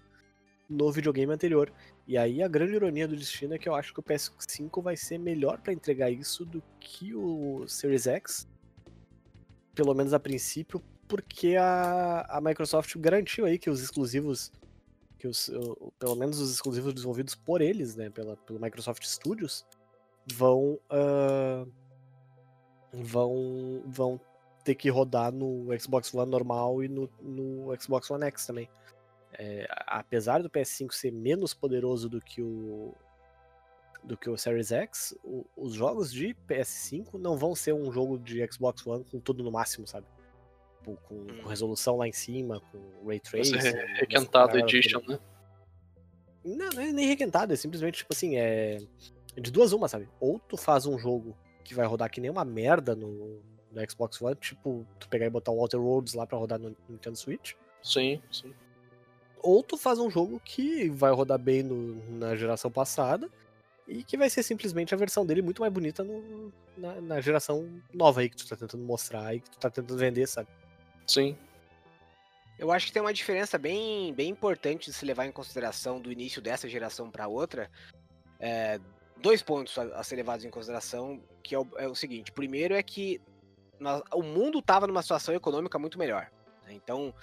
no 0.69 0.93
videogame 0.93 1.33
anterior. 1.33 1.73
E 2.07 2.19
aí 2.19 2.43
a 2.43 2.49
grande 2.49 2.75
ironia 2.75 3.09
do 3.09 3.17
destino 3.17 3.55
é 3.55 3.59
que 3.59 3.67
eu 3.67 3.75
acho 3.75 3.95
que 3.95 4.01
o 4.01 4.03
PS5 4.03 4.83
vai 4.83 4.95
ser 4.95 5.17
melhor 5.17 5.59
pra 5.59 5.73
entregar 5.73 6.11
isso 6.11 6.45
do 6.45 6.63
que 6.79 7.15
o 7.15 7.67
Series 7.67 8.07
X. 8.07 8.47
Pelo 9.75 9.95
menos 9.95 10.13
a 10.13 10.21
princípio, 10.21 10.83
porque 11.09 11.57
a, 11.57 12.27
a 12.29 12.43
Microsoft 12.43 12.95
garantiu 12.99 13.47
aí 13.47 13.59
que 13.59 13.71
os 13.71 13.83
exclusivos, 13.83 14.53
que 15.19 15.27
os, 15.27 15.51
pelo 15.99 16.15
menos 16.15 16.39
os 16.41 16.53
exclusivos 16.53 16.93
desenvolvidos 16.93 17.35
por 17.35 17.63
eles, 17.63 17.97
né, 17.97 18.11
pela, 18.11 18.37
pelo 18.37 18.61
Microsoft 18.61 19.03
Studios, 19.05 19.65
vão 20.31 20.79
ah, 20.91 21.65
vão 22.93 23.83
vão 23.87 24.21
ter 24.65 24.75
que 24.75 24.89
rodar 24.91 25.33
no 25.33 25.67
Xbox 25.79 26.13
One 26.15 26.31
normal 26.31 26.83
e 26.85 26.89
no, 26.89 27.11
no 27.21 27.75
Xbox 27.81 28.11
One 28.11 28.25
X 28.27 28.47
também. 28.47 28.69
É, 29.35 29.67
apesar 29.87 30.43
do 30.43 30.51
PS5 30.51 30.93
ser 30.93 31.11
menos 31.11 31.55
poderoso 31.55 32.09
do 32.09 32.21
que 32.21 32.43
o 32.43 32.95
do 34.05 34.17
que 34.17 34.29
o 34.29 34.37
Series 34.37 34.73
X, 34.73 35.17
o- 35.23 35.47
os 35.57 35.75
jogos 35.75 36.13
de 36.13 36.35
PS5 36.49 37.19
não 37.19 37.37
vão 37.37 37.55
ser 37.55 37.73
um 37.73 37.91
jogo 37.93 38.19
de 38.19 38.45
Xbox 38.53 38.85
One 38.87 39.05
com 39.05 39.21
tudo 39.21 39.45
no 39.45 39.51
máximo, 39.53 39.87
sabe? 39.87 40.07
Com, 40.85 40.97
com- 40.97 41.25
com 41.27 41.43
Hum. 41.45 41.49
resolução 41.49 41.97
lá 41.97 42.09
em 42.09 42.13
cima, 42.13 42.61
com 42.73 43.07
ray 43.07 43.21
tracing, 43.21 43.57
re- 43.57 43.87
requentado 44.01 44.59
edition, 44.59 45.01
né? 45.07 45.19
Não, 46.45 46.69
não 46.71 46.83
é 46.83 46.93
nem 46.93 47.07
requentado, 47.07 47.53
é 47.53 47.57
simplesmente 47.57 47.99
tipo 47.99 48.13
assim, 48.13 48.37
é 48.37 48.79
de 49.41 49.51
duas 49.53 49.73
uma, 49.73 49.87
sabe? 49.89 50.09
Ou 50.21 50.39
tu 50.41 50.57
faz 50.57 50.85
um 50.85 50.99
jogo 50.99 51.37
que 51.63 51.75
vai 51.75 51.87
rodar 51.87 52.11
que 52.11 52.21
nem 52.21 52.31
uma 52.31 52.45
merda 52.45 52.95
no, 52.95 53.41
no 53.71 53.91
Xbox 53.91 54.21
One, 54.21 54.35
tipo, 54.37 54.87
tu 54.99 55.09
pegar 55.09 55.27
e 55.27 55.31
botar 55.31 55.51
o 55.53 55.59
Outer 55.59 55.81
Worlds 55.81 56.15
lá 56.15 56.27
pra 56.27 56.39
rodar 56.39 56.59
no 56.59 56.77
Nintendo 56.89 57.17
Switch, 57.17 57.55
Sim, 57.83 58.21
sim. 58.31 58.53
ou 59.43 59.63
tu 59.63 59.77
faz 59.77 59.99
um 59.99 60.11
jogo 60.11 60.41
que 60.45 60.89
vai 60.91 61.11
rodar 61.13 61.39
bem 61.39 61.63
no- 61.63 62.19
na 62.19 62.37
geração 62.37 62.71
passada 62.71 63.29
e 63.89 64.05
que 64.05 64.17
vai 64.17 64.31
ser 64.31 64.43
simplesmente 64.43 64.95
a 64.95 64.99
versão 64.99 65.27
dele 65.27 65.43
muito 65.43 65.61
mais 65.61 65.73
bonita 65.73 66.05
no- 66.05 66.53
na, 66.77 67.01
na 67.01 67.21
geração 67.21 67.69
nova 67.93 68.21
aí 68.21 68.29
que 68.31 68.37
tu 68.37 68.47
tá 68.49 68.57
tentando 68.57 68.85
mostrar 68.85 69.35
e 69.35 69.41
que 69.41 69.51
tu 69.51 69.59
tá 69.59 69.69
tentando 69.71 69.99
vender, 69.99 70.27
sabe? 70.29 70.49
Sim. 71.07 71.37
Eu 72.59 72.71
acho 72.71 72.87
que 72.87 72.93
tem 72.93 73.03
uma 73.03 73.13
diferença 73.13 73.59
bem, 73.59 74.15
bem 74.15 74.29
importante 74.31 74.87
de 74.91 74.93
se 74.97 75.05
levar 75.05 75.27
em 75.27 75.33
consideração 75.33 76.01
do 76.01 76.13
início 76.13 76.41
dessa 76.41 76.69
geração 76.69 77.11
para 77.11 77.27
outra. 77.27 77.69
É, 78.39 78.79
dois 79.23 79.43
pontos 79.43 79.79
a, 79.79 79.83
a 79.99 80.03
ser 80.03 80.17
levados 80.17 80.45
em 80.45 80.51
consideração, 80.51 81.23
que 81.43 81.55
é 81.55 81.59
o, 81.59 81.67
é 81.77 81.89
o 81.89 81.95
seguinte. 81.95 82.33
Primeiro 82.33 82.75
é 82.75 82.83
que 82.83 83.21
nós- 83.81 84.03
o 84.13 84.23
mundo 84.23 84.59
estava 84.59 84.87
numa 84.87 85.03
situação 85.03 85.35
econômica 85.35 85.79
muito 85.79 85.99
melhor. 85.99 86.31
né? 86.65 86.73
Então, 86.75 87.15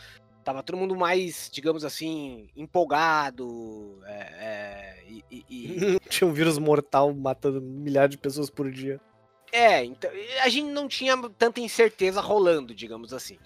tava 0.43 0.63
todo 0.63 0.77
mundo 0.77 0.95
mais, 0.95 1.49
digamos 1.51 1.83
assim, 1.85 2.49
empolgado. 2.55 3.99
é, 4.05 4.13
é, 4.39 5.03
e- 5.07 5.23
e- 5.29 5.45
e, 5.49 5.99
Tinha 6.09 6.27
um 6.27 6.33
vírus 6.33 6.57
mortal 6.57 7.13
matando 7.13 7.61
milhares 7.61 8.11
de 8.11 8.17
pessoas 8.17 8.49
por 8.49 8.71
dia. 8.71 8.99
É, 9.51 9.83
então 9.83 10.11
a 10.43 10.49
gente 10.49 10.67
não 10.67 10.87
tinha 10.87 11.17
tanta 11.37 11.59
incerteza 11.59 12.21
rolando, 12.21 12.73
digamos 12.73 13.13
assim. 13.13 13.37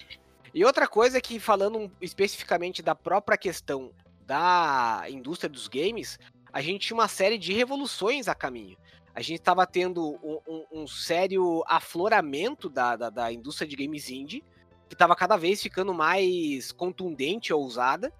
E 0.52 0.64
outra 0.64 0.86
coisa 0.86 1.18
é 1.18 1.20
que, 1.20 1.40
falando 1.40 1.90
especificamente 2.00 2.82
da 2.82 2.94
própria 2.94 3.36
questão 3.38 3.90
da 4.26 5.04
indústria 5.08 5.48
dos 5.48 5.66
games, 5.66 6.18
a 6.54 6.60
gente 6.62 6.86
tinha 6.86 6.96
uma 6.96 7.08
série 7.08 7.36
de 7.36 7.52
revoluções 7.52 8.28
a 8.28 8.34
caminho. 8.34 8.76
A 9.12 9.20
gente 9.20 9.40
estava 9.40 9.66
tendo 9.66 10.14
um, 10.22 10.38
um- 10.46 10.82
um 10.82 10.86
sério 10.86 11.64
afloramento 11.66 12.68
da, 12.68 12.94
da, 12.94 13.10
da 13.10 13.32
indústria 13.32 13.66
de 13.66 13.74
games 13.74 14.08
indie, 14.08 14.44
que 14.88 14.94
estava 14.94 15.16
cada 15.16 15.36
vez 15.36 15.60
ficando 15.60 15.92
mais 15.92 16.70
contundente 16.70 17.48
e 17.50 17.52
ousada, 17.52 18.12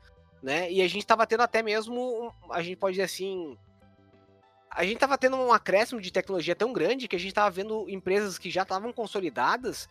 né? 0.42 0.68
E 0.68 0.82
a 0.82 0.88
gente 0.88 1.02
estava 1.04 1.24
tendo 1.28 1.42
até 1.42 1.62
mesmo, 1.62 2.34
a 2.50 2.60
gente 2.60 2.76
pode 2.76 2.94
dizer 2.94 3.04
assim, 3.04 3.56
a 4.68 4.84
gente 4.84 4.98
tava 4.98 5.16
tendo 5.16 5.36
um 5.36 5.52
acréscimo 5.52 6.00
de 6.00 6.12
tecnologia 6.12 6.56
tão 6.56 6.72
grande 6.72 7.06
que 7.06 7.14
a 7.14 7.20
gente 7.20 7.32
tava 7.34 7.50
vendo 7.50 7.88
empresas 7.88 8.36
que 8.36 8.50
já 8.50 8.62
estavam 8.62 8.92
consolidadas 8.92 9.88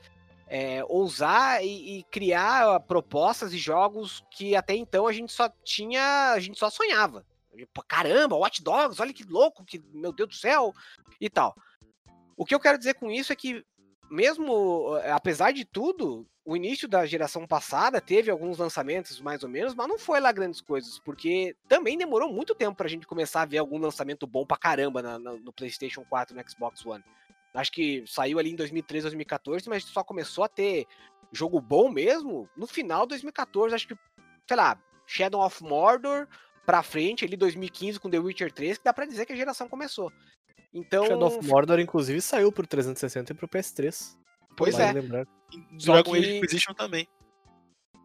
é, 0.48 0.84
ousar 0.90 1.64
e, 1.64 2.00
e 2.00 2.04
criar 2.12 2.82
propostas 2.82 3.54
e 3.54 3.58
jogos 3.58 4.22
que 4.30 4.54
até 4.54 4.76
então 4.76 5.08
a 5.08 5.14
gente 5.14 5.32
só 5.32 5.50
tinha, 5.64 6.34
a 6.34 6.40
gente 6.42 6.60
só 6.60 6.70
sonhava. 6.70 7.26
Caramba, 7.88 8.36
Watch 8.36 8.64
Dogs, 8.64 9.02
olha 9.02 9.14
que 9.14 9.24
louco, 9.24 9.64
que 9.66 9.82
meu 9.94 10.12
Deus 10.12 10.30
do 10.30 10.36
céu 10.36 10.74
e 11.20 11.30
tal. 11.30 11.56
O 12.36 12.46
que 12.46 12.54
eu 12.56 12.60
quero 12.60 12.78
dizer 12.78 12.96
com 12.96 13.12
isso 13.12 13.32
é 13.32 13.36
que 13.36 13.64
mesmo 14.10 14.98
eh, 14.98 15.12
apesar 15.12 15.52
de 15.52 15.66
tudo, 15.66 16.26
o 16.46 16.56
início 16.56 16.88
da 16.88 17.06
geração 17.06 17.48
passada 17.48 18.02
teve 18.02 18.30
alguns 18.30 18.58
lançamentos 18.58 19.20
mais 19.22 19.44
ou 19.44 19.50
menos, 19.50 19.74
mas 19.74 19.88
não 19.88 19.98
foi 19.98 20.20
lá 20.20 20.32
grandes 20.32 20.62
coisas, 20.62 21.00
porque 21.00 21.56
também 21.68 21.98
demorou 21.98 22.32
muito 22.32 22.54
tempo 22.54 22.76
pra 22.76 22.90
gente 22.90 23.08
começar 23.08 23.42
a 23.42 23.46
ver 23.46 23.60
algum 23.60 23.78
lançamento 23.78 24.28
bom 24.28 24.46
pra 24.46 24.58
caramba 24.58 25.02
na- 25.02 25.18
na- 25.20 25.34
no 25.34 25.54
PlayStation 25.54 26.04
4 26.06 26.36
e 26.36 26.42
no 26.42 26.50
Xbox 26.50 26.86
One. 26.86 27.04
Acho 27.54 27.72
que 27.72 28.04
saiu 28.08 28.40
ali 28.40 28.52
em 28.52 28.56
2013, 28.56 29.04
2014, 29.04 29.70
mas 29.70 29.84
só 29.86 30.04
começou 30.04 30.44
a 30.44 30.50
ter 30.50 30.86
jogo 31.32 31.62
bom 31.62 31.90
mesmo 31.90 32.50
no 32.58 32.68
final 32.68 33.02
de 33.04 33.10
2014. 33.10 33.74
Acho 33.76 33.88
que, 33.88 33.96
sei 34.48 34.58
lá, 34.58 34.78
Shadow 35.06 35.42
of 35.46 35.64
Mordor 35.64 36.28
pra 36.66 36.82
frente, 36.84 37.26
ali 37.26 37.36
2015 37.38 38.00
com 38.00 38.10
The 38.10 38.20
Witcher 38.20 38.52
3, 38.52 38.78
que 38.78 38.84
dá 38.84 38.94
pra 38.94 39.06
dizer 39.06 39.26
que 39.26 39.34
a 39.34 39.36
geração 39.36 39.68
começou. 39.68 40.12
Então, 40.74 41.06
Shadow 41.06 41.28
of 41.28 41.48
Mordor, 41.48 41.80
inclusive, 41.80 42.20
saiu 42.22 42.52
pro 42.52 42.66
360 42.66 43.32
e 43.32 43.36
pro 43.36 43.48
PS3. 43.48 44.18
pois 44.58 44.78
é. 44.80 44.92
lembrar. 44.92 45.28
Dragon 45.84 46.12
que- 46.12 46.18
Age 46.18 46.38
Inquisition 46.38 46.74
também. 46.74 47.08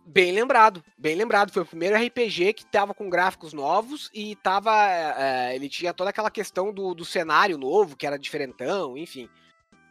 Bem 0.06 0.32
lembrado, 0.32 0.82
bem 0.96 1.14
lembrado. 1.14 1.52
Foi 1.52 1.62
o 1.62 1.66
primeiro 1.66 1.94
RPG 1.96 2.54
que 2.54 2.64
tava 2.64 2.94
com 2.94 3.10
gráficos 3.10 3.52
novos 3.52 4.10
e 4.14 4.36
tava. 4.36 4.70
é, 4.90 5.54
ele 5.54 5.68
tinha 5.68 5.92
toda 5.92 6.08
aquela 6.10 6.30
questão 6.30 6.72
do, 6.72 6.94
do 6.94 7.04
cenário 7.04 7.58
novo, 7.58 7.94
que 7.96 8.06
era 8.06 8.18
diferentão, 8.18 8.96
enfim. 8.96 9.28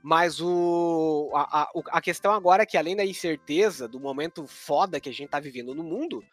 Mas 0.02 0.40
o 0.42 1.30
a, 1.36 1.62
a, 1.64 1.72
o- 1.76 1.84
a 1.92 2.02
questão 2.02 2.32
agora 2.32 2.64
é 2.64 2.66
que, 2.66 2.78
além 2.78 2.96
da 2.96 3.06
incerteza 3.06 3.88
do 3.88 4.00
momento 4.00 4.48
foda 4.48 5.00
que 5.00 5.10
a 5.10 5.14
gente 5.14 5.30
tá 5.30 5.40
vivendo 5.40 5.76
no 5.76 5.84
mundo, 5.84 6.24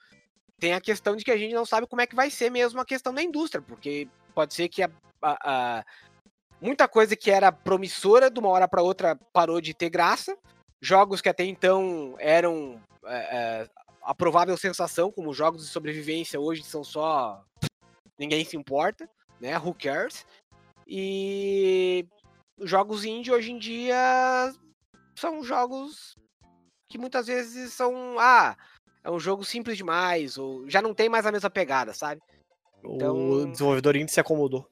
tem 0.61 0.73
a 0.73 0.81
questão 0.81 1.17
de 1.17 1.25
que 1.25 1.31
a 1.31 1.37
gente 1.37 1.55
não 1.55 1.67
sabe 1.67 1.87
como 1.87 2.01
é 2.03 2.07
que 2.07 2.15
vai 2.15 2.31
ser 2.31 2.51
mesmo 2.51 2.81
a 2.81 2.85
questão 2.85 3.13
da 3.13 3.23
indústria, 3.23 3.63
porque 3.63 4.09
pode 4.35 4.55
ser 4.55 4.69
que 4.69 4.83
a, 4.83 4.91
a- 5.23 5.39
a- 5.79 5.85
muita 6.61 6.89
coisa 6.89 7.15
que 7.17 7.31
era 7.31 7.53
promissora 7.53 8.31
de 8.31 8.39
uma 8.41 8.49
hora 8.49 8.67
para 8.69 8.83
outra 8.83 9.17
parou 9.33 9.61
de 9.61 9.75
ter 9.75 9.91
graça. 9.91 10.37
Jogos 10.81 11.21
que 11.21 11.29
até 11.29 11.45
então 11.45 12.15
eram 12.19 12.81
é, 13.05 13.17
é, 13.63 13.69
a 14.03 14.15
provável 14.15 14.57
sensação, 14.57 15.11
como 15.11 15.33
jogos 15.35 15.63
de 15.65 15.69
sobrevivência 15.71 16.41
hoje 16.41 16.63
são 16.63 16.85
só. 16.85 17.43
ninguém 18.19 18.45
se 18.45 18.57
importa, 18.57 19.09
né? 19.41 19.59
Who 19.59 19.75
cares? 19.75 20.27
E 20.87 22.07
jogos 22.61 23.05
indie 23.05 23.33
hoje 23.33 23.51
em 23.51 23.59
dia 23.59 24.55
são 25.17 25.43
jogos 25.43 26.15
que 26.89 26.99
muitas 26.99 27.27
vezes 27.27 27.73
são. 27.73 28.19
Ah, 28.19 28.57
é 29.05 29.11
um 29.11 29.21
jogo 29.21 29.45
simples 29.45 29.77
demais, 29.77 30.37
ou 30.39 30.69
já 30.69 30.81
não 30.83 30.95
tem 30.95 31.09
mais 31.09 31.27
a 31.27 31.31
mesma 31.33 31.51
pegada, 31.51 31.93
sabe? 31.93 32.21
O 32.83 32.95
Então- 32.97 33.51
desenvolvedor 33.51 33.95
indie 33.97 34.11
se 34.13 34.19
acomodou. 34.21 34.69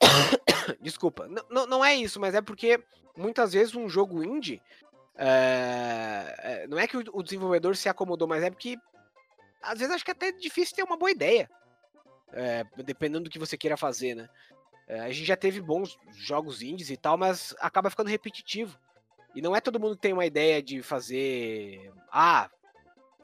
Desculpa, 0.80 1.28
não, 1.50 1.66
não, 1.66 1.84
é 1.84 1.94
isso, 1.94 2.20
mas 2.20 2.34
é 2.34 2.40
porque 2.42 2.82
muitas 3.16 3.52
vezes 3.52 3.74
um 3.74 3.88
jogo 3.88 4.22
indie. 4.22 4.60
é, 5.16 6.66
não 6.68 6.78
é 6.78 6.86
que 6.86 6.96
o, 6.96 7.04
o 7.12 7.22
desenvolvedor 7.22 7.76
se 7.76 7.88
acomodou, 7.88 8.26
mas 8.26 8.42
é 8.42 8.50
porque 8.50 8.76
às 9.62 9.78
vezes 9.78 9.94
acho 9.94 10.04
que 10.04 10.10
é 10.10 10.14
até 10.14 10.32
difícil 10.32 10.74
ter 10.74 10.82
uma 10.82 10.96
boa 10.96 11.10
ideia. 11.10 11.48
É, 12.32 12.64
dependendo 12.82 13.24
do 13.24 13.30
que 13.30 13.38
você 13.38 13.56
queira 13.58 13.76
fazer, 13.76 14.14
né? 14.14 14.28
É, 14.88 15.00
a 15.00 15.10
gente 15.10 15.26
já 15.26 15.36
teve 15.36 15.60
bons 15.60 15.98
jogos 16.14 16.62
indies 16.62 16.88
e 16.90 16.96
tal, 16.96 17.16
mas 17.18 17.54
acaba 17.60 17.90
ficando 17.90 18.08
repetitivo. 18.08 18.78
E 19.34 19.42
não 19.42 19.54
é 19.54 19.60
todo 19.60 19.78
mundo 19.78 19.94
que 19.96 20.02
tem 20.02 20.12
uma 20.14 20.24
ideia 20.26 20.62
de 20.62 20.82
fazer. 20.82 21.92
Ah, 22.10 22.50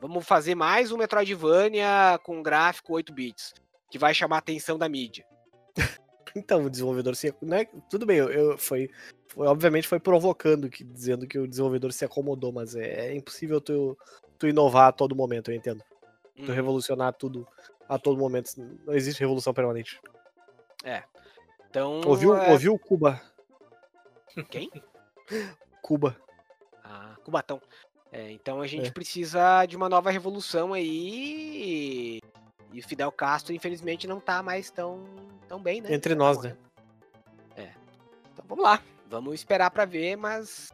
vamos 0.00 0.26
fazer 0.26 0.54
mais 0.54 0.92
um 0.92 0.96
Metroidvania 0.96 2.18
com 2.22 2.42
gráfico 2.42 2.92
8 2.94 3.12
bits, 3.12 3.52
que 3.90 3.98
vai 3.98 4.14
chamar 4.14 4.36
a 4.36 4.38
atenção 4.40 4.78
da 4.78 4.88
mídia. 4.88 5.24
Então, 6.36 6.62
o 6.66 6.70
desenvolvedor 6.70 7.16
se. 7.16 7.34
Não 7.40 7.56
é, 7.56 7.64
tudo 7.88 8.04
bem, 8.04 8.18
eu, 8.18 8.30
eu- 8.30 8.58
foi, 8.58 8.90
foi- 9.28 9.46
Obviamente 9.46 9.88
foi 9.88 9.98
provocando, 9.98 10.68
que, 10.68 10.84
dizendo 10.84 11.26
que 11.26 11.38
o 11.38 11.48
desenvolvedor 11.48 11.90
se 11.90 12.04
acomodou, 12.04 12.52
mas 12.52 12.76
é, 12.76 13.08
é 13.08 13.16
impossível 13.16 13.62
tu, 13.62 13.96
tu 14.38 14.46
inovar 14.46 14.88
a 14.88 14.92
todo 14.92 15.16
momento, 15.16 15.50
eu 15.50 15.56
entendo. 15.56 15.82
Tu 16.36 16.52
Hum, 16.52 16.54
revolucionar 16.54 17.14
tudo 17.14 17.48
a 17.88 17.98
todo 17.98 18.18
momento. 18.18 18.50
Não 18.84 18.94
existe 18.94 19.20
revolução 19.20 19.54
permanente. 19.54 19.98
Então. 21.70 22.02
Ouviu, 22.06 22.36
é, 22.36 22.50
ouviu 22.52 22.78
Cuba? 22.78 23.20
Quem? 24.50 24.70
Cuba. 25.82 26.14
Ah, 26.84 27.16
Cubatão. 27.24 27.60
É, 28.10 28.30
então 28.32 28.60
a 28.60 28.66
gente 28.66 28.88
É. 28.88 28.90
precisa 28.90 29.64
de 29.66 29.76
uma 29.76 29.88
nova 29.88 30.10
revolução 30.10 30.72
aí. 30.72 32.20
E 32.72 32.80
o 32.80 32.82
Fidel 32.86 33.10
Castro, 33.12 33.52
infelizmente, 33.54 34.06
não 34.06 34.20
tá 34.20 34.42
mais 34.42 34.70
tão, 34.70 35.04
tão 35.46 35.60
bem, 35.60 35.80
né? 35.80 35.92
Entre 35.92 36.14
nós, 36.14 36.40
né? 36.42 36.56
Então 37.56 38.44
vamos 38.48 38.64
lá. 38.64 38.82
Vamos 39.10 39.34
esperar 39.34 39.70
pra 39.70 39.84
ver, 39.84 40.16
mas. 40.16 40.72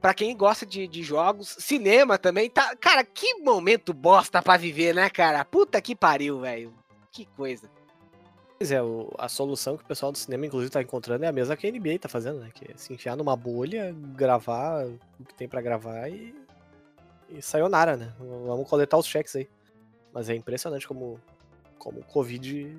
Pra 0.00 0.14
quem 0.14 0.36
gosta 0.36 0.64
de, 0.64 0.86
de 0.86 1.02
jogos, 1.02 1.48
cinema 1.58 2.16
também 2.18 2.48
tá. 2.48 2.76
Cara, 2.76 3.04
que 3.04 3.34
momento 3.40 3.92
bosta 3.92 4.40
pra 4.42 4.56
viver, 4.56 4.94
né, 4.94 5.10
cara? 5.10 5.44
Puta 5.44 5.80
que 5.80 5.96
pariu, 5.96 6.40
velho. 6.40 6.72
Que 7.10 7.26
coisa. 7.26 7.68
Pois 8.58 8.70
é, 8.70 8.82
o- 8.82 9.12
a 9.18 9.28
solução 9.28 9.76
que 9.76 9.82
o 9.84 9.86
pessoal 9.86 10.12
do 10.12 10.18
cinema, 10.18 10.46
inclusive, 10.46 10.70
tá 10.70 10.80
encontrando 10.80 11.24
é 11.24 11.28
a 11.28 11.32
mesma 11.32 11.56
que 11.56 11.66
a 11.66 11.70
NBA 11.70 11.98
tá 11.98 12.08
fazendo, 12.08 12.38
né? 12.40 12.50
Que 12.54 12.70
é 12.72 12.76
se 12.76 12.92
enfiar 12.92 13.16
numa 13.16 13.34
bolha, 13.36 13.94
gravar 14.14 14.86
o 14.86 15.24
que 15.24 15.34
tem 15.34 15.48
pra 15.48 15.60
gravar 15.60 16.08
e. 16.08 16.34
E 17.28 17.42
sayonara, 17.42 17.96
né? 17.96 18.12
Vamos 18.18 18.68
coletar 18.68 18.96
os 18.96 19.06
cheques 19.06 19.34
aí. 19.36 19.48
Mas 20.12 20.28
é 20.28 20.34
impressionante 20.34 20.86
como, 20.86 21.20
como 21.78 22.00
o 22.00 22.04
Covid 22.04 22.74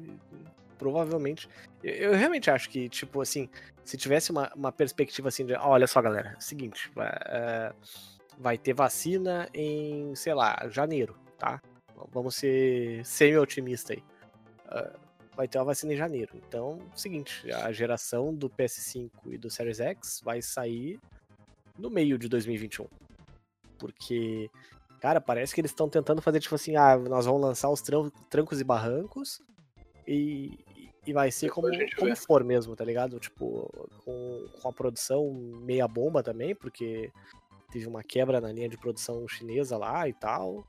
provavelmente. 0.78 1.50
Eu, 1.84 1.94
eu 1.94 2.14
realmente 2.14 2.50
acho 2.50 2.70
que, 2.70 2.88
tipo, 2.88 3.22
assim, 3.22 3.50
se 3.84 3.98
tivesse 3.98 4.32
uma, 4.32 4.52
uma 4.56 4.72
perspectiva 4.72 5.30
assim 5.30 5.46
de. 5.46 5.56
"Ah, 5.56 5.68
olha 5.68 5.88
só, 5.88 6.02
galera, 6.02 6.36
é 6.38 6.42
seguinte, 6.42 6.90
vai, 6.94 7.08
é, 7.08 7.74
vai 8.38 8.58
ter 8.58 8.74
vacina 8.74 9.50
em, 9.54 10.14
sei 10.16 10.34
lá, 10.34 10.68
janeiro, 10.70 11.18
tá? 11.38 11.62
Vamos 12.12 12.36
ser 12.36 13.04
semi-otimista 13.06 13.94
aí. 13.94 14.04
Ah, 14.68 14.94
vai 15.36 15.48
ter 15.48 15.58
uma 15.60 15.66
vacina 15.66 15.94
em 15.94 15.98
janeiro. 15.98 16.32
Então, 16.36 16.80
é 16.94 16.98
seguinte, 16.98 17.50
a 17.52 17.72
geração 17.72 18.34
do 18.34 18.50
PS5 18.50 19.12
e 19.28 19.38
do 19.38 19.50
Series 19.50 19.80
X 19.80 20.22
vai 20.24 20.42
sair 20.42 21.00
no 21.78 21.90
meio 21.90 22.18
de 22.18 22.28
2021. 22.28 22.88
Porque, 23.78 24.50
cara, 25.00 25.20
parece 25.22 25.54
que 25.54 25.62
eles 25.62 25.72
estão 25.72 25.88
tentando 25.90 26.22
fazer 26.22 26.40
tipo 26.40 26.56
assim, 26.56 26.76
ah, 26.76 26.98
nós 26.98 27.26
vamos 27.26 27.42
lançar 27.42 27.70
os 27.70 27.82
tran- 27.82 28.10
trancos 28.30 28.60
e 28.60 28.64
barrancos 28.64 29.40
e, 30.08 30.58
e 31.06 31.14
vai 31.14 31.32
ser 31.32 31.50
como, 31.50 31.68
como 31.98 32.16
for 32.16 32.44
mesmo, 32.44 32.76
tá 32.76 32.84
ligado? 32.84 33.20
Tipo, 33.20 33.70
com, 34.04 34.46
com 34.62 34.70
a 34.70 34.74
produção 34.74 35.32
meia 35.62 35.88
bomba 35.88 36.22
também, 36.24 36.56
porque 36.56 37.12
teve 37.72 37.88
uma 37.88 38.04
quebra 38.04 38.40
na 38.42 38.52
linha 38.52 38.70
de 38.70 38.78
produção 38.78 39.28
chinesa 39.28 39.78
lá 39.78 40.08
e 40.08 40.14
tal 40.14 40.66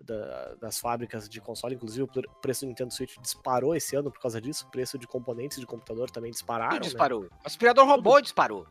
da- 0.00 0.54
das 0.54 0.78
fábricas 0.78 1.28
de 1.28 1.40
console, 1.40 1.74
inclusive 1.74 2.02
o 2.04 2.08
pre- 2.08 2.28
preço 2.40 2.64
do 2.64 2.68
Nintendo 2.68 2.94
Switch 2.94 3.18
disparou 3.20 3.74
esse 3.76 3.94
ano 3.94 4.10
por 4.10 4.20
causa 4.20 4.40
disso, 4.40 4.64
o 4.66 4.70
preço 4.70 4.96
de 4.98 5.06
componentes 5.06 5.58
de 5.60 5.66
computador 5.66 6.10
também 6.10 6.30
dispararam. 6.30 6.70
Tudo 6.70 6.84
né? 6.84 6.88
disparou. 6.88 7.24
O 7.24 7.28
aspirador 7.44 7.86
robô 7.86 8.18
disparou. 8.20 8.66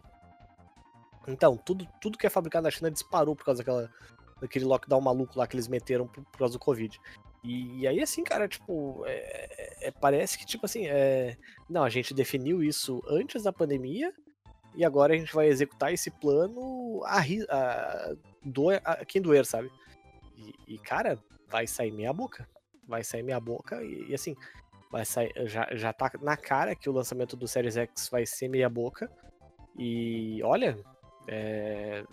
Então, 1.27 1.57
tudo, 1.57 1.85
tudo 2.01 2.17
que 2.17 2.25
é 2.25 2.29
fabricado 2.29 2.63
na 2.63 2.71
China 2.71 2.89
disparou 2.89 3.35
por 3.35 3.43
causa 3.43 3.59
daquela, 3.59 3.91
daquele 4.39 4.65
lockdown 4.65 5.01
maluco 5.01 5.37
lá 5.37 5.45
que 5.45 5.55
eles 5.55 5.67
meteram 5.67 6.07
por, 6.07 6.23
por 6.23 6.37
causa 6.37 6.53
do 6.53 6.59
Covid. 6.59 6.97
E, 7.43 7.81
e 7.81 7.87
aí, 7.87 8.01
assim, 8.01 8.23
cara, 8.23 8.47
tipo, 8.47 9.03
é- 9.05 9.87
é- 9.87 9.91
parece 9.91 10.37
que, 10.37 10.45
tipo 10.45 10.65
assim, 10.65 10.87
é, 10.87 11.37
não, 11.69 11.83
a 11.83 11.89
gente 11.89 12.13
definiu 12.13 12.63
isso 12.63 13.01
antes 13.07 13.43
da 13.43 13.53
pandemia 13.53 14.13
e 14.75 14.85
agora 14.85 15.13
a 15.13 15.17
gente 15.17 15.33
vai 15.33 15.47
executar 15.47 15.93
esse 15.93 16.09
plano 16.09 17.01
a, 17.05 17.19
a, 17.49 18.15
doer, 18.43 18.81
a 18.83 19.05
quem 19.05 19.21
doer, 19.21 19.45
sabe? 19.45 19.71
E, 20.35 20.75
e, 20.75 20.77
cara, 20.77 21.19
vai 21.47 21.67
sair 21.67 21.91
meia 21.91 22.13
boca. 22.13 22.47
Vai 22.87 23.03
sair 23.03 23.23
meia 23.23 23.39
boca 23.39 23.83
e, 23.83 24.09
e, 24.09 24.15
assim, 24.15 24.35
vai 24.91 25.05
sair, 25.05 25.31
já, 25.45 25.67
já 25.73 25.91
tá 25.91 26.11
na 26.21 26.37
cara 26.37 26.75
que 26.75 26.89
o 26.89 26.93
lançamento 26.93 27.35
do 27.35 27.47
Series 27.47 27.75
X 27.75 28.09
vai 28.09 28.25
ser 28.25 28.47
meia 28.47 28.69
boca. 28.69 29.11
E 29.77 30.41
olha, 30.43 30.77
é, 31.27 32.03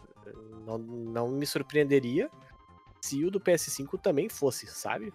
não, 0.67 0.79
não 0.79 1.29
me 1.29 1.47
surpreenderia 1.47 2.31
se 3.01 3.25
o 3.25 3.31
do 3.31 3.41
PS5 3.41 4.01
também 4.01 4.29
fosse, 4.29 4.67
sabe? 4.67 5.12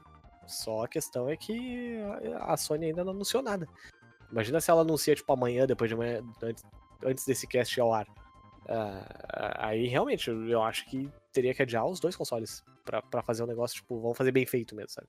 Só 0.47 0.83
a 0.83 0.87
questão 0.87 1.29
é 1.29 1.35
que 1.35 1.97
a 2.41 2.55
Sony 2.57 2.87
ainda 2.87 3.03
não 3.03 3.11
anunciou 3.11 3.43
nada. 3.43 3.67
Imagina 4.31 4.61
se 4.61 4.69
ela 4.69 4.81
anuncia, 4.81 5.15
tipo, 5.15 5.31
amanhã, 5.31 5.65
depois 5.65 5.89
de 5.89 5.95
amanhã, 5.95 6.23
antes, 6.41 6.63
antes 7.03 7.25
desse 7.25 7.47
cast 7.47 7.79
ao 7.79 7.93
ar. 7.93 8.07
Ah, 8.67 9.67
aí, 9.67 9.87
realmente, 9.87 10.29
eu 10.29 10.61
acho 10.61 10.85
que 10.85 11.11
teria 11.31 11.53
que 11.53 11.61
adiar 11.61 11.85
os 11.85 11.99
dois 11.99 12.15
consoles 12.15 12.63
pra 12.83 13.21
fazer 13.23 13.43
um 13.43 13.47
negócio, 13.47 13.77
tipo, 13.77 13.99
vamos 13.99 14.17
fazer 14.17 14.31
bem 14.31 14.45
feito 14.45 14.75
mesmo, 14.75 14.89
sabe? 14.89 15.07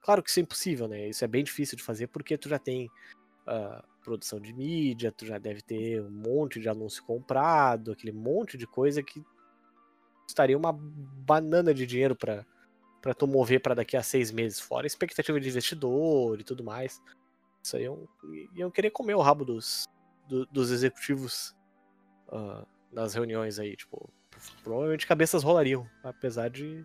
Claro 0.00 0.22
que 0.22 0.30
isso 0.30 0.40
é 0.40 0.42
impossível, 0.42 0.88
né? 0.88 1.08
Isso 1.08 1.24
é 1.24 1.28
bem 1.28 1.44
difícil 1.44 1.76
de 1.76 1.82
fazer 1.82 2.06
porque 2.08 2.36
tu 2.36 2.48
já 2.48 2.58
tem 2.58 2.90
ah, 3.46 3.84
produção 4.02 4.40
de 4.40 4.52
mídia, 4.52 5.12
tu 5.12 5.24
já 5.24 5.38
deve 5.38 5.62
ter 5.62 6.02
um 6.02 6.10
monte 6.10 6.60
de 6.60 6.68
anúncio 6.68 7.02
comprado, 7.04 7.92
aquele 7.92 8.12
monte 8.12 8.58
de 8.58 8.66
coisa 8.66 9.02
que 9.02 9.24
estaria 10.28 10.56
uma 10.56 10.72
banana 10.72 11.72
de 11.74 11.86
dinheiro 11.86 12.16
pra, 12.16 12.44
pra 13.00 13.14
tu 13.14 13.26
mover 13.26 13.60
pra 13.60 13.74
daqui 13.74 13.96
a 13.96 14.02
seis 14.02 14.30
meses, 14.30 14.58
fora 14.60 14.84
a 14.84 14.88
expectativa 14.88 15.38
de 15.40 15.48
investidor 15.48 16.40
e 16.40 16.44
tudo 16.44 16.64
mais. 16.64 17.00
Isso 17.62 17.76
aí 17.76 17.84
eu, 17.84 18.08
eu 18.56 18.70
querer 18.70 18.90
comer 18.90 19.14
o 19.14 19.20
rabo 19.20 19.44
dos, 19.44 19.84
do- 20.28 20.46
dos 20.46 20.70
executivos 20.70 21.54
ah, 22.30 22.66
nas 22.92 23.14
reuniões 23.14 23.58
aí, 23.58 23.76
tipo, 23.76 24.12
provavelmente 24.64 25.06
cabeças 25.06 25.42
rolariam, 25.42 25.88
apesar 26.02 26.48
de, 26.50 26.84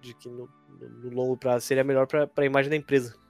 de 0.00 0.14
que 0.14 0.28
no, 0.28 0.48
no- 0.80 1.10
longo 1.10 1.36
prazo 1.36 1.66
seria 1.66 1.84
melhor 1.84 2.06
pra, 2.06 2.26
pra 2.26 2.46
imagem 2.46 2.70
da 2.70 2.76
empresa. 2.76 3.20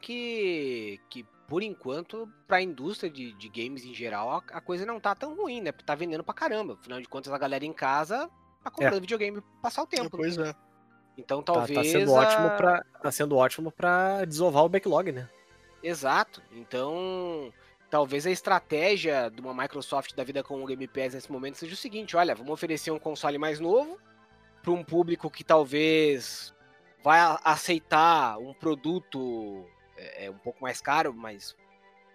Que, 0.00 1.00
que 1.10 1.24
por 1.46 1.62
enquanto, 1.62 2.28
pra 2.46 2.60
indústria 2.62 3.10
de, 3.10 3.32
de 3.34 3.48
games 3.48 3.84
em 3.84 3.92
geral, 3.94 4.30
a, 4.30 4.36
a 4.56 4.60
coisa 4.60 4.86
não 4.86 4.98
tá 4.98 5.14
tão 5.14 5.34
ruim, 5.36 5.60
né? 5.60 5.72
Tá 5.72 5.94
vendendo 5.94 6.24
pra 6.24 6.32
caramba. 6.34 6.74
Afinal 6.80 7.00
de 7.00 7.08
contas, 7.08 7.32
a 7.32 7.38
galera 7.38 7.64
em 7.64 7.72
casa 7.72 8.28
tá 8.62 8.70
comprando 8.70 9.00
videogame 9.02 9.40
pra 9.40 9.50
passar 9.62 9.82
o 9.82 9.86
tempo. 9.86 10.04
né? 10.04 10.22
Pois 10.22 10.38
é. 10.38 10.54
Então 11.18 11.42
Tá, 11.42 11.52
talvez. 11.52 11.78
tá 11.78 11.84
sendo 11.84 12.16
a- 12.16 12.20
ótimo 12.20 12.50
pra, 12.56 12.84
tá 13.02 13.12
sendo 13.12 13.36
ótimo 13.36 13.70
pra 13.70 14.24
desovar 14.24 14.64
o 14.64 14.68
backlog, 14.68 15.12
né? 15.12 15.28
Exato. 15.82 16.42
Então, 16.50 17.52
talvez 17.90 18.26
a 18.26 18.30
estratégia 18.30 19.30
de 19.30 19.40
uma 19.40 19.52
Microsoft 19.54 20.14
da 20.14 20.24
vida 20.24 20.42
com 20.42 20.62
o 20.62 20.66
Game 20.66 20.88
Pass 20.88 21.12
nesse 21.14 21.30
momento 21.30 21.56
seja 21.58 21.74
o 21.74 21.76
seguinte: 21.76 22.16
olha, 22.16 22.34
vamos 22.34 22.50
oferecer 22.52 22.90
um 22.90 22.98
console 22.98 23.36
mais 23.38 23.60
novo 23.60 23.98
para 24.62 24.72
um 24.72 24.82
público 24.82 25.30
que 25.30 25.44
talvez 25.44 26.54
vai 27.02 27.20
a- 27.20 27.38
aceitar 27.44 28.38
um 28.38 28.54
produto 28.54 29.66
é, 30.04 30.26
é, 30.26 30.30
um 30.30 30.38
pouco 30.38 30.62
mais 30.62 30.80
caro, 30.80 31.12
mas 31.14 31.56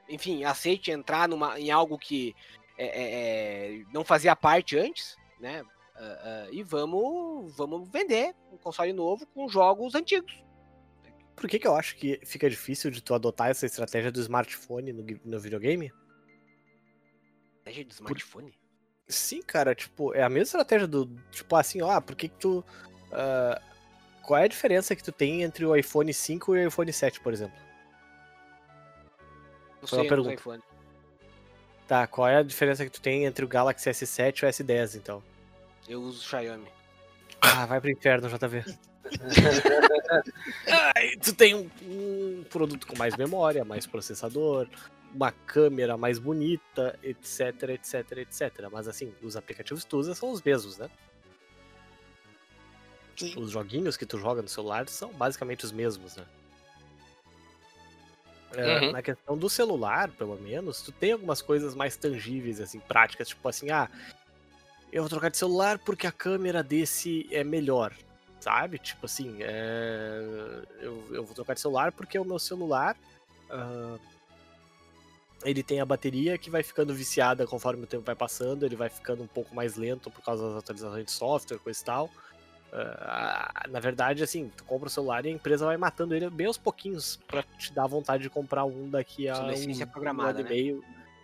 enfim, 0.07 0.43
aceite 0.43 0.91
entrar 0.91 1.27
numa, 1.27 1.59
em 1.59 1.71
algo 1.71 1.97
que 1.97 2.35
é, 2.77 2.85
é, 2.85 3.79
é, 3.79 3.83
não 3.91 4.03
fazia 4.03 4.35
parte 4.35 4.77
antes, 4.77 5.17
né? 5.39 5.63
Ah, 5.95 6.19
ah, 6.23 6.47
e 6.51 6.63
vamos, 6.63 7.55
vamos 7.57 7.89
vender 7.89 8.33
um 8.51 8.57
console 8.57 8.93
novo 8.93 9.25
com 9.27 9.49
jogos 9.49 9.95
antigos. 9.95 10.43
Por 11.35 11.49
que, 11.49 11.59
que 11.59 11.67
eu 11.67 11.75
acho 11.75 11.95
que 11.95 12.19
fica 12.25 12.49
difícil 12.49 12.89
de 12.91 13.01
tu 13.01 13.13
adotar 13.13 13.49
essa 13.49 13.65
estratégia 13.65 14.11
do 14.11 14.19
smartphone 14.19 14.93
no, 14.93 15.05
no 15.25 15.39
videogame? 15.39 15.91
Estratégia 17.57 17.85
de 17.85 17.93
smartphone? 17.93 18.53
Sim, 19.07 19.41
cara, 19.41 19.73
tipo, 19.73 20.13
é 20.13 20.21
a 20.21 20.29
mesma 20.29 20.43
estratégia 20.43 20.87
do. 20.87 21.07
Tipo 21.31 21.55
assim, 21.55 21.81
ó, 21.81 21.99
por 21.99 22.15
que, 22.15 22.29
que 22.29 22.37
tu. 22.37 22.63
ah, 23.11 23.61
qual 24.29 24.39
é 24.39 24.43
a 24.43 24.47
diferença 24.47 24.95
que 24.95 25.03
tu 25.03 25.11
tem 25.11 25.41
entre 25.41 25.65
o 25.65 25.75
iPhone 25.75 26.13
5 26.13 26.55
e 26.55 26.65
o 26.65 26.67
iPhone 26.67 26.93
7, 26.93 27.19
por 27.19 27.33
exemplo? 27.33 27.68
Não 29.81 29.87
Foi 29.87 29.99
uma 29.99 30.03
sei, 30.03 30.07
uso 30.07 30.09
pergunta. 30.09 30.33
iPhone. 30.33 30.63
Tá, 31.87 32.05
qual 32.05 32.27
é 32.27 32.37
a 32.37 32.43
diferença 32.43 32.85
que 32.85 32.91
tu 32.91 33.01
tem 33.01 33.25
entre 33.25 33.43
o 33.43 33.47
Galaxy 33.47 33.89
S7 33.89 34.43
e 34.43 34.45
o 34.45 34.49
S10, 34.49 34.95
então? 34.95 35.23
Eu 35.87 36.01
uso 36.01 36.23
Xiaomi. 36.23 36.67
Ah, 37.41 37.65
vai 37.65 37.81
pro 37.81 37.89
inferno, 37.89 38.29
JV. 38.29 38.63
Ai, 40.95 41.15
tu 41.17 41.33
tem 41.33 41.55
um, 41.55 41.69
um 41.83 42.43
produto 42.49 42.85
com 42.85 42.95
mais 42.95 43.15
memória, 43.15 43.65
mais 43.65 43.87
processador, 43.87 44.67
uma 45.13 45.31
câmera 45.31 45.97
mais 45.97 46.19
bonita, 46.19 46.99
etc, 47.01 47.69
etc, 47.69 48.17
etc. 48.17 48.69
Mas 48.71 48.87
assim, 48.87 49.13
os 49.21 49.35
aplicativos 49.35 49.83
que 49.83 49.89
tu 49.89 49.97
usa 49.97 50.13
são 50.13 50.31
os 50.31 50.41
mesmos, 50.41 50.77
né? 50.77 50.89
Sim. 53.17 53.33
Os 53.37 53.51
joguinhos 53.51 53.97
que 53.97 54.05
tu 54.05 54.17
joga 54.17 54.41
no 54.41 54.47
celular 54.47 54.87
são 54.87 55.11
basicamente 55.11 55.65
os 55.65 55.71
mesmos, 55.71 56.15
né? 56.15 56.25
É, 58.53 58.79
Uhum. 58.79 58.91
Na 58.91 59.01
questão 59.01 59.37
do 59.37 59.49
celular, 59.49 60.09
pelo 60.09 60.35
menos, 60.37 60.81
tu 60.81 60.91
tem 60.91 61.11
algumas 61.11 61.41
coisas 61.41 61.75
mais 61.75 61.95
tangíveis, 61.95 62.59
assim, 62.59 62.79
práticas, 62.79 63.27
tipo 63.29 63.47
assim, 63.47 63.69
ah, 63.69 63.89
eu 64.91 65.03
vou 65.03 65.09
trocar 65.09 65.29
de 65.29 65.37
celular 65.37 65.77
porque 65.79 66.07
a 66.07 66.11
câmera 66.11 66.63
desse 66.63 67.27
é 67.31 67.43
melhor, 67.43 67.93
sabe? 68.39 68.79
Tipo 68.79 69.05
assim, 69.05 69.37
é, 69.41 70.21
eu, 70.81 71.03
eu 71.11 71.23
vou 71.23 71.35
trocar 71.35 71.53
de 71.53 71.61
celular 71.61 71.91
porque 71.91 72.17
o 72.17 72.25
meu 72.25 72.39
celular 72.39 72.97
ah, 73.49 73.97
ele 75.43 75.63
tem 75.63 75.79
a 75.79 75.85
bateria 75.85 76.37
que 76.37 76.49
vai 76.49 76.63
ficando 76.63 76.93
viciada 76.93 77.47
conforme 77.47 77.83
o 77.83 77.87
tempo 77.87 78.03
vai 78.03 78.15
passando, 78.15 78.65
ele 78.65 78.75
vai 78.75 78.89
ficando 78.89 79.23
um 79.23 79.27
pouco 79.27 79.55
mais 79.55 79.75
lento 79.75 80.11
por 80.11 80.21
causa 80.21 80.47
das 80.49 80.57
atualizações 80.57 81.05
de 81.05 81.11
software, 81.11 81.59
coisa 81.59 81.79
e 81.79 81.85
tal. 81.85 82.09
Ah, 82.71 83.51
na 83.69 83.79
verdade, 83.79 84.23
assim, 84.23 84.49
tu 84.55 84.63
compra 84.63 84.87
o 84.87 84.91
celular 84.91 85.25
e 85.25 85.29
a 85.29 85.31
empresa 85.31 85.65
vai 85.65 85.77
matando 85.77 86.15
ele 86.15 86.29
bem 86.29 86.47
aos 86.47 86.57
pouquinhos 86.57 87.17
pra 87.27 87.41
te 87.43 87.73
dar 87.73 87.87
vontade 87.87 88.23
de 88.23 88.29
comprar 88.29 88.65
um 88.65 88.89
daqui 88.89 89.27
a 89.27 89.33
um, 89.35 89.41
Obsolescência 89.41 89.85
um 89.85 89.89
programada, 89.89 90.29
ano 90.31 90.39
e 90.41 90.43
né? 90.43 90.49
meio. 90.49 90.83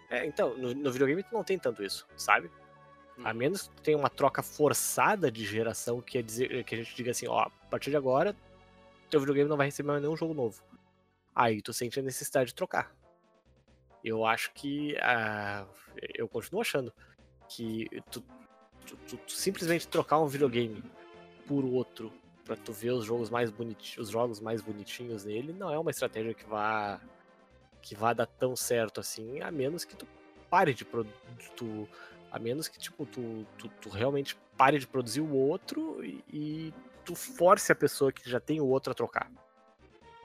É, 0.10 0.26
então, 0.26 0.56
no, 0.58 0.74
no 0.74 0.91
videogame 0.91 1.24
tu 1.24 1.34
não 1.34 1.43
tem 1.43 1.58
tanto 1.60 1.84
isso, 1.84 2.08
sabe? 2.18 2.50
A 3.24 3.32
Hum. 3.32 3.34
menos 3.38 3.64
que 3.64 3.70
tu 3.76 3.82
tenha 3.82 3.98
uma 3.98 4.10
troca 4.10 4.43
forçada 4.43 5.32
de 5.32 5.46
geração, 5.46 6.02
que, 6.02 6.18
é 6.18 6.22
dizer, 6.22 6.64
que 6.66 6.76
a 6.76 6.78
gente 6.78 6.93
diga 6.96 7.12
assim, 7.12 7.28
ó, 7.28 7.41
a 7.43 7.50
partir 7.70 7.89
de 7.89 7.96
agora, 7.96 8.36
teu 9.10 9.20
videogame 9.20 9.50
não 9.50 9.56
vai 9.56 9.68
receber 9.68 9.88
mais 9.88 10.02
nenhum 10.02 10.18
jogo 10.18 10.34
novo. 10.34 10.62
Aí 11.34 11.62
tu 11.62 11.72
sente 11.74 12.00
a 12.00 12.04
necessidade 12.04 12.48
de 12.48 12.56
trocar. 12.56 12.91
Eu 14.04 14.26
acho 14.26 14.52
que. 14.54 14.98
ah, 15.02 15.66
eu 16.14 16.28
continuo 16.28 16.62
achando 16.62 16.93
que 17.50 17.88
tu, 18.12 18.22
tu- 18.86 18.98
tu- 19.08 19.18
tu 19.18 19.32
simplesmente 19.32 19.88
trocar 19.88 20.20
um 20.20 20.28
videogame 20.28 20.84
por 21.48 21.66
outro 21.66 22.12
pra 22.43 22.56
tu 22.56 22.72
ver 22.72 22.91
os 22.91 23.06
jogos 23.06 23.30
mais 23.30 23.50
bonitinhos, 23.50 24.08
os 24.08 24.10
jogos 24.10 24.39
mais 24.39 24.62
bonitinhos 24.62 25.26
nele, 25.26 25.52
não 25.52 25.74
é 25.74 25.80
uma 25.80 25.91
estratégia 25.91 26.34
que 26.34 26.46
vá 26.46 27.00
que 27.82 27.96
vá 27.96 28.14
dar 28.14 28.26
tão 28.26 28.56
certo 28.56 29.00
assim, 29.00 29.41
a 29.41 29.52
menos 29.52 29.86
que 29.86 29.96
tu 29.96 30.08
pare 30.50 30.74
de 30.74 30.84
produzir, 30.84 31.14
a 32.32 32.39
menos 32.39 32.68
que 32.68 32.80
tipo 32.80 33.06
tu, 33.06 33.46
tu, 33.58 33.68
tu 33.82 33.89
realmente 33.89 34.36
pare 34.58 34.80
de 34.80 34.88
produzir 34.88 35.22
o 35.22 35.36
outro 35.36 36.04
e, 36.04 36.24
e 36.32 36.74
tu 37.04 37.16
force 37.16 37.72
a 37.72 37.76
pessoa 37.76 38.12
que 38.12 38.28
já 38.30 38.39
tem 38.39 38.60
o 38.60 38.66
outro 38.66 38.91
a 38.91 38.96
trocar. 38.96 39.30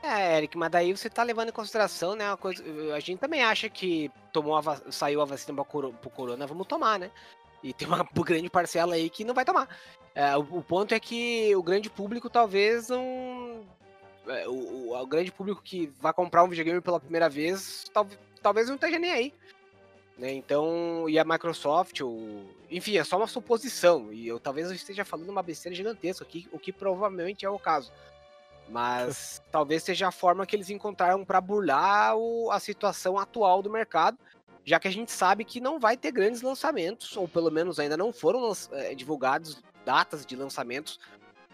É, 0.02 0.38
Eric, 0.38 0.56
mas 0.56 0.70
daí 0.70 0.96
você 0.96 1.10
tá 1.10 1.22
levando 1.22 1.50
em 1.50 1.52
consideração, 1.52 2.14
né, 2.14 2.30
uma 2.30 2.36
coisa, 2.36 2.64
a 2.94 3.00
gente 3.00 3.18
também 3.18 3.42
acha 3.42 3.68
que 3.68 4.10
tomou 4.32 4.56
a 4.56 4.62
saiu 4.90 5.20
a 5.20 5.26
vacina 5.26 5.62
pro 5.62 6.10
corona, 6.10 6.46
vamos 6.46 6.66
tomar, 6.66 6.98
né? 6.98 7.10
E 7.62 7.74
tem 7.74 7.86
uma 7.86 8.06
grande 8.24 8.48
parcela 8.48 8.94
aí 8.94 9.10
que 9.10 9.24
não 9.24 9.34
vai 9.34 9.44
tomar. 9.44 9.68
É, 10.14 10.36
o, 10.36 10.40
o 10.40 10.62
ponto 10.62 10.92
é 10.94 11.00
que 11.00 11.54
o 11.54 11.62
grande 11.62 11.88
público 11.88 12.28
talvez 12.28 12.88
não... 12.88 13.64
é, 14.26 14.48
o, 14.48 14.52
o- 14.90 14.96
o 15.00 15.06
grande 15.06 15.30
público 15.30 15.62
que 15.62 15.86
vai 16.00 16.12
comprar 16.12 16.42
um 16.44 16.48
videogame 16.48 16.80
pela 16.80 16.98
primeira 17.00 17.28
vez, 17.28 17.84
tal, 17.94 18.06
talvez 18.42 18.68
não 18.68 18.74
esteja 18.74 18.98
nem 18.98 19.12
aí. 19.12 19.34
Né? 20.18 20.32
Então, 20.32 21.08
e 21.08 21.18
a 21.18 21.24
Microsoft, 21.24 22.00
ou, 22.00 22.44
enfim, 22.70 22.98
é 22.98 23.04
só 23.04 23.16
uma 23.16 23.26
suposição. 23.28 24.12
E 24.12 24.26
eu 24.28 24.38
talvez 24.40 24.68
eu 24.68 24.74
esteja 24.74 25.04
falando 25.04 25.30
uma 25.30 25.42
besteira 25.42 25.74
gigantesca 25.74 26.24
aqui, 26.24 26.48
o 26.52 26.58
que 26.58 26.72
provavelmente 26.72 27.46
é 27.46 27.50
o 27.50 27.58
caso. 27.58 27.90
Mas 28.68 29.40
talvez 29.50 29.82
seja 29.82 30.08
a 30.08 30.12
forma 30.12 30.44
que 30.44 30.54
eles 30.54 30.70
encontraram 30.70 31.24
para 31.24 31.40
burlar 31.40 32.16
o- 32.16 32.50
a 32.50 32.58
situação 32.60 33.16
atual 33.18 33.62
do 33.62 33.70
mercado, 33.70 34.18
já 34.64 34.78
que 34.78 34.88
a 34.88 34.92
gente 34.92 35.10
sabe 35.10 35.44
que 35.44 35.58
não 35.60 35.78
vai 35.80 35.96
ter 35.96 36.12
grandes 36.12 36.42
lançamentos, 36.42 37.16
ou 37.16 37.26
pelo 37.26 37.50
menos 37.50 37.78
ainda 37.78 37.96
não 37.96 38.12
foram 38.12 38.52
eh, 38.72 38.94
divulgados 38.94 39.62
datas 39.84 40.24
de 40.24 40.36
lançamentos 40.36 40.98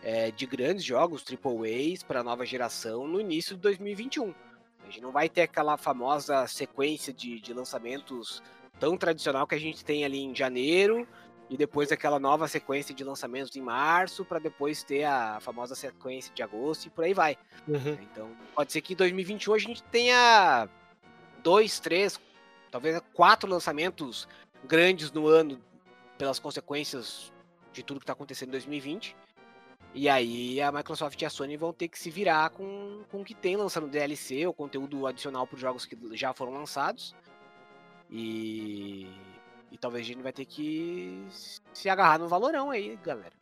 eh, 0.03 0.31
de 0.31 0.47
grandes 0.47 0.85
jogos 0.85 1.25
AAAs 1.29 2.03
para 2.03 2.21
a 2.21 2.25
nova 2.25 2.45
geração 2.45 3.07
no 3.07 3.21
início 3.21 3.57
de 3.57 3.63
2021. 3.63 4.35
A 4.83 4.87
gente 4.87 5.01
não 5.01 5.11
vai 5.11 5.29
ter 5.29 5.43
aquela 5.43 5.77
famosa 5.77 6.47
sequência 6.47 7.13
de, 7.13 7.41
de 7.41 7.53
lançamentos 7.53 8.43
tão 8.79 8.97
tradicional 8.97 9.47
que 9.47 9.55
a 9.55 9.61
gente 9.61 9.85
tem 9.85 10.05
ali 10.05 10.21
em 10.21 10.35
janeiro, 10.35 11.09
e 11.49 11.57
depois 11.57 11.93
aquela 11.93 12.19
nova 12.19 12.49
sequência 12.49 12.95
de 12.95 13.05
lançamentos 13.05 13.55
em 13.57 13.61
março, 13.61 14.25
para 14.25 14.39
depois 14.39 14.83
ter 14.83 15.05
a 15.05 15.39
famosa 15.41 15.75
sequência 15.75 16.33
de 16.35 16.43
agosto 16.43 16.87
e 16.87 16.91
por 16.91 17.05
aí 17.05 17.15
vai. 17.15 17.39
Então, 18.03 18.31
pode 18.55 18.73
ser 18.73 18.81
que 18.81 18.95
em 18.95 18.97
2021 18.97 19.55
a 19.55 19.59
gente 19.59 19.83
tenha 19.85 20.69
dois, 21.43 21.79
três, 21.79 22.21
talvez 22.71 23.01
quatro 23.13 23.49
lançamentos 23.49 24.29
grandes 24.65 25.13
no 25.13 25.29
ano 25.29 25.61
pelas 26.19 26.39
consequências 26.39 27.33
de 27.77 27.83
tudo 27.83 28.01
que 28.01 28.05
está 28.05 28.15
acontecendo 28.15 28.49
em 28.49 28.53
2020. 28.53 29.15
E 29.95 30.09
aí 30.09 30.61
a 30.61 30.73
Microsoft 30.73 31.21
e 31.21 31.25
a 31.25 31.31
Sony 31.31 31.57
vão 31.57 31.73
ter 31.73 31.89
que 31.89 31.99
se 31.99 32.11
virar 32.11 32.51
com, 32.51 33.03
com 33.11 33.21
o 33.21 33.25
que 33.25 33.35
tem 33.35 33.57
lançando 33.57 33.87
DLC 33.87 34.47
ou 34.47 34.53
conteúdo 34.53 35.07
adicional 35.07 35.47
para 35.47 35.55
os 35.55 35.61
jogos 35.61 35.87
que 35.87 35.97
já 36.13 36.33
foram 36.33 36.53
lançados. 36.53 37.15
E, 38.11 39.07
e 39.71 39.79
talvez 39.79 40.05
a 40.05 40.09
gente 40.09 40.23
vai 40.23 40.33
ter 40.33 40.45
que 40.45 41.27
se 41.73 41.89
agarrar 41.89 42.19
no 42.19 42.29
valorão 42.29 42.71
aí, 42.71 42.99
galera. 43.03 43.33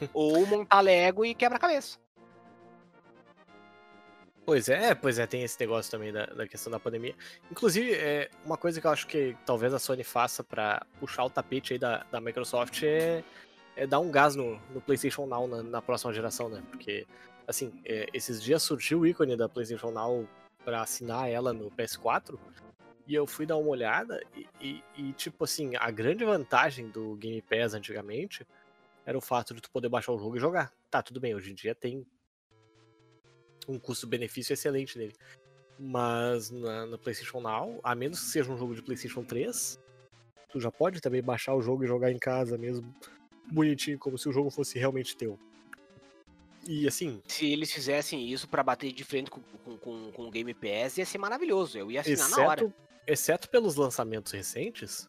ou 0.14 0.46
montar 0.46 0.80
Lego 0.80 1.24
e 1.24 1.34
quebra-cabeça. 1.34 1.98
Pois 4.46 4.66
é, 4.70 4.94
pois 4.94 5.18
é, 5.18 5.26
tem 5.26 5.42
esse 5.42 5.60
negócio 5.60 5.90
também 5.90 6.10
da, 6.10 6.24
da 6.24 6.48
questão 6.48 6.70
da 6.70 6.80
pandemia. 6.80 7.14
Inclusive, 7.50 7.92
é, 7.92 8.30
uma 8.46 8.56
coisa 8.56 8.80
que 8.80 8.86
eu 8.86 8.90
acho 8.90 9.06
que 9.06 9.36
talvez 9.44 9.74
a 9.74 9.78
Sony 9.78 10.02
faça 10.02 10.42
pra 10.42 10.86
puxar 10.98 11.24
o 11.24 11.28
tapete 11.28 11.74
aí 11.74 11.78
da, 11.78 12.06
da 12.10 12.18
Microsoft 12.18 12.82
é, 12.82 13.22
é 13.78 13.86
dar 13.86 14.00
um 14.00 14.10
gás 14.10 14.34
no, 14.34 14.58
no 14.74 14.80
PlayStation 14.80 15.24
Now 15.24 15.46
na, 15.46 15.62
na 15.62 15.80
próxima 15.80 16.12
geração, 16.12 16.48
né? 16.48 16.60
Porque, 16.68 17.06
assim, 17.46 17.80
é, 17.84 18.06
esses 18.12 18.42
dias 18.42 18.62
surgiu 18.62 19.00
o 19.00 19.06
ícone 19.06 19.36
da 19.36 19.48
PlayStation 19.48 19.92
Now 19.92 20.28
pra 20.64 20.82
assinar 20.82 21.30
ela 21.30 21.52
no 21.52 21.70
PS4 21.70 22.38
e 23.06 23.14
eu 23.14 23.24
fui 23.26 23.46
dar 23.46 23.56
uma 23.56 23.68
olhada 23.70 24.20
e, 24.36 24.46
e- 24.60 24.84
e, 24.96 25.12
tipo 25.12 25.44
assim, 25.44 25.76
a 25.76 25.90
grande 25.92 26.24
vantagem 26.24 26.88
do 26.88 27.14
Game 27.14 27.40
Pass 27.40 27.72
antigamente 27.72 28.44
era 29.06 29.16
o 29.16 29.20
fato 29.20 29.54
de 29.54 29.60
tu 29.62 29.70
poder 29.70 29.88
baixar 29.88 30.12
o 30.12 30.18
jogo 30.18 30.36
e 30.36 30.40
jogar. 30.40 30.72
Tá, 30.90 31.00
tudo 31.00 31.20
bem, 31.20 31.34
hoje 31.34 31.52
em 31.52 31.54
dia 31.54 31.74
tem 31.74 32.04
um 33.68 33.78
custo-benefício 33.78 34.52
excelente 34.52 34.98
nele. 34.98 35.14
Mas 35.78 36.50
na, 36.50 36.84
na 36.84 36.98
PlayStation 36.98 37.40
Now, 37.40 37.78
a 37.84 37.94
menos 37.94 38.18
que 38.18 38.26
seja 38.26 38.50
um 38.52 38.58
jogo 38.58 38.74
de 38.74 38.82
PlayStation 38.82 39.22
3, 39.22 39.78
tu 40.48 40.58
já 40.58 40.72
pode 40.72 41.00
também 41.00 41.22
baixar 41.22 41.54
o 41.54 41.62
jogo 41.62 41.84
e 41.84 41.86
jogar 41.86 42.10
em 42.10 42.18
casa 42.18 42.58
mesmo, 42.58 42.92
bonitinho, 43.50 43.98
como 43.98 44.18
se 44.18 44.28
o 44.28 44.32
jogo 44.32 44.50
fosse 44.50 44.78
realmente 44.78 45.16
teu. 45.16 45.38
E 46.66 46.86
assim, 46.86 47.22
Se 47.26 47.50
eles 47.50 47.72
fizessem 47.72 48.28
isso 48.28 48.46
pra 48.46 48.62
bater 48.62 48.92
de 48.92 49.02
frente 49.02 49.30
com, 49.30 49.40
com, 49.40 50.12
com, 50.12 50.26
o 50.26 50.30
Game 50.30 50.52
Pass, 50.52 50.98
ia 50.98 51.06
ser 51.06 51.18
maravilhoso. 51.18 51.78
Eu 51.78 51.90
ia 51.90 52.00
assinar 52.00 52.28
na 52.30 52.36
hora. 52.46 52.60
exceto, 52.60 52.74
exceto 53.06 53.48
pelos 53.48 53.76
lançamentos 53.76 54.32
recentes, 54.32 55.08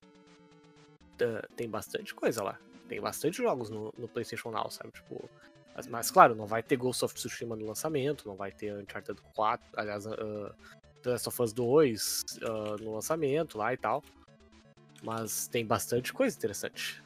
tá- 1.18 1.46
tem 1.56 1.70
bastante 1.70 2.16
coisa 2.16 2.42
lá. 2.44 2.58
Tem 2.88 3.02
bastante 3.02 3.38
jogos 3.38 3.70
no, 3.70 3.94
no 3.98 4.08
PlayStation 4.08 4.52
Now, 4.52 4.70
sabe? 4.72 4.92
Tipo, 4.92 5.30
mas, 5.76 5.88
mas, 5.88 6.12
claro, 6.12 6.34
não 6.34 6.46
vai 6.46 6.64
ter 6.64 6.78
Ghost 6.78 7.04
of 7.04 7.14
Tsushima 7.14 7.56
no 7.56 7.66
lançamento, 7.66 8.28
não 8.28 8.36
vai 8.36 8.52
ter 8.52 8.74
Uncharted 8.74 9.22
4, 9.34 9.68
aliás, 9.76 10.06
uh, 10.06 10.54
The 11.02 11.12
Last 11.12 11.28
of 11.28 11.42
Us 11.42 11.54
2 11.54 12.26
ah, 12.42 12.76
no 12.82 12.94
lançamento 12.94 13.58
lá 13.58 13.74
e 13.74 13.78
tal. 13.78 14.04
Mas 15.02 15.48
tem 15.48 15.66
bastante 15.66 16.12
coisa 16.12 16.36
interessante. 16.36 17.02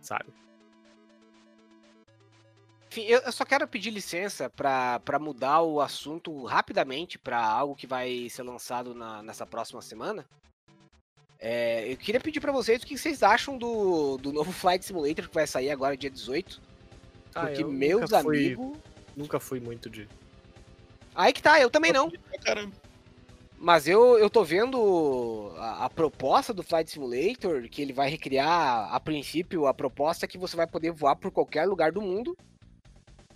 Sabe? 0.00 0.32
Enfim, 2.90 3.02
eu, 3.02 3.20
eu 3.20 3.32
só 3.32 3.44
quero 3.44 3.66
pedir 3.68 3.90
licença 3.90 4.50
pra 4.50 4.98
pra 5.00 5.18
mudar 5.18 5.60
o 5.62 5.80
assunto 5.80 6.44
rapidamente 6.44 7.18
pra 7.18 7.40
algo 7.44 7.76
que 7.76 7.86
vai 7.86 8.28
ser 8.28 8.42
lançado 8.42 8.94
na- 8.94 9.22
nessa 9.22 9.46
próxima 9.46 9.80
semana. 9.80 10.26
É, 11.38 11.90
eu 11.90 11.96
queria 11.96 12.20
pedir 12.20 12.40
pra 12.40 12.52
vocês 12.52 12.82
o 12.82 12.86
que 12.86 12.98
vocês 12.98 13.22
acham 13.22 13.56
do, 13.56 14.18
do 14.18 14.32
novo 14.32 14.50
Flight 14.52 14.84
Simulator 14.84 15.28
que 15.28 15.34
vai 15.34 15.46
sair 15.46 15.70
agora 15.70 15.96
dia 15.96 16.10
18. 16.10 16.60
Ah, 17.34 17.46
Porque 17.46 17.62
eu 17.62 17.70
meus 17.70 18.00
nunca 18.02 18.22
fui- 18.22 18.36
amigos. 18.46 18.78
Nunca 19.16 19.40
fui 19.40 19.60
muito 19.60 19.88
de. 19.88 20.08
Aí 21.14 21.32
que 21.32 21.40
tá, 21.42 21.60
eu 21.60 21.70
também 21.70 21.92
não. 21.92 22.10
Pra 22.10 22.38
Caramba. 22.40 22.72
Mas 23.62 23.86
eu, 23.86 24.18
eu 24.18 24.30
tô 24.30 24.42
vendo 24.42 25.52
a, 25.58 25.84
a 25.84 25.90
proposta 25.90 26.54
do 26.54 26.62
Flight 26.62 26.90
Simulator, 26.90 27.68
que 27.68 27.82
ele 27.82 27.92
vai 27.92 28.08
recriar, 28.08 28.88
a 28.90 28.98
princípio, 28.98 29.66
a 29.66 29.74
proposta 29.74 30.24
é 30.24 30.28
que 30.28 30.38
você 30.38 30.56
vai 30.56 30.66
poder 30.66 30.92
voar 30.92 31.14
por 31.14 31.30
qualquer 31.30 31.66
lugar 31.66 31.92
do 31.92 32.00
mundo. 32.00 32.34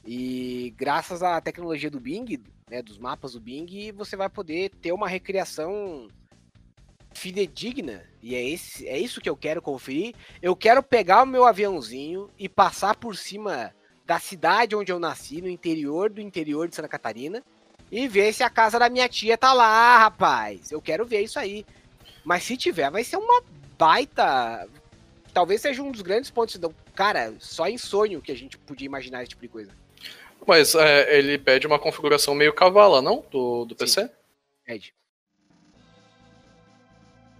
E 0.03 0.73
graças 0.79 1.23
à 1.23 1.39
tecnologia 1.43 1.91
do 1.91 2.01
Bing, 2.01 2.43
né, 2.71 2.81
dos 2.81 2.97
mapas 2.97 3.35
do 3.35 3.41
Bing, 3.41 3.93
você 3.93 4.17
vai 4.17 4.31
poder 4.31 4.71
ter 4.81 4.93
uma 4.93 5.07
recriação 5.07 6.09
fidedigna. 7.13 8.03
E 8.23 8.35
é, 8.35 8.43
esse, 8.49 8.89
é 8.89 8.99
isso 8.99 9.21
que 9.21 9.29
eu 9.29 9.37
quero 9.37 9.61
conferir. 9.61 10.15
Eu 10.41 10.57
quero 10.57 10.83
pegar 10.83 11.25
o 11.25 11.27
meu 11.27 11.45
aviãozinho 11.45 12.31
e 12.39 12.49
passar 12.49 12.97
por 12.97 13.15
cima 13.15 13.75
da 14.07 14.19
cidade 14.19 14.75
onde 14.75 14.91
eu 14.91 14.99
nasci, 14.99 15.43
no 15.43 15.51
interior 15.51 16.09
do 16.09 16.23
interior 16.23 16.67
de 16.67 16.77
Santa 16.77 16.89
Catarina, 16.89 17.43
e 17.97 18.09
ver 18.09 18.33
se 18.33 18.43
a 18.43 18.51
casa 18.51 18.77
da 18.77 18.89
minha 18.89 19.09
tia 19.09 19.39
tá 19.39 19.53
lá, 19.53 19.99
rapaz. 19.99 20.73
Eu 20.73 20.83
quero 20.83 21.07
ver 21.07 21.21
isso 21.23 21.39
aí. 21.39 21.65
Mas 22.25 22.43
se 22.43 22.57
tiver, 22.57 22.91
vai 22.91 23.05
ser 23.05 23.17
uma 23.19 23.41
baita. 23.79 24.69
Talvez 25.33 25.61
seja 25.61 25.81
um 25.81 25.93
dos 25.93 26.03
grandes 26.03 26.29
pontos. 26.29 26.59
Não, 26.59 26.75
cara, 26.93 27.33
só 27.39 27.69
em 27.69 27.79
sonho 27.79 28.21
que 28.21 28.33
a 28.33 28.37
gente 28.37 28.59
podia 28.59 28.87
imaginar 28.87 29.23
esse 29.23 29.29
tipo 29.31 29.43
de 29.43 29.49
coisa. 29.49 29.71
Mas 30.45 30.75
é, 30.75 31.17
ele 31.17 31.39
pede 31.39 31.69
uma 31.69 31.79
configuração 31.79 32.35
meio 32.35 32.53
cavala, 32.53 33.01
não? 33.01 33.25
Do, 33.31 33.65
do 33.65 33.77
PC? 33.77 34.11
Pede. 34.65 34.93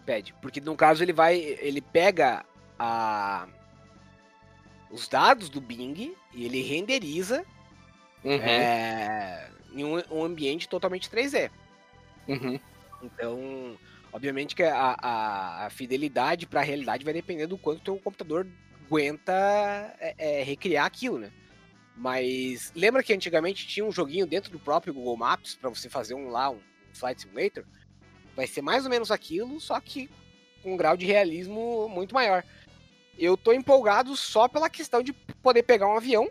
Pede. 0.07 0.33
Porque 0.41 0.61
no 0.61 0.77
caso 0.77 1.03
ele 1.03 1.13
vai. 1.13 1.37
Ele 1.37 1.81
pega 1.81 2.45
a. 2.79 3.49
Os 4.89 5.09
dados 5.09 5.49
do 5.49 5.61
Bing 5.61 6.15
e 6.33 6.45
ele 6.45 6.63
renderiza 6.63 7.45
Uhum. 8.23 8.41
é, 8.41 9.51
em 9.75 9.85
um, 9.85 10.03
um 10.11 10.25
ambiente 10.25 10.69
totalmente 10.69 11.11
3D. 11.11 11.51
uhum. 12.29 12.59
Então, 13.03 13.79
obviamente 14.13 14.55
que 14.55 14.63
a, 14.63 14.97
a- 14.99 15.67
a 15.67 15.71
fidelidade 15.71 16.47
para 16.47 16.61
a 16.61 16.65
realidade 16.65 17.05
vai 17.05 17.13
depender 17.13 17.47
do 17.47 17.59
quanto 17.59 17.79
o 17.81 17.85
teu 17.85 17.99
computador 17.99 18.47
aguenta 18.87 19.33
é, 20.01 20.15
é, 20.17 20.43
recriar 20.43 20.87
aquilo, 20.87 21.19
né? 21.19 21.31
Mas 21.97 22.73
lembra 22.75 23.03
que 23.03 23.13
antigamente 23.13 23.67
tinha 23.67 23.85
um 23.85 23.93
joguinho 23.93 24.27
dentro 24.27 24.51
do 24.51 24.59
próprio 24.59 24.95
Google 24.95 25.17
Maps 25.17 25.55
para 25.55 25.69
você 25.71 25.89
fazer 25.89 26.15
um 26.15 26.29
lá, 26.29 26.51
um 26.51 26.61
Flight 26.93 27.21
Simulator? 27.23 27.65
Vai 28.35 28.47
ser 28.47 28.63
mais 28.63 28.85
ou 28.85 28.91
menos 28.91 29.11
aquilo, 29.11 29.61
só 29.61 29.79
que 29.81 30.11
com 30.63 30.75
um 30.75 30.77
grau 30.77 30.97
de 30.97 31.07
realismo 31.07 31.89
muito 31.89 32.15
maior. 32.15 32.43
Eu 33.17 33.37
tô 33.37 33.53
empolgado 33.53 34.17
só 34.17 34.49
pela 34.49 34.69
questão 34.69 35.03
de 35.03 35.13
poder 35.13 35.63
pegar 35.63 35.87
um 35.87 35.97
avião 35.97 36.29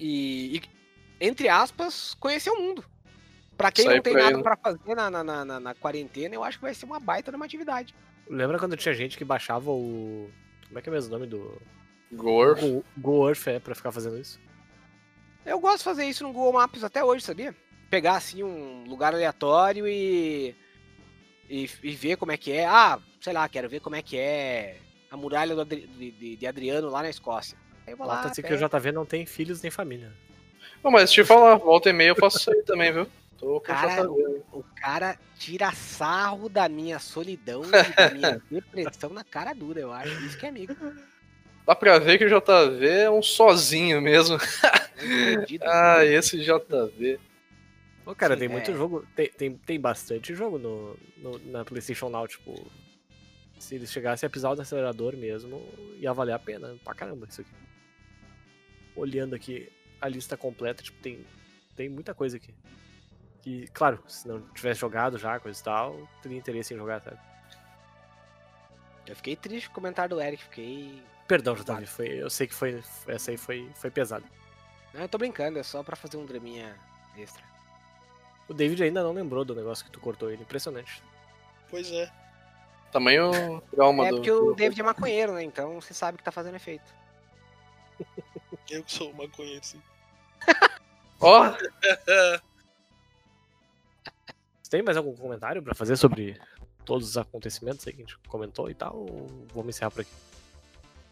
e, 0.00 0.56
e, 0.56 0.62
entre 1.20 1.48
aspas, 1.48 2.14
conhecer 2.14 2.50
o 2.50 2.56
mundo. 2.60 2.84
Pra 3.56 3.72
quem 3.72 3.84
Sair 3.84 3.96
não 3.96 4.02
tem 4.02 4.14
nada 4.14 4.36
né? 4.36 4.42
pra 4.42 4.56
fazer 4.56 4.94
na, 4.94 5.10
na, 5.10 5.24
na, 5.24 5.44
na- 5.44 5.60
na 5.60 5.74
quarentena, 5.74 6.34
eu 6.34 6.44
acho 6.44 6.58
que 6.58 6.62
vai 6.64 6.74
ser 6.74 6.84
uma 6.86 7.00
baita 7.00 7.30
de 7.32 7.36
uma 7.36 7.44
atividade. 7.44 7.94
Lembra 8.28 8.58
quando 8.58 8.76
tinha 8.76 8.94
gente 8.94 9.16
que 9.18 9.24
baixava 9.24 9.70
o. 9.70 10.30
Como 10.68 10.78
é 10.78 10.82
que 10.82 10.88
é 10.88 10.92
mesmo 10.92 11.08
o 11.14 11.18
nome 11.18 11.26
do. 11.26 11.60
Gore. 12.12 12.60
Go, 12.60 12.84
Go 12.96 13.28
Earth 13.28 13.46
é 13.48 13.58
pra 13.58 13.74
ficar 13.74 13.90
fazendo 13.90 14.18
isso? 14.18 14.38
Eu 15.44 15.58
gosto 15.58 15.78
de 15.78 15.84
fazer 15.84 16.04
isso 16.04 16.22
no 16.24 16.32
Google 16.32 16.52
Maps 16.52 16.84
até 16.84 17.02
hoje, 17.02 17.24
sabia? 17.24 17.54
Pegar 17.90 18.16
assim 18.16 18.42
um 18.42 18.84
lugar 18.84 19.14
aleatório 19.14 19.88
e, 19.88 20.54
e, 21.48 21.68
e 21.82 21.90
ver 21.94 22.16
como 22.16 22.30
é 22.32 22.36
que 22.36 22.52
é. 22.52 22.66
Ah, 22.66 23.00
sei 23.20 23.32
lá, 23.32 23.48
quero 23.48 23.68
ver 23.68 23.80
como 23.80 23.96
é 23.96 24.02
que 24.02 24.16
é 24.18 24.78
a 25.10 25.16
muralha 25.16 25.54
do 25.54 25.62
Adri- 25.62 25.86
de, 25.86 26.10
de- 26.12 26.36
de 26.36 26.46
Adriano 26.46 26.88
lá 26.90 27.02
na 27.02 27.08
Escócia. 27.10 27.58
Aí 27.86 27.92
eu 27.94 27.96
vou 27.96 28.06
lá, 28.06 28.16
Nota-se 28.22 28.42
que 28.42 28.48
pego. 28.48 28.62
o 28.64 28.68
JV 28.68 28.92
não 28.92 29.06
tem 29.06 29.24
filhos 29.26 29.60
nem 29.62 29.70
família. 29.70 30.12
Não, 30.82 30.90
mas 30.90 31.10
te 31.10 31.24
falar, 31.24 31.56
volta 31.56 31.90
e 31.90 31.92
meia 31.92 32.08
eu 32.10 32.16
faço 32.16 32.38
isso 32.38 32.50
aí 32.52 32.62
também, 32.62 32.92
viu? 32.92 33.06
Tô 33.38 33.60
com 33.60 33.72
o. 33.72 34.58
O 34.60 34.64
cara 34.80 35.16
tira 35.38 35.70
sarro 35.72 36.48
da 36.48 36.68
minha 36.68 36.98
solidão 36.98 37.62
e 37.64 37.94
da 37.94 38.10
minha 38.10 38.42
depressão 38.50 39.10
na 39.10 39.22
cara 39.22 39.52
dura, 39.54 39.80
eu 39.80 39.92
acho. 39.92 40.12
Isso 40.24 40.36
que 40.38 40.46
é 40.46 40.48
amigo. 40.48 40.74
Dá 41.66 41.74
pra 41.74 41.98
ver 41.98 42.18
que 42.18 42.24
o 42.24 42.28
JV 42.28 42.86
é 42.88 43.10
um 43.10 43.22
sozinho 43.22 44.00
mesmo. 44.00 44.36
É 44.96 45.32
entendido. 45.34 45.64
Ah, 45.68 46.04
esse 46.04 46.38
JV. 46.42 47.20
Ô, 48.04 48.14
cara, 48.14 48.34
Sim, 48.34 48.40
tem 48.40 48.48
muito 48.48 48.70
é. 48.70 48.74
jogo. 48.74 49.06
Tem, 49.14 49.28
tem, 49.28 49.54
tem 49.56 49.78
bastante 49.80 50.34
jogo 50.34 50.58
no, 50.58 50.96
no- 51.18 51.38
na 51.50 51.64
PlayStation 51.64 52.08
Now, 52.08 52.26
tipo. 52.26 52.66
Se 53.58 53.74
eles 53.74 53.92
chegassem 53.92 54.26
a 54.26 54.30
pisar 54.30 54.50
o 54.56 54.60
acelerador 54.60 55.16
mesmo, 55.16 55.64
ia 55.98 56.12
valer 56.12 56.32
a 56.32 56.38
pena 56.38 56.76
pra 56.84 56.94
caramba 56.94 57.26
isso 57.28 57.40
aqui. 57.40 57.50
Olhando 58.96 59.34
aqui 59.34 59.68
a 60.00 60.08
lista 60.08 60.36
completa, 60.36 60.82
tipo, 60.82 61.00
tem, 61.00 61.24
tem 61.76 61.88
muita 61.88 62.14
coisa 62.14 62.36
aqui. 62.36 62.54
Que, 63.42 63.66
claro, 63.68 64.02
se 64.06 64.26
não 64.26 64.40
tivesse 64.50 64.80
jogado 64.80 65.18
já, 65.18 65.38
coisa 65.38 65.60
e 65.60 65.64
tal, 65.64 66.08
teria 66.22 66.38
interesse 66.38 66.74
em 66.74 66.76
jogar, 66.76 67.00
sabe? 67.00 67.18
Eu 69.06 69.16
fiquei 69.16 69.36
triste 69.36 69.68
com 69.68 69.72
o 69.72 69.74
comentário 69.76 70.14
do 70.14 70.20
Eric, 70.20 70.42
fiquei. 70.44 71.02
Perdão, 71.26 71.54
JV, 71.54 71.86
foi, 71.86 72.08
eu 72.08 72.28
sei 72.28 72.46
que 72.46 72.54
foi. 72.54 72.82
Essa 73.06 73.30
aí 73.30 73.36
foi, 73.36 73.70
foi 73.74 73.90
pesada. 73.90 74.24
Não, 74.92 75.02
eu 75.02 75.08
tô 75.08 75.18
brincando, 75.18 75.58
é 75.58 75.62
só 75.62 75.82
pra 75.82 75.96
fazer 75.96 76.16
um 76.16 76.26
draminha 76.26 76.76
extra. 77.16 77.42
O 78.48 78.54
David 78.54 78.82
ainda 78.82 79.02
não 79.02 79.12
lembrou 79.12 79.44
do 79.44 79.54
negócio 79.54 79.84
que 79.84 79.90
tu 79.90 80.00
cortou 80.00 80.30
ele, 80.30 80.42
impressionante. 80.42 81.02
Pois 81.70 81.90
é. 81.92 82.10
Tamanho 82.90 83.62
trauma 83.70 84.06
é 84.06 84.10
do. 84.10 84.16
porque 84.16 84.30
o 84.30 84.54
David 84.54 84.80
é 84.80 84.84
maconheiro, 84.84 85.32
né? 85.34 85.42
Então 85.42 85.80
você 85.80 85.92
sabe 85.92 86.16
que 86.18 86.24
tá 86.24 86.32
fazendo 86.32 86.56
efeito. 86.56 86.94
Eu 88.70 88.82
que 88.84 88.92
sou 88.92 89.12
maconheiro, 89.14 89.64
sim. 89.64 89.80
Ó, 91.20 91.44
Você 94.62 94.70
tem 94.70 94.82
mais 94.82 94.96
algum 94.96 95.14
comentário 95.16 95.62
pra 95.62 95.74
fazer 95.74 95.96
sobre 95.96 96.38
todos 96.84 97.08
os 97.08 97.16
acontecimentos 97.16 97.86
aí 97.86 97.92
que 97.94 98.02
a 98.02 98.04
gente 98.04 98.18
comentou 98.28 98.68
e 98.70 98.74
tal? 98.74 98.94
Ou 98.96 99.26
vamos 99.54 99.74
encerrar 99.74 99.90
por 99.90 100.02
aqui? 100.02 100.10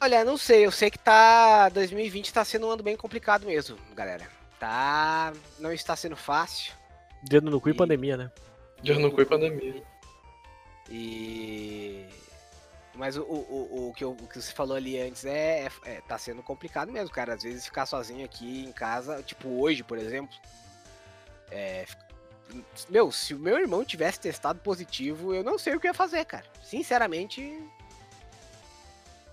Olha, 0.01 0.25
não 0.25 0.37
sei, 0.37 0.67
eu 0.67 0.71
sei 0.71 0.91
que 0.91 0.99
tá. 0.99 1.71
2020 1.71 2.33
tá 2.33 2.45
sendo 2.45 2.67
um 2.67 2.71
ano 2.71 2.83
bem 2.83 2.97
complicado 2.97 3.47
mesmo, 3.47 3.79
galera. 3.95 4.29
Tá. 4.61 5.33
Não 5.59 5.73
está 5.73 5.97
sendo 5.97 6.17
fácil. 6.17 6.75
Dedo 7.23 7.51
no 7.51 7.61
cu 7.61 7.71
e 7.71 7.73
E- 7.73 7.75
pandemia, 7.75 8.17
né? 8.19 8.31
Deus 8.83 8.99
no 8.99 9.11
cu 9.11 9.23
e 9.23 9.25
pandemia. 9.27 9.83
E. 10.91 12.05
Mas 12.97 13.17
o, 13.17 13.23
o, 13.23 13.89
o, 13.91 13.93
que, 13.95 14.03
eu- 14.03 14.13
o 14.13 14.27
que 14.27 14.41
você 14.41 14.53
falou 14.53 14.77
ali 14.77 14.99
antes 15.01 15.25
é, 15.25 15.67
é- 15.67 15.71
é- 15.85 16.01
Tá 16.03 16.17
sendo 16.19 16.43
complicado 16.43 16.91
mesmo, 16.91 17.11
cara. 17.11 17.35
Às 17.35 17.43
vezes 17.43 17.65
ficar 17.67 17.85
sozinho 17.87 18.25
aqui 18.25 18.65
em 18.65 18.73
casa, 18.73 19.23
tipo 19.23 19.49
hoje, 19.61 19.83
por 19.83 19.99
exemplo. 19.99 20.35
É. 21.51 21.85
Meu, 22.89 23.11
se 23.13 23.35
o 23.35 23.39
meu 23.39 23.59
irmão 23.59 23.85
tivesse 23.85 24.21
testado 24.21 24.59
positivo, 24.61 25.35
eu 25.35 25.43
não 25.45 25.59
sei 25.59 25.75
o 25.75 25.81
que 25.81 25.87
eu 25.87 25.91
ia 25.91 25.95
fazer, 25.95 26.25
cara. 26.25 26.45
Sinceramente, 26.63 27.61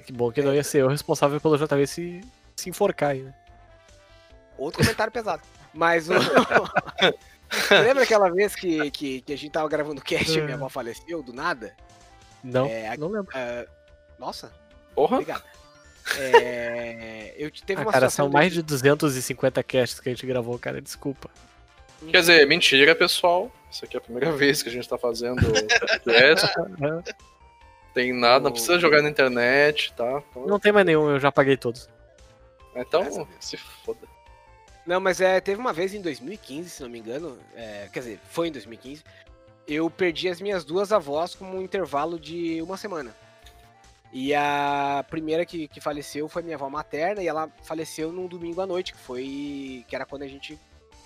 Que 0.06 0.12
bom 0.12 0.32
que 0.32 0.42
não 0.42 0.54
ia 0.54 0.64
ser 0.64 0.80
eu 0.82 0.88
responsável 0.90 1.40
pelo 1.40 1.58
JV 1.58 1.88
se, 1.88 2.22
se 2.56 2.70
enforcar 2.70 3.12
aí, 3.12 3.22
né? 3.22 3.34
outro 4.58 4.82
comentário 4.82 5.12
pesado. 5.14 5.42
Mas 5.74 6.10
o. 6.10 6.14
Lembra 7.84 8.04
aquela 8.04 8.32
vez 8.32 8.56
que, 8.56 8.90
que, 8.92 9.22
que 9.22 9.34
a 9.34 9.38
gente 9.38 9.52
tava 9.52 9.68
gravando 9.70 10.02
o 10.02 10.04
cast 10.04 10.38
e 10.38 10.42
minha 10.42 10.56
avó 10.56 10.70
faleceu 10.70 11.22
do 11.22 11.32
nada? 11.34 11.76
Não, 12.44 12.66
É, 12.68 12.96
não 12.98 13.08
lembro. 13.08 13.34
Nossa, 14.20 14.52
Porra. 14.96 15.16
obrigado. 15.18 15.44
É, 16.20 17.34
eu 17.38 17.50
te- 17.50 17.64
teve 17.64 17.82
Ah, 17.82 17.86
uma 17.86 17.92
cara, 17.92 18.10
são 18.10 18.30
mais 18.30 18.52
de 18.54 18.62
250 18.62 19.64
casts 19.64 20.00
que 20.00 20.10
a 20.10 20.12
gente 20.12 20.26
gravou, 20.26 20.58
cara, 20.60 20.82
desculpa. 20.82 21.30
Quer 22.10 22.20
dizer, 22.20 22.46
mentira, 22.48 22.94
pessoal. 22.94 23.52
Isso 23.72 23.86
aqui 23.86 23.96
é 23.96 24.00
a 24.00 24.02
primeira 24.02 24.32
vez 24.36 24.62
que 24.62 24.70
a 24.70 24.72
gente 24.72 24.88
tá 24.88 24.98
fazendo 24.98 25.42
podcast. 25.42 26.48
Tem 27.94 28.12
nada, 28.12 28.46
não 28.46 28.52
precisa 28.52 28.80
jogar 28.80 29.04
na 29.04 29.10
internet, 29.10 29.94
tá? 29.94 30.24
Então, 30.32 30.48
Não 30.48 30.60
tem 30.60 30.72
mais 30.72 30.84
nenhum, 30.84 31.12
eu 31.12 31.20
já 31.20 31.32
paguei 31.32 31.56
todos. 31.56 31.88
então 32.76 33.28
se 33.40 33.56
foda. 33.56 34.00
Não, 34.84 35.00
mas 35.00 35.22
é, 35.22 35.40
teve 35.40 35.62
uma 35.62 35.72
vez 35.72 35.94
em 35.94 36.02
2015, 36.02 36.70
se 36.72 36.82
não 36.82 36.90
me 36.90 36.98
engano, 37.00 37.38
é, 37.56 37.88
quer 37.94 38.00
dizer, 38.00 38.20
foi 38.32 38.48
em 38.48 38.52
2015, 38.52 39.04
eu 39.68 39.90
perdi 39.90 40.30
as 40.30 40.42
minhas 40.42 40.64
duas 40.64 40.92
avós 40.92 41.36
com 41.36 41.46
um 41.46 41.62
intervalo 41.62 42.20
de 42.20 42.62
uma 42.62 42.78
semana. 42.78 43.16
E 44.12 44.34
a 44.34 45.04
primeira 45.10 45.46
que, 45.46 45.68
que 45.68 45.82
faleceu 45.82 46.30
foi 46.30 46.44
minha 46.44 46.56
avó 46.56 46.70
materna 46.70 47.24
e 47.24 47.28
ela 47.28 47.50
faleceu 47.64 48.12
num 48.12 48.28
domingo 48.28 48.62
à 48.62 48.66
noite, 48.68 48.94
que 48.94 49.00
foi 49.00 49.84
que 49.88 49.96
era 49.96 50.06
quando 50.06 50.22
a 50.22 50.28
gente 50.28 50.60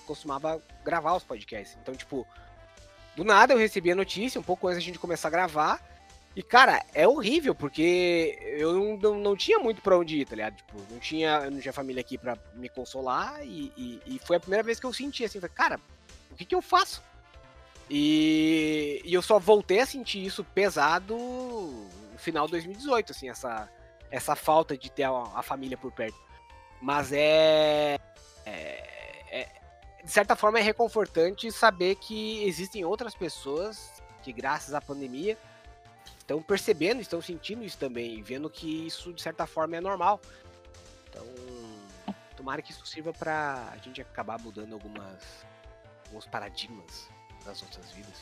costumava 0.06 0.62
gravar 0.84 1.16
os 1.16 1.24
podcasts. 1.24 1.78
Então, 1.82 1.96
tipo, 1.96 2.28
do 3.16 3.24
nada 3.24 3.54
eu 3.54 3.58
recebi 3.58 3.92
a 3.92 3.96
notícia, 3.96 4.40
um 4.40 4.44
pouco 4.44 4.68
antes 4.68 4.80
da 4.80 4.86
gente 4.86 5.00
começar 5.00 5.30
a 5.30 5.32
gravar. 5.32 5.82
E, 6.36 6.44
cara, 6.44 6.84
é 6.94 7.08
horrível, 7.08 7.56
porque 7.56 8.38
eu 8.58 8.74
não, 8.74 8.98
não, 8.98 9.20
não 9.20 9.36
tinha 9.36 9.58
muito 9.58 9.82
pra 9.82 9.98
onde 9.98 10.18
ir, 10.18 10.26
tá 10.26 10.36
ligado? 10.36 10.56
Tipo, 10.58 10.78
não 10.92 11.00
tinha, 11.00 11.50
não 11.50 11.60
tinha 11.60 11.74
família 11.74 12.02
aqui 12.02 12.18
pra 12.18 12.38
me 12.54 12.70
consolar. 12.70 13.44
E, 13.44 13.72
e, 13.76 14.02
e 14.06 14.20
foi 14.20 14.36
a 14.36 14.40
primeira 14.40 14.64
vez 14.64 14.80
que 14.80 14.86
eu 14.86 14.94
senti 14.94 15.24
assim, 15.24 15.40
cara, 15.40 15.80
o 16.30 16.36
que 16.36 16.46
que 16.46 16.54
eu 16.54 16.62
faço? 16.62 17.02
E, 17.90 19.02
e 19.06 19.14
eu 19.14 19.22
só 19.22 19.40
voltei 19.40 19.80
a 19.80 19.86
sentir 19.86 20.26
isso 20.26 20.44
pesado 20.44 21.16
no 21.16 22.18
final 22.18 22.46
de 22.46 22.52
2018, 22.52 23.12
assim, 23.12 23.30
essa, 23.30 23.70
essa 24.12 24.36
falta 24.36 24.78
de 24.78 24.92
ter 24.92 25.04
a, 25.04 25.12
a 25.36 25.42
família 25.42 25.78
por 25.78 25.92
perto. 25.92 26.18
Mas 26.82 27.12
é, 27.12 27.98
é, 28.46 29.30
é- 29.32 29.50
De 30.04 30.12
certa 30.12 30.36
forma 30.36 30.60
é 30.60 30.62
reconfortante 30.62 31.52
saber 31.52 31.96
que 31.96 32.44
existem 32.44 32.84
outras 32.84 33.16
pessoas 33.16 34.02
que, 34.22 34.34
graças 34.34 34.74
à 34.74 34.82
pandemia, 34.82 35.38
estão 36.20 36.42
percebendo, 36.42 37.00
estão 37.02 37.22
sentindo 37.22 37.64
isso 37.64 37.78
também, 37.78 38.22
vendo 38.22 38.50
que 38.50 38.86
isso, 38.86 39.14
de 39.14 39.22
certa 39.22 39.48
forma, 39.48 39.78
é 39.78 39.82
normal. 39.82 40.20
Então, 41.10 41.26
tomara 42.36 42.62
que 42.62 42.72
isso 42.72 42.86
sirva 42.86 43.14
pra 43.14 43.70
a 43.72 43.78
gente 43.78 44.02
acabar 44.02 44.38
mudando 44.40 44.74
algumas, 44.74 45.46
alguns 46.08 46.26
paradigmas 46.28 47.08
das 47.48 47.62
outras 47.64 47.90
vidas. 47.92 48.14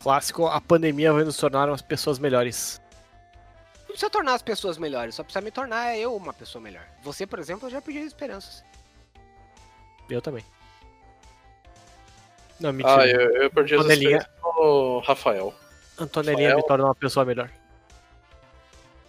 Clássico, 0.00 0.46
a 0.46 0.60
pandemia 0.60 1.12
vai 1.12 1.24
nos 1.24 1.36
tornar 1.36 1.68
umas 1.68 1.82
pessoas 1.82 2.18
melhores. 2.18 2.80
Não 3.80 3.86
precisa 3.86 4.10
tornar 4.10 4.34
as 4.34 4.42
pessoas 4.42 4.78
melhores, 4.78 5.14
só 5.14 5.22
precisa 5.22 5.40
me 5.42 5.50
tornar 5.50 5.96
eu 5.96 6.14
uma 6.14 6.32
pessoa 6.32 6.60
melhor. 6.62 6.86
Você, 7.02 7.26
por 7.26 7.38
exemplo, 7.38 7.66
eu 7.66 7.70
já 7.72 7.80
perdi 7.82 8.00
as 8.00 8.06
esperanças. 8.06 8.64
Eu 10.08 10.20
também. 10.22 10.44
Não, 12.58 12.72
mentira. 12.72 13.02
Ah, 13.02 13.06
eu, 13.06 13.42
eu 13.42 13.50
perdi 13.50 13.74
as 13.74 13.82
Panelinha. 13.82 14.18
esperanças 14.18 14.42
no 14.42 15.00
Rafael. 15.00 15.54
Antonelinha 15.98 16.48
Rafael. 16.48 16.62
me 16.62 16.68
torna 16.68 16.84
uma 16.84 16.94
pessoa 16.94 17.24
melhor. 17.24 17.50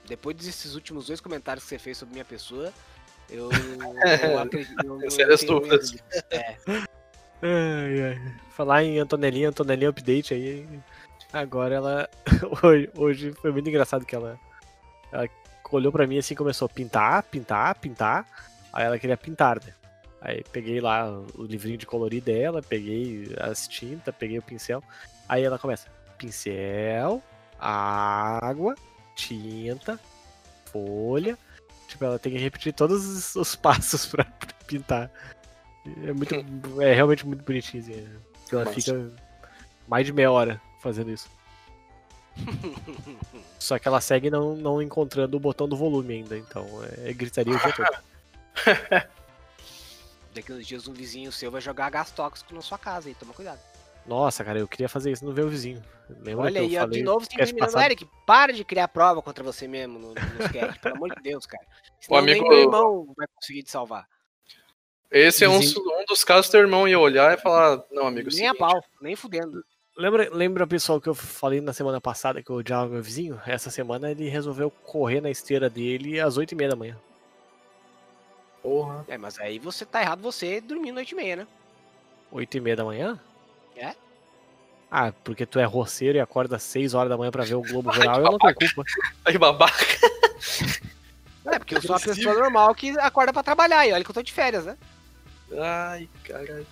Depois 0.06 0.36
desses 0.36 0.76
últimos 0.76 1.08
dois 1.08 1.22
comentários 1.22 1.64
que 1.64 1.70
você 1.70 1.80
fez 1.80 1.98
sobre 1.98 2.14
minha 2.14 2.26
pessoa, 2.26 2.74
eu, 3.30 3.50
eu 4.30 4.40
acredito. 4.40 4.86
Eu, 4.86 5.00
Eu 5.02 5.28
das 5.28 5.40
tenho 5.42 5.54
dúvidas. 5.54 5.96
É. 6.30 6.58
Ai, 7.42 8.02
ai. 8.02 8.36
Falar 8.50 8.84
em 8.84 9.00
Antonelinha, 9.00 9.50
Antonelinha 9.50 9.90
Update 9.90 10.34
aí. 10.34 10.68
Agora 11.34 11.76
ela. 11.76 12.10
Hoje, 12.64 12.90
hoje 12.96 13.34
foi 13.34 13.52
muito 13.52 13.70
engraçado 13.70 14.06
que 14.06 14.16
ela. 14.16 14.40
Ela 15.12 15.28
olhou 15.72 15.92
pra 15.92 16.06
mim 16.06 16.18
assim 16.18 16.36
começou 16.36 16.66
a 16.66 16.70
pintar, 16.70 17.24
pintar, 17.24 17.76
pintar. 17.76 18.26
Aí 18.74 18.86
ela 18.86 19.00
queria 19.00 19.18
pintar, 19.18 19.60
né? 19.66 19.74
Aí 20.22 20.44
peguei 20.52 20.80
lá 20.80 21.10
o 21.36 21.44
livrinho 21.44 21.78
de 21.78 21.86
colorir 21.86 22.22
dela, 22.22 22.62
peguei 22.62 23.34
as 23.40 23.68
tintas, 23.68 24.14
peguei 24.16 24.38
o 24.38 24.42
pincel. 24.42 24.84
Aí 25.28 25.44
ela 25.44 25.58
começa: 25.58 25.88
pincel, 26.18 27.24
água, 27.58 28.76
tinta, 29.16 30.00
folha. 30.66 31.38
Tipo, 31.88 32.06
ela 32.06 32.20
tem 32.20 32.34
que 32.34 32.38
repetir 32.38 32.74
todos 32.74 33.06
os, 33.06 33.36
os 33.36 33.56
passos 33.56 34.06
pra 34.08 34.26
pintar. 34.68 35.10
É 35.86 36.14
muito. 36.14 36.82
É 36.82 36.94
realmente 36.94 37.26
muito 37.26 37.44
bonitinho. 37.44 37.82
Assim. 37.84 38.08
Ela 38.52 38.66
Massa. 38.66 38.82
fica 38.82 39.12
mais 39.88 40.06
de 40.06 40.14
meia 40.14 40.32
hora 40.32 40.62
fazendo 40.80 41.12
isso. 41.12 41.30
Só 43.60 43.78
que 43.78 43.88
ela 43.88 44.02
segue 44.02 44.30
não, 44.30 44.56
não 44.56 44.82
encontrando 44.82 45.36
o 45.38 45.40
botão 45.40 45.68
do 45.68 45.76
volume 45.76 46.16
ainda, 46.16 46.38
então 46.38 46.66
é 47.06 47.14
gritaria 47.14 47.54
o 47.56 47.60
dia 47.60 47.74
todo. 47.74 47.88
Daqui 50.34 50.54
uns 50.54 50.66
dias 50.66 50.88
um 50.88 50.94
vizinho 50.94 51.32
seu 51.32 51.52
vai 51.52 51.60
jogar 51.62 51.90
gás 51.90 52.10
tóxico 52.12 52.54
na 52.56 52.62
sua 52.62 52.78
casa 52.78 53.10
aí, 53.10 53.16
toma 53.16 53.34
cuidado. 53.34 53.60
Nossa, 54.06 54.44
cara, 54.44 54.58
eu 54.60 54.68
queria 54.68 54.90
fazer 54.90 55.12
isso 55.12 55.26
no 55.26 55.34
meu 55.34 55.48
vizinho. 55.50 55.82
Lembra 56.10 56.46
Olha 56.46 56.54
que 56.68 56.76
eu 56.76 56.82
aí, 56.84 56.90
de 56.90 57.04
novo 57.04 57.20
cast 57.28 57.36
incriminando. 57.36 57.60
passado? 57.74 57.84
Eric, 57.84 58.08
para 58.26 58.52
de 58.54 58.64
criar 58.64 58.88
prova 58.88 59.22
contra 59.22 59.44
você 59.44 59.68
mesmo 59.68 60.00
no, 60.00 60.14
no 60.14 60.46
sketch, 60.46 60.80
pelo 60.80 60.96
amor 60.96 61.14
de 61.16 61.22
Deus, 61.22 61.46
cara. 61.46 61.64
Senão 62.00 62.20
amigo- 62.20 62.42
nem 62.42 62.50
meu 62.50 62.60
irmão 62.62 63.14
vai 63.16 63.28
conseguir 63.36 63.64
te 63.64 63.72
salvar. 63.72 64.08
Esse 65.12 65.44
é 65.44 65.50
um, 65.50 65.60
um 65.60 66.06
dos 66.08 66.24
casos 66.24 66.46
que 66.46 66.54
teu 66.54 66.62
irmão 66.62 66.88
ia 66.88 66.98
olhar 66.98 67.38
e 67.38 67.42
falar, 67.42 67.84
não, 67.92 68.08
amigo, 68.08 68.30
nem 68.32 68.48
a 68.48 68.52
seguinte, 68.54 68.58
pau, 68.58 68.84
nem 69.02 69.16
fudendo. 69.16 69.62
Lembra, 69.98 70.30
lembra, 70.32 70.66
pessoal, 70.66 71.02
que 71.02 71.10
eu 71.10 71.14
falei 71.14 71.60
na 71.60 71.74
semana 71.74 72.00
passada 72.00 72.42
que 72.42 72.50
eu 72.50 72.56
odiava 72.56 72.88
meu 72.88 73.04
vizinho? 73.04 73.40
Essa 73.46 73.70
semana 73.70 74.10
ele 74.10 74.30
resolveu 74.30 74.72
correr 74.72 75.20
na 75.20 75.30
esteira 75.30 75.70
dele 75.70 76.20
às 76.20 76.38
8h30 76.38 76.70
da 76.70 76.76
manhã. 76.78 76.98
porra. 78.64 79.04
É, 79.10 79.18
mas 79.18 79.38
aí 79.38 79.60
você 79.60 79.86
tá 79.86 80.02
errado 80.02 80.22
você 80.22 80.62
dormindo 80.62 80.96
noite 80.96 81.12
e 81.12 81.16
meia, 81.16 81.36
né? 81.36 81.48
8h30 82.34 82.76
da 82.76 82.86
manhã? 82.86 83.20
É? 83.76 83.94
Ah, 84.90 85.12
porque 85.24 85.46
tu 85.46 85.60
é 85.60 85.66
roceiro 85.66 86.18
e 86.18 86.22
acorda 86.22 86.56
às 86.56 86.64
6 86.64 86.94
horas 86.94 87.10
da 87.10 87.18
manhã 87.18 87.32
pra 87.32 87.44
ver 87.44 87.56
o 87.56 87.62
Globo 87.62 87.92
Rural, 87.94 88.22
eu 88.22 88.32
não 88.32 88.38
tenho 88.38 88.56
culpa. 88.56 88.84
Aí, 89.26 89.38
babaca. 89.38 89.86
É, 91.46 91.60
porque 91.60 91.76
eu 91.76 91.82
sou 91.82 91.92
uma 91.92 92.00
pessoa 92.00 92.36
normal 92.36 92.74
que 92.74 92.98
acorda 93.00 93.34
pra 93.34 93.44
trabalhar 93.44 93.86
e 93.86 93.92
olha 93.92 94.04
que 94.04 94.10
eu 94.10 94.16
tô 94.16 94.22
de 94.22 94.32
férias, 94.32 94.66
né? 94.66 94.78
Ai, 95.60 96.08
caralho. 96.24 96.66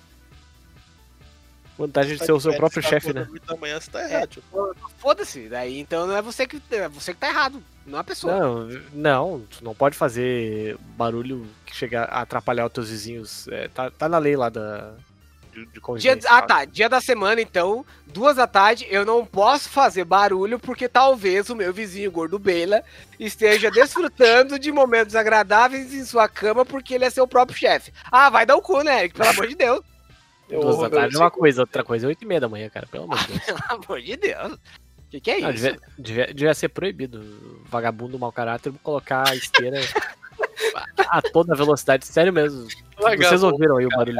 Vantagem 1.78 2.14
de 2.14 2.20
Tá 2.20 2.26
ser 2.26 2.34
o 2.34 2.40
seu 2.42 2.54
próprio 2.56 2.84
tá 2.84 2.90
chefe, 2.90 3.14
né? 3.14 3.22
acordando 3.22 3.34
oito 3.34 3.48
da 3.48 3.56
manhã, 3.56 3.80
você 3.80 3.90
tá 3.90 4.04
errado, 4.04 4.28
tio. 4.28 4.44
Foda-se, 4.98 5.48
daí 5.48 5.80
então 5.80 6.06
não 6.08 6.16
é 6.16 6.22
você 6.22 6.46
que 6.46 6.62
é 6.72 6.90
você 6.90 7.14
que 7.14 7.20
tá 7.22 7.30
errado, 7.30 7.64
não 7.86 8.00
a 8.00 8.04
pessoa. 8.04 8.38
Não, 8.38 8.68
não, 8.92 9.40
tu 9.50 9.64
não 9.64 9.74
pode 9.74 9.96
fazer 9.96 10.78
barulho 10.98 11.48
que 11.66 11.74
chega 11.74 12.04
a 12.04 12.22
atrapalhar 12.22 12.66
os 12.66 12.74
teus 12.74 12.90
vizinhos. 12.90 13.48
É, 13.48 13.70
tá, 13.70 13.90
tá 13.90 14.10
na 14.10 14.18
lei 14.18 14.36
lá 14.36 14.50
da. 14.50 14.94
De, 15.60 15.66
de 15.66 15.72
Dia, 15.74 15.82
convivência. 15.82 16.30
ah 16.32 16.42
tá, 16.42 16.66
dia 16.66 16.88
da 16.90 17.02
semana 17.02 17.42
então, 17.42 17.86
duas 18.08 18.36
da 18.38 18.48
tarde, 18.48 18.86
eu 18.90 19.06
não 19.06 19.26
posso 19.26 19.70
fazer 19.70 20.04
barulho 20.04 20.60
porque 20.60 20.88
talvez 20.88 21.50
o 21.50 21.56
meu 21.56 21.74
vizinho 21.74 22.12
gordo 22.12 22.40
Beila 22.40 22.84
esteja 23.20 23.70
desfrutando 23.72 24.58
de 24.60 24.72
momentos 24.72 25.16
agradáveis 25.16 25.94
em 25.94 26.04
sua 26.06 26.28
cama 26.28 26.66
porque 26.66 26.94
ele 26.94 27.06
é 27.06 27.10
seu 27.10 27.28
próprio 27.28 27.58
chefe. 27.58 27.92
Ah, 28.12 28.30
vai 28.30 28.46
dar 28.46 28.56
o 28.56 28.62
cu, 28.62 28.82
né, 28.82 29.00
Eric? 29.00 29.16
Pelo 29.16 29.30
amor 29.30 29.48
de 29.48 29.56
Deus. 29.56 29.82
Eu, 30.50 30.62
Duas 30.62 30.80
da 30.80 30.90
tarde 30.90 31.16
é 31.16 31.20
uma 31.20 31.30
coisa, 31.32 31.62
outra 31.62 31.84
coisa 31.84 32.08
é 32.08 32.10
8 32.10 32.24
e 32.24 32.26
meia 32.28 32.42
da 32.42 32.50
manhã, 32.50 32.68
cara. 32.70 32.88
Pelo 32.88 33.04
amor 33.04 33.18
de 33.20 33.28
Deus. 33.28 33.44
Pelo 33.46 33.60
amor 33.84 34.02
de 34.02 34.18
Deus. 34.18 34.54
O 34.54 35.10
que, 35.12 35.20
que 35.20 35.32
é 35.32 35.40
Não, 35.42 35.50
isso? 35.52 35.64
devia, 35.64 35.80
devia, 35.98 36.28
devia 36.34 36.54
ser 36.54 36.70
proibido. 36.70 37.62
Vagabundo 37.66 38.18
mau 38.18 38.32
caráter 38.32 38.72
colocar 38.84 39.28
a 39.30 39.36
esteira 39.36 39.78
a 40.98 41.22
toda 41.22 41.56
velocidade. 41.56 42.06
Sério 42.06 42.32
mesmo. 42.34 42.64
Vocês 42.64 42.82
Vagabundo, 43.20 43.46
ouviram 43.54 43.78
aí 43.78 43.86
o 43.86 43.90
barulho. 43.90 44.20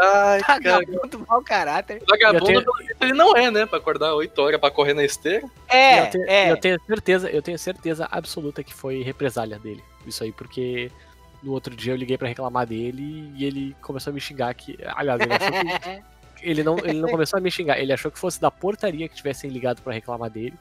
Ai, 0.00 0.40
cara. 0.40 0.60
Vagabundo 0.62 1.26
mau 1.28 1.42
caráter. 1.42 2.02
Vagabundo, 2.08 2.44
tenho- 2.44 2.64
ele 3.00 3.12
não 3.14 3.36
é, 3.36 3.50
né? 3.50 3.66
Pra 3.66 3.78
acordar 3.78 4.14
8 4.14 4.38
horas 4.40 4.60
pra 4.60 4.70
correr 4.70 4.94
na 4.94 5.04
esteira. 5.04 5.46
É, 5.68 6.00
eu, 6.02 6.10
tenho, 6.10 6.24
é. 6.28 6.50
eu 6.52 6.56
tenho 6.56 6.80
certeza, 6.86 7.30
eu 7.30 7.42
tenho 7.42 7.58
certeza 7.58 8.08
absoluta 8.10 8.62
que 8.62 8.74
foi 8.74 9.02
represália 9.02 9.58
dele. 9.58 9.82
Isso 10.06 10.22
aí, 10.24 10.32
porque 10.32 10.90
no 11.42 11.52
outro 11.52 11.74
dia 11.74 11.92
eu 11.92 11.96
liguei 11.96 12.18
pra 12.18 12.28
reclamar 12.28 12.66
dele 12.66 13.32
e 13.36 13.44
ele 13.44 13.76
começou 13.80 14.10
a 14.10 14.14
me 14.14 14.20
xingar 14.20 14.52
que. 14.54 14.78
Aliás, 14.94 15.20
ele 15.20 15.32
achou 15.34 15.50
que. 15.50 16.02
Ele 16.40 16.62
não, 16.62 16.78
ele 16.78 17.00
não 17.00 17.08
começou 17.08 17.36
a 17.36 17.40
me 17.40 17.50
xingar, 17.50 17.80
ele 17.80 17.92
achou 17.92 18.12
que 18.12 18.18
fosse 18.18 18.40
da 18.40 18.48
portaria 18.48 19.08
que 19.08 19.16
tivessem 19.16 19.50
ligado 19.50 19.82
pra 19.82 19.92
reclamar 19.92 20.30
dele. 20.30 20.54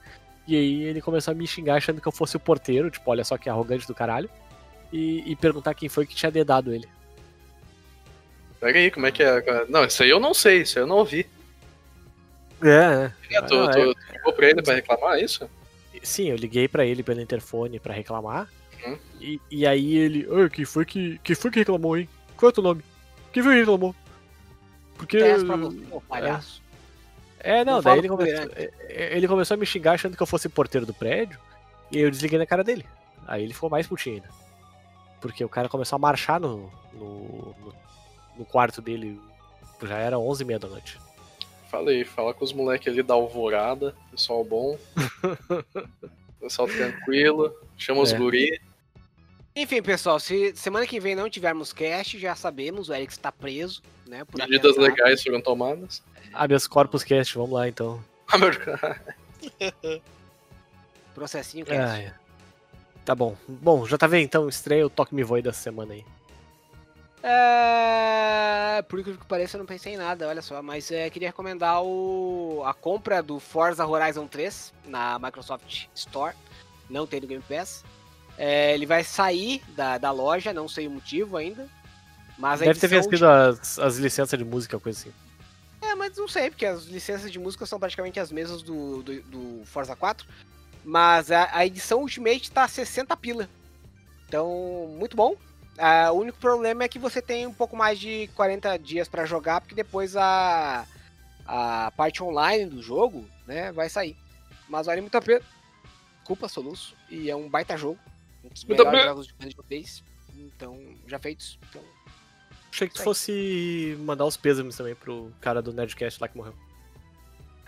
E 0.48 0.56
aí 0.56 0.84
ele 0.84 1.02
começou 1.02 1.32
a 1.34 1.36
me 1.36 1.46
xingar 1.46 1.76
achando 1.76 2.00
que 2.02 2.08
eu 2.08 2.12
fosse 2.12 2.38
o 2.38 2.40
porteiro, 2.40 2.90
tipo, 2.90 3.10
olha 3.12 3.24
só 3.24 3.38
que 3.38 3.50
arrogante 3.50 3.86
do 3.86 3.94
caralho. 3.94 4.30
E, 4.94 5.30
e 5.30 5.36
perguntar 5.36 5.74
quem 5.74 5.90
foi 5.90 6.06
que 6.06 6.16
tinha 6.16 6.32
dedado 6.32 6.74
ele. 6.74 6.88
Pega 8.60 8.80
aí, 8.80 8.90
como 8.90 9.06
é 9.06 9.12
que 9.12 9.22
é? 9.22 9.66
Não, 9.68 9.84
isso 9.84 10.02
aí 10.02 10.10
eu 10.10 10.20
não 10.20 10.34
sei, 10.34 10.62
isso 10.62 10.80
aí 10.80 10.84
eu 10.84 10.88
não 10.88 10.98
ouvi. 10.98 11.28
É, 12.64 13.12
É, 13.30 13.42
tu, 13.42 13.54
Não, 13.56 13.70
tu, 13.70 13.94
tu 13.94 14.14
ligou 14.14 14.34
pra 14.34 14.50
ele 14.50 14.64
pra 14.64 14.74
reclamar 14.74 15.18
é 15.20 15.24
isso? 15.24 15.48
Sim, 16.02 16.30
eu 16.30 16.36
liguei 16.38 16.68
pra 16.68 16.86
ele 16.86 17.04
pelo 17.04 17.22
interfone 17.22 17.80
pra 17.80 17.94
reclamar. 17.94 18.48
Uhum. 18.86 18.98
E, 19.20 19.42
e 19.52 19.68
aí 19.68 19.96
ele. 19.96 20.28
"Ah, 20.32 20.50
quem 20.50 20.64
foi 20.66 20.86
que. 20.86 21.20
Quem 21.24 21.36
foi 21.36 21.52
que 21.52 21.60
reclamou, 21.60 21.98
hein? 21.98 22.08
Qual 22.36 22.50
é 22.50 22.52
o 22.52 22.54
teu 22.54 22.64
nome? 22.64 22.84
Quem 23.34 23.44
foi 23.44 23.54
que 23.54 23.60
reclamou? 23.60 23.96
Porque. 24.96 25.18
Pra 25.18 25.56
você, 25.58 25.78
ô 25.92 26.02
palhaço. 26.02 26.62
É, 27.48 27.64
não, 27.64 27.76
Não 27.76 27.82
daí 27.82 28.00
ele 28.00 28.10
com 28.10 28.18
começou, 28.18 28.52
é, 28.58 28.72
é, 28.90 29.16
ele 29.16 29.26
começou 29.26 29.56
a 29.56 29.58
me 29.58 29.66
xingar 29.66 29.94
achando 29.94 30.18
que 30.18 30.22
eu 30.22 30.28
fosse 30.28 30.50
porteiro 30.50 30.86
do 30.86 30.94
prédio. 30.94 31.40
E 31.90 31.98
aí 31.98 32.04
eu 32.04 32.12
desliguei 32.12 32.38
na 32.38 32.46
cara 32.46 32.62
dele. 32.62 32.86
Aí 33.26 33.42
ele 33.42 33.54
ficou 33.54 33.70
mais 33.70 33.88
putinho 33.88 34.16
ainda. 34.18 34.28
Porque 35.22 35.46
o 35.46 35.48
cara 35.48 35.70
começou 35.70 35.96
a 35.96 36.00
marchar 36.00 36.42
no, 36.42 36.70
no, 36.92 37.56
no, 37.58 37.74
no 38.40 38.46
quarto 38.46 38.82
dele. 38.82 39.18
Já 39.82 39.98
era 39.98 40.18
11h30 40.18 40.60
da 40.60 40.68
noite. 40.68 41.00
Falei, 41.72 42.04
fala 42.04 42.34
com 42.34 42.44
os 42.44 42.52
moleques 42.52 42.92
ali 42.92 43.02
da 43.02 43.14
alvorada, 43.14 43.96
pessoal 44.12 44.44
bom. 44.44 44.78
pessoal 46.42 46.68
tranquilo, 46.68 47.56
chama 47.78 48.02
os 48.02 48.12
É. 48.12 48.18
guri. 48.18 48.62
Enfim, 49.56 49.82
pessoal, 49.82 50.20
se 50.20 50.54
semana 50.54 50.86
que 50.86 51.00
vem 51.00 51.16
não 51.16 51.30
tivermos 51.30 51.72
cast, 51.72 52.20
já 52.20 52.36
sabemos, 52.36 52.90
o 52.90 52.94
Eric 52.94 53.12
está 53.14 53.32
preso, 53.32 53.82
né? 54.06 54.26
Por 54.26 54.38
Medidas 54.38 54.74
atentado. 54.74 54.84
legais 54.84 55.24
foram 55.24 55.40
tomadas. 55.42 56.04
Habeas 56.34 56.68
Corpus 56.68 57.04
Cast, 57.04 57.36
vamos 57.36 57.52
lá 57.52 57.68
então. 57.68 58.04
Ah. 58.28 58.38
Processinho 61.14 61.66
cast. 61.66 61.82
Ai, 61.82 62.14
tá 63.04 63.16
bom. 63.16 63.36
Bom, 63.48 63.86
JV, 63.86 64.22
então, 64.22 64.48
estreia 64.48 64.86
o 64.86 64.90
Toque 64.90 65.16
Me 65.16 65.24
Voe 65.24 65.42
dessa 65.42 65.62
semana 65.62 65.94
aí. 65.94 66.06
É... 67.24 68.82
Por 68.84 69.00
incrível 69.00 69.20
que 69.20 69.26
pareça, 69.26 69.58
eu 69.58 69.60
não 69.60 69.66
pensei 69.66 69.94
em 69.94 69.98
nada, 69.98 70.28
olha 70.28 70.42
só. 70.42 70.62
Mas 70.62 70.92
é, 70.92 71.10
queria 71.10 71.30
recomendar 71.30 71.82
o... 71.84 72.62
a 72.66 72.74
compra 72.74 73.24
do 73.24 73.40
Forza 73.40 73.86
Horizon 73.86 74.28
3 74.28 74.74
na 74.86 75.18
Microsoft 75.18 75.86
Store. 75.96 76.36
Não 76.90 77.08
tem 77.08 77.20
no 77.20 77.28
Game 77.28 77.44
Pass. 77.48 77.84
É, 78.38 78.74
ele 78.74 78.86
vai 78.86 79.04
sair 79.04 79.64
da, 79.76 79.98
da 79.98 80.12
loja, 80.12 80.54
não 80.54 80.68
sei 80.68 80.88
o 80.88 80.92
motivo 80.92 81.38
ainda. 81.38 81.68
Mas 82.38 82.60
Deve 82.60 82.80
ter 82.80 82.88
vencido 82.88 83.28
as, 83.28 83.80
as 83.80 83.98
licenças 83.98 84.38
de 84.38 84.46
música, 84.46 84.80
coisa 84.80 85.00
assim. 85.00 85.14
É, 85.88 85.96
mas 85.96 86.18
não 86.18 86.28
sei, 86.28 86.50
porque 86.50 86.66
as 86.66 86.84
licenças 86.86 87.32
de 87.32 87.40
música 87.40 87.66
são 87.66 87.80
praticamente 87.80 88.20
as 88.20 88.32
mesmas 88.32 88.62
do, 88.62 89.02
do, 89.04 89.22
do 89.22 89.66
Forza 89.66 89.96
4. 89.96 90.28
Mas 90.84 91.32
a, 91.32 91.50
a 91.52 91.66
edição 91.66 92.02
Ultimate 92.02 92.52
tá 92.52 92.68
60 92.68 93.16
pila. 93.18 93.50
Então, 94.28 94.94
muito 94.98 95.16
bom. 95.16 95.36
Ah, 95.78 96.12
o 96.12 96.20
único 96.20 96.38
problema 96.40 96.84
é 96.84 96.88
que 96.88 97.00
você 97.00 97.22
tem 97.22 97.46
um 97.48 97.54
pouco 97.54 97.76
mais 97.78 98.00
de 98.00 98.30
40 98.36 98.78
dias 98.78 99.08
pra 99.08 99.26
jogar, 99.26 99.62
porque 99.62 99.76
depois 99.76 100.16
a, 100.18 100.86
a 101.46 101.92
parte 101.92 102.24
online 102.24 102.66
do 102.66 102.82
jogo, 102.82 103.26
né, 103.46 103.72
vai 103.72 103.88
sair. 103.90 104.18
Mas 104.68 104.88
vale 104.88 105.02
muito 105.02 105.16
a 105.16 105.22
pena. 105.22 105.42
Desculpa, 106.20 106.50
soluço. 106.50 106.96
E 107.10 107.30
é 107.30 107.36
um 107.36 107.48
baita 107.48 107.78
jogo. 107.78 108.00
Um 108.44 108.50
dos 108.50 108.64
Muito 108.66 108.78
melhores 108.80 109.00
bem. 109.00 109.08
jogos 109.08 109.28
de 109.28 109.34
Resident 109.34 109.54
Evil 109.54 109.64
3. 109.64 110.04
Então, 110.38 110.80
já 111.08 111.20
feitos. 111.20 111.58
Então, 111.70 111.82
Achei 112.78 112.88
que 112.88 112.94
tu 112.94 112.98
Sei. 112.98 113.06
fosse 113.06 113.98
mandar 114.02 114.24
os 114.26 114.38
pêsames 114.38 114.78
também 114.78 114.94
pro 114.94 115.34
cara 115.42 115.64
do 115.64 115.74
Nerdcast 115.74 116.22
lá 116.22 116.28
que 116.28 116.38
morreu. 116.38 116.54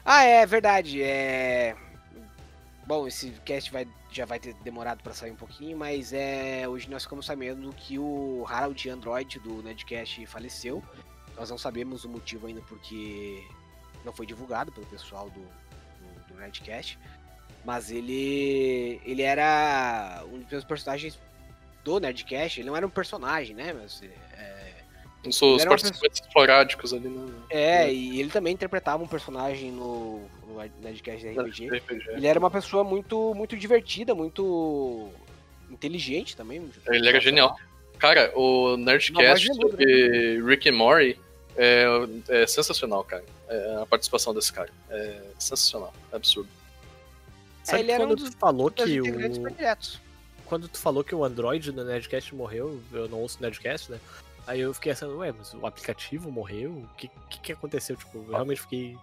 Ah, 0.05 0.23
é 0.23 0.45
verdade. 0.45 1.01
É. 1.01 1.75
Bom, 2.85 3.07
esse 3.07 3.31
cast 3.43 3.71
vai, 3.71 3.87
já 4.11 4.25
vai 4.25 4.39
ter 4.39 4.53
demorado 4.63 5.01
pra 5.01 5.11
sair 5.11 5.31
um 5.31 5.35
pouquinho, 5.35 5.75
mas 5.75 6.13
é 6.13 6.67
hoje 6.67 6.87
nós 6.91 7.03
ficamos 7.03 7.25
sabendo 7.25 7.73
que 7.73 7.97
o 7.97 8.45
Harold 8.47 8.87
Android 8.87 9.39
do 9.39 9.63
Nerdcast 9.63 10.27
faleceu. 10.27 10.83
Nós 11.35 11.49
não 11.49 11.57
sabemos 11.57 12.05
o 12.05 12.09
motivo 12.09 12.45
ainda 12.45 12.61
porque 12.61 13.43
não 14.05 14.13
foi 14.13 14.27
divulgado 14.27 14.71
pelo 14.71 14.85
pessoal 14.85 15.27
do, 15.31 15.41
do, 15.41 16.27
do 16.27 16.39
Nerdcast. 16.39 16.99
Mas 17.65 17.89
ele. 17.89 19.01
ele 19.03 19.23
era 19.23 20.23
um 20.31 20.37
dos 20.37 20.51
meus 20.51 20.63
personagens 20.63 21.19
do 21.83 21.99
Nerdcast. 21.99 22.59
Ele 22.59 22.69
não 22.69 22.77
era 22.77 22.85
um 22.85 22.91
personagem, 22.91 23.55
né? 23.55 23.73
Mas, 23.73 24.03
é, 24.03 24.58
Não 25.23 25.31
sou 25.31 25.55
os 25.55 25.65
participantes 25.65 26.21
esporádicos 26.21 26.93
ali 26.93 27.09
no 27.09 27.33
é, 27.49 27.91
e 27.91 28.19
ele 28.21 28.29
também 28.29 28.53
interpretava 28.53 29.03
um 29.03 29.07
personagem 29.07 29.71
no, 29.71 30.21
no 30.47 30.63
Nerdcast 30.81 31.25
da 31.33 31.43
RPG. 31.43 31.69
RPG. 31.69 32.09
Ele 32.11 32.27
era 32.27 32.39
uma 32.39 32.49
pessoa 32.49 32.83
muito, 32.83 33.33
muito 33.35 33.57
divertida, 33.57 34.15
muito 34.15 35.09
inteligente 35.69 36.37
também. 36.37 36.69
Ele 36.87 37.07
era 37.07 37.19
genial. 37.19 37.57
Cara, 37.97 38.31
o 38.33 38.75
Uma 38.75 38.77
Nerdcast 38.77 39.53
sobre 39.55 40.41
Rick 40.41 40.69
and 40.69 40.73
Morty 40.73 41.19
é, 41.57 41.85
é 42.29 42.47
sensacional, 42.47 43.03
cara. 43.03 43.25
É, 43.49 43.79
a 43.81 43.85
participação 43.85 44.33
desse 44.33 44.53
cara. 44.53 44.69
É 44.89 45.21
sensacional. 45.37 45.93
É 46.13 46.15
absurdo. 46.15 46.49
Sabe 47.63 47.83
ele 47.83 47.91
era 47.91 48.03
quando 48.05 48.13
um 48.13 48.15
tu 48.15 48.23
dos- 48.23 48.35
falou 48.35 48.69
Das 48.69 48.85
que 48.89 49.01
o 49.01 49.05
quando 50.45 50.67
tu 50.67 50.79
falou 50.79 51.03
que 51.03 51.13
o 51.13 51.23
Android 51.23 51.71
do 51.71 51.83
Nerdcast 51.85 52.33
morreu, 52.33 52.81
eu 52.91 53.07
não 53.07 53.19
ouço 53.19 53.37
Nerdcast, 53.39 53.91
né? 53.91 53.99
Aí 54.49 54.61
eu 54.61 54.73
fiquei 54.73 54.91
pensando, 54.91 55.15
ué, 55.19 55.31
mas 55.31 55.53
o 55.53 55.63
aplicativo 55.63 56.31
morreu? 56.31 56.71
O 56.71 56.87
que, 56.97 57.07
que, 57.29 57.39
que 57.39 57.51
aconteceu? 57.51 57.95
Tipo, 57.95 58.17
eu 58.17 58.31
realmente 58.31 58.61
fiquei. 58.61 58.97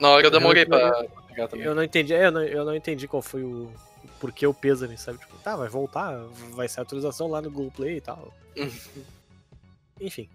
Na 0.00 0.08
hora 0.08 0.26
eu 0.26 0.30
demorei 0.30 0.62
Eu- 0.62 0.68
pra 0.68 1.04
pegar 1.28 1.48
também. 1.48 1.66
Eu 1.66 1.74
não 1.74 1.82
entendi, 1.82 2.14
é, 2.14 2.28
eu 2.28 2.32
não, 2.32 2.42
eu 2.42 2.64
não 2.64 2.74
entendi 2.74 3.06
qual 3.06 3.20
foi 3.20 3.42
o. 3.42 3.70
Por 4.18 4.32
que 4.32 4.46
o 4.46 4.54
pêsame, 4.54 4.96
sabe? 4.96 5.18
Tipo, 5.18 5.36
tá, 5.40 5.54
vai 5.54 5.68
voltar, 5.68 6.16
vai 6.52 6.66
ser 6.66 6.80
atualização 6.80 7.28
lá 7.28 7.42
no 7.42 7.50
Google 7.50 7.70
Play 7.72 7.98
e 7.98 8.00
tal. 8.00 8.32
Enfim. 10.00 10.30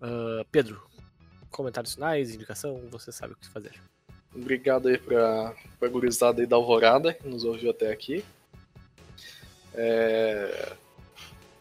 Ah, 0.00 0.44
Pedro, 0.52 0.80
comentários 1.50 1.94
finais, 1.94 2.32
indicação, 2.32 2.80
você 2.88 3.10
sabe 3.10 3.32
o 3.32 3.36
que 3.36 3.48
fazer. 3.48 3.72
Obrigado 4.32 4.86
aí 4.86 4.96
pra, 4.98 5.56
pra 5.80 5.88
gurizada 5.88 6.40
aí 6.40 6.46
da 6.46 6.54
Alvorada, 6.54 7.12
que 7.14 7.26
nos 7.26 7.42
ouviu 7.42 7.70
até 7.72 7.90
aqui. 7.90 8.24
É, 9.74 10.72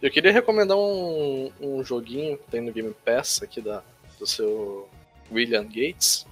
Eu 0.06 0.12
queria 0.12 0.32
recomendar 0.32 0.78
um, 0.78 1.51
um 1.60 1.84
joguinho 1.84 2.38
que 2.38 2.51
tem 2.51 2.62
no 2.62 2.72
Game 2.72 2.93
Pass 3.03 3.41
aqui 3.41 3.60
da, 3.60 3.82
do 4.20 4.28
seu 4.28 4.88
William 5.32 5.64
Gates, 5.64 6.28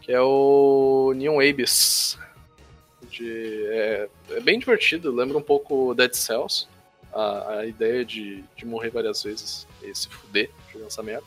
que 0.00 0.10
é 0.10 0.20
o 0.20 1.12
Neon 1.14 1.36
Abyss. 1.36 2.18
De, 3.08 3.66
é, 3.68 4.08
é 4.30 4.40
bem 4.40 4.58
divertido, 4.58 5.14
lembra 5.14 5.38
um 5.38 5.42
pouco 5.42 5.94
Dead 5.94 6.12
Cells, 6.12 6.66
a, 7.14 7.58
a 7.58 7.66
ideia 7.66 8.04
de, 8.04 8.42
de 8.56 8.66
morrer 8.66 8.90
várias 8.90 9.22
vezes 9.22 9.64
e 9.80 9.94
se 9.94 10.08
fuder 10.08 10.50
jogando 10.72 10.88
essa 10.88 11.04
merda. 11.04 11.26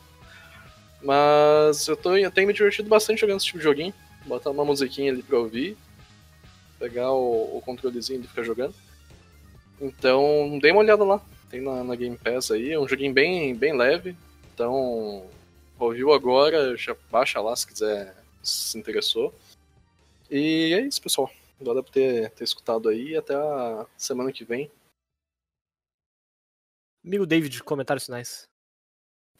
Mas 1.02 1.88
eu, 1.88 1.96
tô, 1.96 2.18
eu 2.18 2.30
tenho 2.30 2.48
me 2.48 2.52
divertido 2.52 2.90
bastante 2.90 3.22
jogando 3.22 3.38
esse 3.38 3.46
tipo 3.46 3.58
de 3.58 3.64
joguinho 3.64 3.94
botar 4.26 4.50
uma 4.50 4.64
musiquinha 4.64 5.10
ali 5.10 5.22
pra 5.22 5.38
ouvir, 5.38 5.74
pegar 6.78 7.12
o, 7.12 7.56
o 7.56 7.62
controlezinho 7.62 8.20
e 8.20 8.26
ficar 8.28 8.42
jogando. 8.42 8.74
Então, 9.80 10.58
dê 10.60 10.70
uma 10.70 10.80
olhada 10.80 11.02
lá. 11.02 11.22
Tem 11.48 11.60
na, 11.60 11.84
na 11.84 11.94
Game 11.94 12.18
Pass 12.18 12.50
aí, 12.50 12.72
é 12.72 12.78
um 12.78 12.88
joguinho 12.88 13.12
bem, 13.12 13.54
bem 13.54 13.76
leve. 13.76 14.16
Então, 14.52 15.28
ouviu 15.78 16.12
agora, 16.12 16.76
já 16.76 16.94
baixa 17.10 17.40
lá 17.40 17.54
se 17.54 17.66
quiser, 17.66 18.16
se 18.42 18.78
interessou. 18.78 19.34
E 20.30 20.74
é 20.74 20.80
isso, 20.80 21.00
pessoal. 21.00 21.30
Obrigado 21.58 21.84
por 21.84 21.90
ter, 21.90 22.30
ter 22.30 22.44
escutado 22.44 22.88
aí 22.88 23.10
e 23.10 23.16
até 23.16 23.34
a 23.34 23.86
semana 23.96 24.32
que 24.32 24.44
vem. 24.44 24.70
Amigo 27.04 27.24
David, 27.24 27.62
comentários 27.62 28.04
finais. 28.04 28.48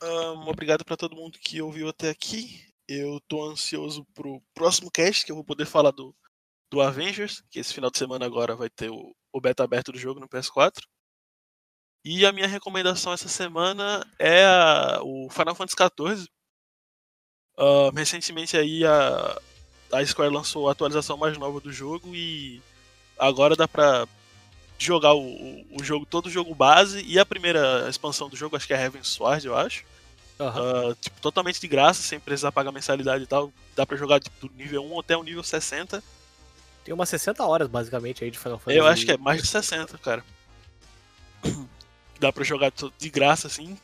Ahn, 0.00 0.48
obrigado 0.48 0.84
pra 0.84 0.96
todo 0.96 1.16
mundo 1.16 1.38
que 1.38 1.60
ouviu 1.60 1.88
até 1.88 2.10
aqui. 2.10 2.64
Eu 2.88 3.20
tô 3.26 3.42
ansioso 3.42 4.04
pro 4.14 4.40
próximo 4.54 4.90
cast, 4.90 5.24
que 5.24 5.32
eu 5.32 5.36
vou 5.36 5.44
poder 5.44 5.66
falar 5.66 5.90
do, 5.90 6.14
do 6.70 6.80
Avengers, 6.80 7.42
que 7.50 7.58
esse 7.58 7.74
final 7.74 7.90
de 7.90 7.98
semana 7.98 8.24
agora 8.24 8.54
vai 8.54 8.70
ter 8.70 8.90
o, 8.90 9.14
o 9.32 9.40
beta 9.40 9.64
aberto 9.64 9.90
do 9.90 9.98
jogo 9.98 10.20
no 10.20 10.28
PS4. 10.28 10.80
E 12.08 12.24
a 12.24 12.30
minha 12.30 12.46
recomendação 12.46 13.12
essa 13.12 13.28
semana 13.28 14.06
é 14.16 14.44
a- 14.44 15.00
o 15.02 15.28
Final 15.28 15.56
Fantasy 15.56 15.74
XIV. 15.76 16.28
Ahn, 17.58 17.90
recentemente 17.96 18.56
aí 18.56 18.84
a, 18.84 19.40
a 19.92 20.06
Square 20.06 20.32
lançou 20.32 20.68
a 20.68 20.72
atualização 20.72 21.16
mais 21.16 21.36
nova 21.36 21.58
do 21.60 21.72
jogo 21.72 22.14
e 22.14 22.62
agora 23.18 23.56
dá 23.56 23.66
pra 23.66 24.06
jogar 24.78 25.14
o, 25.14 25.20
o, 25.22 25.66
o 25.80 25.82
jogo, 25.82 26.06
todo 26.06 26.26
o 26.26 26.30
jogo 26.30 26.54
base 26.54 27.02
e 27.02 27.18
a 27.18 27.26
primeira 27.26 27.88
expansão 27.88 28.28
do 28.28 28.36
jogo, 28.36 28.54
acho 28.56 28.68
que 28.68 28.74
é 28.74 28.80
Heaven 28.80 29.02
Sword, 29.02 29.44
eu 29.46 29.56
acho. 29.56 29.84
Aham. 30.38 30.90
Ah, 30.92 30.96
tipo, 31.00 31.20
totalmente 31.20 31.58
de 31.60 31.66
graça, 31.66 32.02
sem 32.02 32.20
precisar 32.20 32.52
pagar 32.52 32.70
mensalidade 32.70 33.24
e 33.24 33.26
tal. 33.26 33.50
Dá 33.74 33.84
pra 33.84 33.96
jogar 33.96 34.20
tipo, 34.20 34.46
do 34.46 34.54
nível 34.54 34.84
1 34.84 35.00
até 35.00 35.16
o 35.16 35.24
nível 35.24 35.42
60. 35.42 36.00
Tem 36.84 36.94
umas 36.94 37.08
60 37.08 37.44
horas, 37.44 37.66
basicamente, 37.68 38.22
aí 38.22 38.30
de 38.30 38.38
Final 38.38 38.58
Fantasy. 38.60 38.78
Eu 38.78 38.86
acho 38.86 39.04
que 39.06 39.10
é 39.12 39.16
mais 39.16 39.42
de 39.42 39.48
60, 39.48 39.98
cara. 39.98 40.22
Dá 42.18 42.32
pra 42.32 42.44
jogar 42.44 42.72
de 42.98 43.10
graça, 43.10 43.46
assim. 43.46 43.76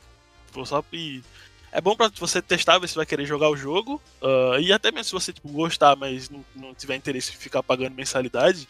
Tipo, 0.47 0.64
Só 0.66 0.85
e 0.93 1.22
é 1.70 1.80
bom 1.80 1.97
pra 1.97 2.11
você 2.18 2.43
testar, 2.43 2.78
ver 2.78 2.89
se 2.89 2.95
vai 2.97 3.07
querer 3.07 3.24
jogar 3.26 3.49
o 3.49 3.57
jogo. 3.57 4.01
ah, 4.22 4.59
e 4.61 4.72
até 4.72 4.91
mesmo 4.91 5.05
se 5.05 5.12
você 5.12 5.33
tipo, 5.33 5.49
gostar, 5.49 5.97
mas 5.97 6.28
não, 6.28 6.45
não 6.55 6.74
tiver 6.74 6.97
interesse 6.97 7.33
em 7.33 7.37
ficar 7.37 7.62
pagando 7.62 7.95
mensalidade, 7.95 8.68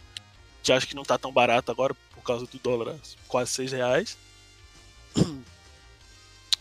que 0.62 0.72
acho 0.72 0.86
que 0.86 0.94
não 0.96 1.02
tá 1.04 1.18
tão 1.18 1.32
barato 1.32 1.70
agora 1.72 1.94
por 2.14 2.22
causa 2.22 2.46
do 2.46 2.58
dólar, 2.58 2.94
quase 3.26 3.50
6 3.52 3.72
reais. 3.72 4.16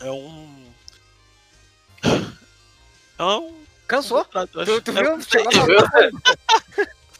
É 0.00 0.10
um. 0.10 0.72
É 3.18 3.22
um. 3.22 3.62
Cansou? 3.86 4.24
Tu, 4.24 4.46
tu 4.48 4.60
é- 4.60 4.64
viu? 4.64 4.82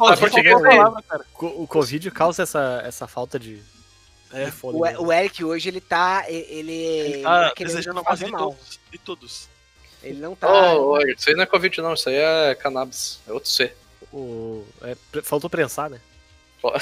Ah, 0.01 0.17
porque 0.17 0.31
cheguei 0.31 0.53
a 0.53 0.59
falar, 0.59 1.03
cara. 1.03 1.25
O 1.39 1.67
Covid 1.67 2.11
causa 2.11 2.43
essa, 2.43 2.83
essa 2.85 3.07
falta 3.07 3.39
de, 3.39 3.63
É, 4.33 4.47
de 4.47 4.51
fôlego. 4.51 5.03
O, 5.03 5.07
o 5.07 5.13
Eric 5.13 5.45
hoje, 5.45 5.69
ele 5.69 5.81
tá. 5.81 6.25
Ele, 6.29 6.73
Ele 6.73 7.23
tá 7.23 7.51
tá 7.51 7.65
desejando 7.65 8.01
a 8.01 8.03
morte 8.03 8.25
de 8.25 8.31
mal. 8.31 8.41
todos. 8.51 8.81
De 8.91 8.99
todos. 8.99 9.49
Ele 10.03 10.19
não 10.21 10.35
tá. 10.35 10.49
Ô, 10.75 10.95
ô, 10.95 10.99
isso 11.07 11.29
aí 11.29 11.37
não 11.37 11.43
é 11.45 11.47
Covid 11.47 11.81
não, 11.81 11.95
isso 11.95 12.09
aí 12.09 12.17
é 12.17 12.55
cannabis. 12.55 13.21
É 13.27 13.33
outro 13.33 13.49
C. 13.51 13.73
O- 14.13 14.65
é, 14.83 14.97
faltou 15.23 15.49
prensar, 15.49 15.89
né? 15.91 16.01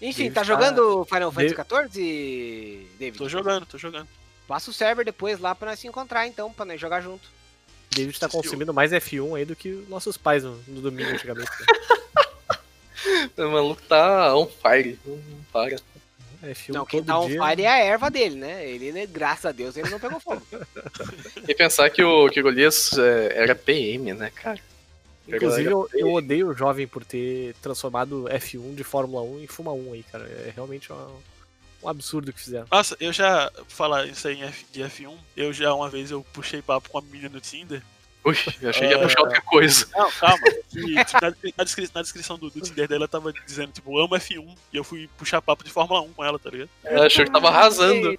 Enfim, 0.00 0.24
David 0.24 0.34
tá 0.34 0.40
tá- 0.40 0.44
jogando 0.44 1.04
Final 1.04 1.30
Fantasy 1.30 1.54
David- 1.54 1.92
XIV, 1.92 2.88
David? 2.98 3.18
Tô 3.18 3.28
jogando, 3.28 3.66
tô 3.66 3.78
jogando. 3.78 4.08
Passa 4.48 4.70
o 4.70 4.74
server 4.74 5.04
depois 5.04 5.38
lá 5.38 5.54
pra 5.54 5.70
nós 5.70 5.78
se 5.78 5.86
encontrar, 5.86 6.26
então, 6.26 6.52
pra 6.52 6.64
nós 6.64 6.80
jogar 6.80 7.00
junto. 7.00 7.28
David 7.94 8.18
tá 8.18 8.28
consumindo 8.28 8.72
mais 8.74 8.90
F1 8.92 9.36
aí 9.36 9.44
do 9.44 9.54
que 9.56 9.84
nossos 9.88 10.16
pais 10.16 10.42
no, 10.44 10.56
no 10.68 10.80
domingo 10.80 11.10
antigamente. 11.10 11.50
né? 11.50 11.66
O 13.36 13.50
maluco 13.50 13.82
tá 13.82 14.34
on 14.36 14.46
fire. 14.46 14.98
Não 15.04 15.18
para. 15.52 15.76
F1 16.44 16.68
não, 16.72 16.84
quem 16.86 17.02
tá 17.02 17.18
on 17.18 17.26
dia. 17.28 17.40
fire 17.42 17.62
é 17.62 17.68
a 17.68 17.78
erva 17.78 18.10
dele, 18.10 18.36
né? 18.36 18.68
Ele, 18.68 18.92
né, 18.92 19.06
graças 19.06 19.46
a 19.46 19.52
Deus, 19.52 19.76
ele 19.76 19.90
não 19.90 19.98
pegou 19.98 20.20
fogo. 20.20 20.42
E 21.48 21.54
pensar 21.54 21.88
que 21.90 22.02
o, 22.02 22.28
que 22.30 22.38
o 22.40 22.42
Golias 22.42 22.96
é, 22.98 23.32
era 23.42 23.54
PM, 23.54 24.12
né, 24.14 24.30
cara? 24.34 24.58
Inclusive, 25.26 25.70
eu, 25.70 25.88
eu 25.94 26.12
odeio 26.12 26.48
o 26.48 26.54
jovem 26.54 26.86
por 26.86 27.04
ter 27.04 27.54
transformado 27.62 28.24
F1 28.28 28.74
de 28.74 28.84
Fórmula 28.84 29.22
1 29.22 29.40
em 29.40 29.46
Fuma 29.46 29.72
1 29.72 29.92
aí, 29.92 30.02
cara. 30.10 30.24
É 30.24 30.52
realmente 30.54 30.92
uma- 30.92 31.10
um 31.82 31.88
absurdo 31.88 32.32
que 32.32 32.40
fizeram. 32.40 32.66
Nossa, 32.70 32.96
eu 33.00 33.12
já. 33.12 33.50
Falar 33.68 34.06
isso 34.06 34.26
aí 34.28 34.38
em 34.40 34.44
F- 34.44 34.64
de 34.72 34.80
F1, 34.82 35.14
eu 35.36 35.52
já 35.52 35.72
uma 35.74 35.88
vez 35.90 36.10
eu 36.10 36.24
puxei 36.32 36.62
papo 36.62 36.88
com 36.90 36.98
uma 36.98 37.04
menina 37.10 37.28
no 37.28 37.40
Tinder. 37.40 37.82
Ui, 38.24 38.36
eu 38.60 38.70
achei 38.70 38.86
que 38.88 38.94
ia 38.94 39.00
É. 39.00 39.02
puxar 39.02 39.20
outra 39.22 39.40
coisa. 39.40 39.86
Não, 39.96 40.10
calma. 40.12 40.38
que, 40.70 41.04
tipo, 41.04 41.20
na, 41.20 41.34
na 41.58 41.64
descri- 41.64 41.90
na 41.92 42.02
descrição 42.02 42.38
do, 42.38 42.48
do 42.50 42.60
Tinder 42.60 42.86
dela 42.86 43.08
tava 43.08 43.32
dizendo, 43.32 43.72
tipo, 43.72 43.98
amo 43.98 44.14
F1. 44.14 44.56
E 44.72 44.76
eu 44.76 44.84
fui 44.84 45.08
puxar 45.18 45.42
papo 45.42 45.64
de 45.64 45.70
Fórmula 45.70 46.00
1 46.02 46.12
com 46.12 46.24
ela, 46.24 46.38
tá 46.38 46.48
ligado? 46.50 46.70
Eu 46.84 47.02
achei 47.02 47.24
que 47.24 47.32
tava 47.32 47.48
arrasando. 47.48 48.16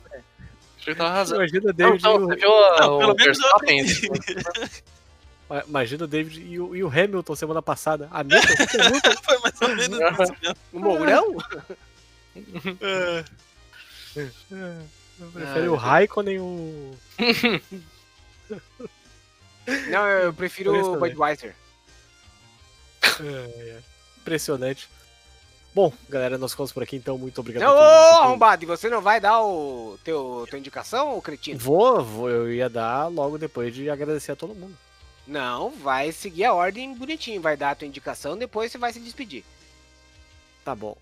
Achei 0.78 0.94
que 0.94 0.96
tava 0.96 1.10
arrasando. 1.10 1.42
Imagina 1.42 1.62
o 1.62 1.68
Não, 1.68 1.74
David, 1.74 2.04
não, 2.04 2.16
e, 2.16 2.20
você 2.20 2.34
o, 2.34 2.38
viu 2.38 2.54
a, 2.66 2.80
Não, 2.82 2.96
o 2.96 3.00
pelo 3.00 3.16
menos 3.16 3.40
eu 3.40 3.44
Verstappen? 3.60 3.80
aprendi. 3.82 4.10
imagina 5.70 6.04
o 6.04 6.08
David 6.08 6.42
e 6.42 6.60
o, 6.60 6.76
e 6.76 6.84
o 6.84 6.88
Hamilton 6.90 7.36
semana 7.36 7.62
passada. 7.62 8.08
Que 8.08 8.18
Hamilton? 8.18 8.48
Foi 9.24 9.38
mais 9.40 9.62
ou 9.62 9.70
menos 9.70 10.20
isso 10.20 10.36
mesmo. 10.42 10.56
O 10.74 10.80
Mourão? 10.80 11.38
É, 12.82 13.24
Prefere 14.14 15.68
o 15.68 15.76
Raikkonen 15.76 16.40
o. 16.40 16.92
Não, 19.90 20.08
eu 20.08 20.34
prefiro 20.34 20.94
o. 20.94 20.98
Budweiser. 20.98 21.56
É, 23.20 23.24
é. 23.26 23.80
Impressionante. 24.18 24.90
Bom, 25.74 25.92
galera, 26.08 26.38
nós 26.38 26.52
ficamos 26.52 26.72
por 26.72 26.84
aqui, 26.84 26.96
então 26.96 27.18
muito 27.18 27.40
obrigado. 27.42 27.68
Ô, 27.68 27.78
arrombado, 27.78 28.64
e 28.64 28.68
você 28.68 28.90
não 28.90 29.02
vai 29.02 29.20
dar 29.20 29.42
o 29.42 29.98
teu, 30.04 30.46
tua 30.48 30.60
indicação, 30.60 31.18
ô 31.18 31.22
cretino? 31.22 31.58
Vou, 31.58 32.04
vou, 32.04 32.30
eu 32.30 32.54
ia 32.54 32.70
dar 32.70 33.08
logo 33.08 33.40
depois 33.40 33.74
de 33.74 33.90
agradecer 33.90 34.34
a 34.34 34.36
todo 34.36 34.54
mundo. 34.54 34.78
Não, 35.26 35.72
vai 35.72 36.12
seguir 36.12 36.46
a 36.46 36.54
ordem 36.54 36.94
bonitinho. 36.94 37.42
Vai 37.42 37.58
dar 37.58 37.72
a 37.72 37.76
tua 37.76 37.88
indicação, 37.88 38.38
depois 38.38 38.72
você 38.72 38.78
vai 38.78 38.94
se 38.94 39.00
despedir. 39.00 39.44
Tá 40.64 40.76
bom. 40.76 40.96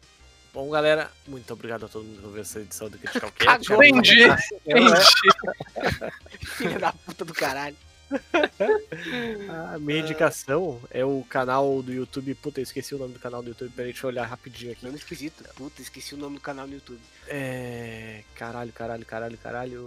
Bom, 0.54 0.70
galera, 0.70 1.10
muito 1.28 1.54
obrigado 1.54 1.86
a 1.86 1.89
todo 1.89 2.04
mundo 2.04 2.22
por 2.22 2.32
ver 2.32 2.41
essa 2.41 2.60
edição 2.60 2.89
do 2.89 2.97
Critical 2.97 3.32
Cast. 3.39 3.68
Cagou. 3.70 3.84
Entendi. 3.84 4.24
É, 4.24 4.36
Filha 6.58 6.78
da 6.80 6.91
puta 6.91 7.24
do 7.24 7.34
caralho. 7.34 7.76
A 9.74 9.80
minha 9.80 9.99
indicação 10.02 10.82
é 10.91 11.06
o 11.06 11.26
canal 11.30 11.82
do 11.82 11.93
YouTube. 11.93 12.36
Puta, 12.36 12.60
eu 12.60 12.64
esqueci 12.64 12.93
o 12.93 12.97
nome 12.97 13.14
do 13.14 13.20
canal 13.20 13.41
do 13.41 13.47
YouTube. 13.49 13.72
Peraí, 13.74 13.93
deixa 13.93 14.06
eu 14.06 14.10
olhar 14.10 14.26
rapidinho 14.26 14.74
aqui. 14.74 14.84
Nome 14.84 14.97
esquisito. 14.97 15.45
Puta, 15.56 15.82
esqueci 15.82 16.14
o 16.14 16.18
nome 16.18 16.36
do 16.36 16.41
canal 16.41 16.68
no 16.68 16.74
YouTube. 16.74 16.99
É. 17.30 18.24
Caralho, 18.36 18.74
caralho, 18.74 19.06
caralho, 19.06 19.38
caralho. 19.38 19.86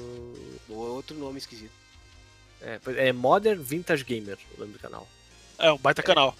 Ou 0.70 0.76
outro 0.94 1.14
nome 1.18 1.36
esquisito. 1.38 1.72
É, 2.62 2.78
pois- 2.82 2.96
é 2.96 3.12
Modern 3.12 3.60
Vintage 3.60 4.02
Gamer, 4.04 4.38
o 4.56 4.60
nome 4.60 4.72
do 4.72 4.78
canal. 4.78 5.06
É 5.58 5.70
um 5.70 5.76
baita 5.76 6.02
canal. 6.02 6.34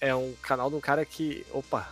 É 0.00 0.12
um 0.12 0.34
canal 0.42 0.68
de 0.68 0.74
um 0.74 0.80
cara 0.80 1.04
que. 1.04 1.46
Opa! 1.52 1.88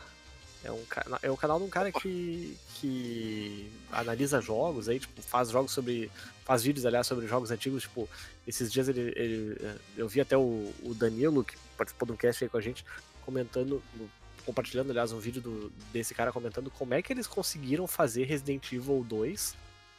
É 0.66 0.72
um, 0.72 0.82
é 1.22 1.30
um 1.30 1.36
canal 1.36 1.58
de 1.58 1.64
um 1.64 1.68
cara 1.70 1.92
que. 1.92 2.56
que 2.74 3.70
analisa 3.92 4.40
jogos 4.40 4.88
aí, 4.88 4.98
tipo, 4.98 5.22
faz 5.22 5.50
jogos 5.50 5.72
sobre. 5.72 6.10
Faz 6.44 6.62
vídeos, 6.62 6.84
aliás, 6.86 7.06
sobre 7.06 7.26
jogos 7.26 7.50
antigos, 7.50 7.82
tipo, 7.82 8.08
esses 8.46 8.72
dias 8.72 8.88
ele. 8.88 9.12
ele- 9.16 9.78
eu 9.96 10.08
vi 10.08 10.20
até 10.20 10.36
o, 10.36 10.72
o 10.82 10.94
Danilo, 10.94 11.44
que 11.44 11.56
participou 11.76 12.06
de 12.06 12.12
um 12.12 12.16
cast 12.16 12.42
aí 12.44 12.50
com 12.50 12.56
a 12.56 12.60
gente, 12.60 12.84
comentando, 13.24 13.82
compartilhando, 14.44 14.90
aliás, 14.90 15.12
um 15.12 15.18
vídeo 15.18 15.40
do- 15.42 15.72
desse 15.92 16.14
cara 16.14 16.32
comentando 16.32 16.70
como 16.70 16.94
é 16.94 17.02
que 17.02 17.12
eles 17.12 17.26
conseguiram 17.26 17.86
fazer 17.86 18.24
Resident 18.24 18.72
Evil 18.72 19.04
2 19.08 19.54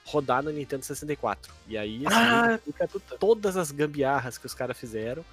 rodar 0.06 0.42
no 0.42 0.52
Nintendo 0.52 0.86
64. 0.86 1.54
E 1.68 1.78
aí 1.78 1.98
esse 2.06 2.14
Ah, 2.16 2.56
explica 2.56 2.88
todas 3.20 3.58
as 3.58 3.72
gambiarras 3.72 4.38
que 4.38 4.46
os 4.46 4.54
caras 4.54 4.78
fizeram 4.78 5.24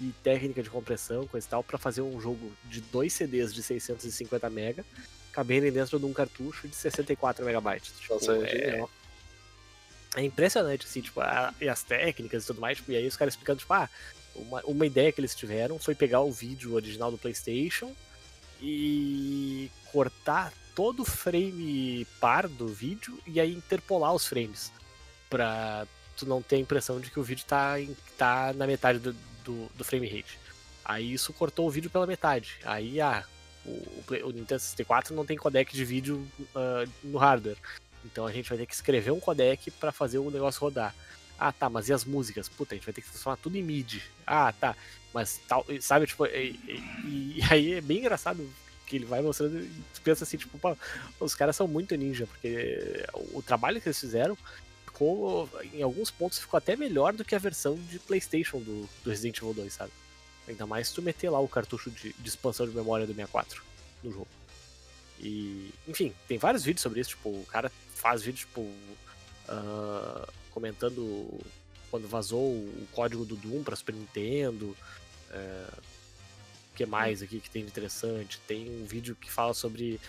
e 0.00 0.12
técnica 0.22 0.62
de 0.62 0.70
compressão, 0.70 1.26
coisa 1.26 1.46
e 1.46 1.50
tal, 1.50 1.62
pra 1.62 1.78
fazer 1.78 2.02
um 2.02 2.20
jogo 2.20 2.52
de 2.64 2.80
dois 2.80 3.12
CDs 3.12 3.52
de 3.54 3.62
650 3.62 4.48
mega 4.50 4.84
caberem 5.32 5.70
dentro 5.72 5.98
de 5.98 6.04
um 6.04 6.12
cartucho 6.12 6.68
de 6.68 6.74
64 6.76 7.44
megabytes. 7.44 7.92
Tipo, 8.00 8.14
Nossa, 8.14 8.32
é 8.36 8.42
é, 8.42 8.48
genial. 8.70 8.90
é 10.16 10.22
impressionante, 10.22 10.86
assim, 10.86 11.00
tipo, 11.00 11.20
a- 11.20 11.54
e 11.60 11.68
as 11.68 11.82
técnicas 11.82 12.44
e 12.44 12.46
tudo 12.46 12.60
mais, 12.60 12.76
tipo, 12.78 12.92
e 12.92 12.96
aí 12.96 13.06
os 13.06 13.16
caras 13.16 13.32
explicando, 13.34 13.60
tipo, 13.60 13.72
ah, 13.72 13.88
uma, 14.34 14.60
uma 14.64 14.86
ideia 14.86 15.10
que 15.12 15.20
eles 15.20 15.34
tiveram 15.34 15.78
foi 15.78 15.94
pegar 15.94 16.20
o 16.20 16.32
vídeo 16.32 16.74
original 16.74 17.10
do 17.10 17.18
PlayStation 17.18 17.94
e 18.60 19.70
cortar 19.90 20.52
todo 20.74 21.00
o 21.02 21.04
frame 21.04 22.06
par 22.20 22.48
do 22.48 22.68
vídeo 22.68 23.18
e 23.26 23.40
aí 23.40 23.52
interpolar 23.54 24.14
os 24.14 24.26
frames 24.26 24.72
pra 25.28 25.86
tu 26.16 26.24
não 26.26 26.40
ter 26.42 26.56
a 26.56 26.58
impressão 26.60 27.00
de 27.00 27.10
que 27.10 27.18
o 27.20 27.22
vídeo 27.22 27.44
tá, 27.46 27.80
em- 27.80 27.96
tá 28.16 28.52
na 28.54 28.66
metade 28.66 28.98
do, 28.98 29.14
do, 29.44 29.68
do 29.74 29.84
frame 29.84 30.06
rate. 30.08 30.38
Aí 30.84 31.12
isso 31.12 31.32
cortou 31.32 31.66
o 31.66 31.70
vídeo 31.70 31.90
pela 31.90 32.06
metade. 32.06 32.56
Aí, 32.64 33.00
ah, 33.00 33.24
o, 33.64 33.70
o 34.24 34.30
Nintendo 34.32 34.60
64 34.60 35.14
não 35.14 35.24
tem 35.24 35.36
codec 35.36 35.72
de 35.74 35.84
vídeo 35.84 36.26
ah, 36.54 36.84
no 37.02 37.18
hardware. 37.18 37.56
Então 38.04 38.26
a 38.26 38.32
gente 38.32 38.48
vai 38.48 38.58
ter 38.58 38.66
que 38.66 38.74
escrever 38.74 39.10
um 39.12 39.20
codec 39.20 39.70
pra 39.72 39.92
fazer 39.92 40.18
o 40.18 40.30
negócio 40.30 40.60
rodar. 40.60 40.94
Ah, 41.38 41.52
tá, 41.52 41.68
mas 41.68 41.88
e 41.88 41.92
as 41.92 42.04
músicas? 42.04 42.48
Puta, 42.48 42.74
a 42.74 42.76
gente 42.76 42.84
vai 42.84 42.92
ter 42.92 43.00
que 43.02 43.08
transformar 43.10 43.36
tudo 43.36 43.56
em 43.56 43.62
MIDI. 43.62 44.02
Ah, 44.26 44.52
tá, 44.52 44.76
mas 45.12 45.40
tal, 45.48 45.64
sabe, 45.80 46.06
tipo, 46.06 46.24
e, 46.26 46.58
e- 46.68 47.38
e 47.38 47.40
aí 47.50 47.72
é 47.74 47.80
bem 47.80 47.98
engraçado 47.98 48.48
que 48.86 48.96
ele 48.96 49.06
vai 49.06 49.22
mostrando 49.22 49.58
e 49.60 49.68
tu 49.94 50.02
pensa 50.02 50.24
assim, 50.24 50.36
tipo, 50.36 50.58
pô, 50.58 50.76
os 51.18 51.34
caras 51.34 51.56
são 51.56 51.66
muito 51.66 51.94
ninja, 51.96 52.26
porque 52.26 53.04
o 53.32 53.42
trabalho 53.42 53.80
que 53.80 53.88
eles 53.88 53.98
fizeram 53.98 54.36
ficou, 54.92 55.48
em 55.72 55.82
alguns 55.82 56.10
pontos, 56.10 56.38
ficou 56.38 56.58
até 56.58 56.76
melhor 56.76 57.12
do 57.12 57.24
que 57.24 57.34
a 57.34 57.38
versão 57.38 57.74
de 57.74 57.98
PlayStation 57.98 58.58
do, 58.58 58.88
do 59.02 59.10
Resident 59.10 59.38
Evil 59.38 59.54
2, 59.54 59.72
sabe? 59.72 59.92
Ainda 60.46 60.66
mais 60.66 60.88
se 60.88 60.94
tu 60.94 61.02
meter 61.02 61.30
lá 61.30 61.40
o 61.40 61.48
cartucho 61.48 61.90
de, 61.90 62.12
de 62.12 62.28
expansão 62.28 62.68
de 62.68 62.74
memória 62.74 63.06
do 63.06 63.14
64 63.14 63.62
no 64.02 64.12
jogo. 64.12 64.28
E, 65.18 65.70
enfim, 65.86 66.12
tem 66.28 66.36
vários 66.36 66.64
vídeos 66.64 66.82
sobre 66.82 67.00
isso, 67.00 67.10
tipo, 67.10 67.28
o 67.28 67.46
cara 67.46 67.70
faz 67.94 68.22
vídeo, 68.22 68.40
tipo, 68.40 68.68
ah, 69.48 70.28
comentando 70.50 71.40
quando 71.90 72.08
vazou 72.08 72.40
o 72.40 72.88
código 72.92 73.24
do 73.24 73.36
Doom 73.36 73.62
pra 73.62 73.76
Super 73.76 73.94
Nintendo. 73.94 74.76
é, 75.30 75.66
o 76.72 76.74
que 76.74 76.86
mais 76.86 77.20
aqui 77.20 77.38
que 77.38 77.50
tem 77.50 77.62
de 77.62 77.70
interessante? 77.70 78.40
Tem 78.46 78.68
um 78.70 78.86
vídeo 78.86 79.14
que 79.14 79.30
fala 79.30 79.52
sobre 79.52 80.00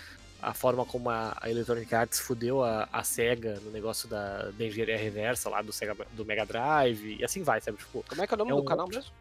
a 0.44 0.54
forma 0.54 0.86
como 0.86 1.10
a, 1.10 1.36
a 1.40 1.50
Electronic 1.50 1.94
Arts 1.96 2.20
fudeu 2.20 2.64
a, 2.64 2.88
a 2.92 3.04
SEGA 3.04 3.60
no 3.62 3.72
negócio 3.72 4.08
da, 4.10 4.52
da 4.52 4.66
engenharia 4.66 4.98
reversa 4.98 5.50
lá 5.50 5.62
do, 5.62 5.72
Sega, 5.72 5.96
do 6.12 6.26
Mega 6.26 6.46
Drive, 6.46 7.18
e 7.20 7.24
assim 7.24 7.44
vai, 7.44 7.62
sabe? 7.62 7.78
Tipo, 7.78 8.04
Como 8.08 8.22
é 8.22 8.28
que 8.28 8.34
é 8.34 8.36
o 8.36 8.38
nome 8.40 8.52
É 8.52 8.56
do 8.56 8.62
um 8.62 8.66
canal 8.66 8.88
mesmo? 8.88 9.12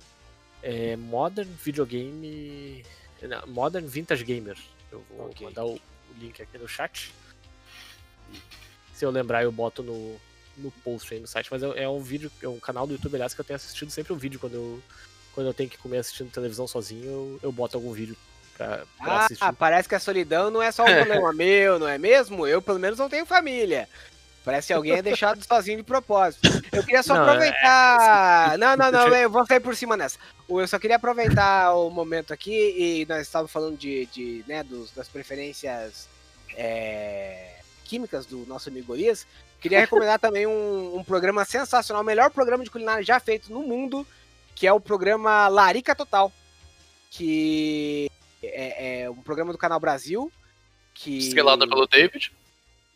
é 0.62 0.96
Modern 0.96 1.48
Videogame. 1.64 2.84
não, 3.22 3.46
Modern 3.46 3.86
Vintage 3.86 4.24
Gamer. 4.24 4.56
Eu 4.90 5.04
vou 5.10 5.26
Ok. 5.28 5.46
mandar 5.46 5.64
o, 5.64 5.74
o 5.74 5.80
link 6.18 6.42
aqui 6.42 6.58
no 6.58 6.68
chat. 6.68 7.12
Se 8.94 9.04
eu 9.04 9.10
lembrar, 9.10 9.42
eu 9.42 9.52
boto 9.52 9.82
no, 9.82 10.16
no 10.56 10.70
post 10.70 11.12
aí 11.14 11.20
no 11.20 11.26
site. 11.26 11.48
Mas 11.50 11.62
é, 11.62 11.84
é 11.84 11.88
um 11.88 12.00
vídeo, 12.02 12.30
é 12.42 12.48
um 12.48 12.60
canal 12.60 12.86
do 12.86 12.92
YouTube, 12.94 13.14
aliás, 13.14 13.34
que 13.34 13.40
eu 13.40 13.44
tenho 13.44 13.56
assistido 13.56 13.90
sempre 13.90 14.12
um 14.12 14.16
vídeo 14.16 14.38
quando 14.38 14.54
eu, 14.54 14.82
quando 15.34 15.46
eu 15.46 15.54
tenho 15.54 15.70
que 15.70 15.78
comer 15.78 15.98
assistindo 15.98 16.30
televisão 16.30 16.66
sozinho, 16.66 17.04
eu, 17.04 17.40
eu 17.44 17.52
boto 17.52 17.76
algum 17.76 17.92
vídeo 17.92 18.16
pra, 18.56 18.82
pra 19.02 19.12
Ah, 19.12 19.24
assistir. 19.26 19.52
parece 19.58 19.88
que 19.88 19.94
a 19.94 20.00
solidão 20.00 20.50
não 20.50 20.62
é 20.62 20.70
só 20.72 20.82
um 20.84 20.86
problema 20.94 21.32
meu, 21.32 21.78
não 21.78 21.88
é 21.88 21.98
mesmo? 21.98 22.46
Eu, 22.46 22.60
pelo 22.62 22.78
menos, 22.78 22.98
não 22.98 23.08
tenho 23.08 23.26
família. 23.26 23.88
Parece 24.44 24.68
que 24.68 24.72
alguém 24.72 24.94
é 24.94 25.02
deixado 25.02 25.42
sozinho 25.46 25.76
de 25.76 25.82
propósito. 25.84 26.40
Eu 26.72 26.82
queria 26.82 27.02
só 27.02 27.14
Não, 27.14 27.20
é- 27.22 27.26
aproveitar. 27.28 28.58
Não, 28.58 28.76
não, 28.76 28.90
não, 28.90 29.08
eu 29.14 29.30
vou 29.30 29.46
sair 29.46 29.60
por 29.60 29.76
cima 29.76 29.96
nessa. 29.96 30.18
Eu 30.48 30.66
só 30.68 30.78
queria 30.78 30.96
aproveitar 30.96 31.72
o 31.74 31.88
momento 31.90 32.32
aqui 32.32 32.52
e 32.76 33.06
nós 33.08 33.22
estávamos 33.22 33.52
falando 33.52 33.76
de, 33.78 34.06
de 34.06 34.44
né, 34.48 34.62
dos, 34.62 34.90
das 34.90 35.08
preferências 35.08 36.08
é, 36.56 37.56
químicas 37.84 38.26
do 38.26 38.44
nosso 38.46 38.68
amigo 38.68 38.88
Golias. 38.88 39.26
Queria 39.60 39.78
recomendar 39.78 40.18
também 40.18 40.44
um, 40.46 40.96
um 40.96 41.04
programa 41.04 41.44
sensacional, 41.44 42.02
o 42.02 42.04
melhor 42.06 42.30
programa 42.30 42.64
de 42.64 42.70
culinária 42.70 43.04
já 43.04 43.20
feito 43.20 43.52
no 43.52 43.62
mundo, 43.62 44.04
que 44.56 44.66
é 44.66 44.72
o 44.72 44.80
programa 44.80 45.46
Larica 45.46 45.94
Total. 45.94 46.32
Que 47.10 48.10
é, 48.42 49.02
é 49.02 49.10
um 49.10 49.16
programa 49.16 49.52
do 49.52 49.58
Canal 49.58 49.80
Brasil. 49.80 50.30
Que 50.94 51.18
Estrelada 51.18 51.66
pelo 51.66 51.86
David. 51.86 52.32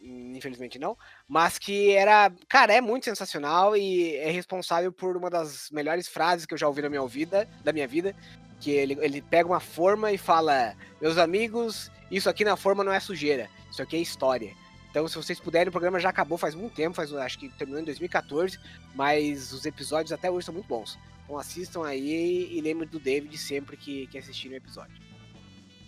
infelizmente 0.03 0.79
não, 0.79 0.97
mas 1.27 1.59
que 1.59 1.93
era, 1.93 2.31
cara, 2.49 2.75
é 2.75 2.81
muito 2.81 3.05
sensacional 3.05 3.77
e 3.77 4.15
é 4.17 4.31
responsável 4.31 4.93
por 4.93 5.17
uma 5.17 5.31
das 5.31 5.71
melhores 5.71 6.07
frases 6.07 6.45
que 6.45 6.55
eu 6.55 6.59
já 6.59 6.69
ouvi 6.69 6.83
na 6.83 6.91
minha 6.91 7.07
vida, 7.07 7.49
da 7.65 7.73
minha 7.73 7.89
vida, 7.89 8.15
que 8.61 8.71
ele, 8.71 8.99
ele 9.01 9.23
pega 9.23 9.49
uma 9.49 9.61
forma 9.61 10.13
e 10.13 10.19
fala: 10.19 10.75
"Meus 11.01 11.17
amigos, 11.17 11.91
isso 12.11 12.29
aqui 12.29 12.45
na 12.45 12.57
forma 12.57 12.85
não 12.85 12.93
é 12.93 13.01
sujeira, 13.01 13.49
isso 13.71 13.83
aqui 13.83 13.97
é 13.97 14.01
história". 14.01 14.55
Então, 14.91 15.07
se 15.09 15.17
vocês 15.17 15.39
puderem, 15.39 15.69
o 15.69 15.73
programa 15.73 16.01
já 16.01 16.09
acabou 16.09 16.39
faz 16.39 16.55
muito 16.55 16.75
tempo, 16.75 16.97
faz, 16.97 17.13
acho 17.13 17.39
que 17.39 17.51
terminou 17.51 17.83
em 17.83 17.85
2014, 17.85 18.59
mas 18.95 19.53
os 19.53 19.67
episódios 19.67 20.11
até 20.11 20.31
hoje 20.31 20.47
são 20.47 20.55
muito 20.55 20.67
bons. 20.67 20.99
Então 21.23 21.39
assistam 21.39 21.85
aí 21.85 22.49
e 22.51 22.61
lembrem 22.61 22.89
do 22.89 22.99
David 22.99 23.37
sempre 23.37 23.77
que, 23.77 24.07
que 24.07 24.17
assistirem 24.17 24.57
o 24.57 24.61
episódio. 24.61 24.97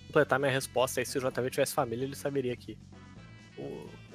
Completar 0.08 0.38
minha 0.38 0.50
resposta 0.50 1.00
aí, 1.00 1.06
se 1.06 1.16
o 1.16 1.20
JV 1.20 1.50
tivesse 1.50 1.74
família, 1.74 2.04
ele 2.04 2.16
saberia 2.16 2.56
que 2.56 2.76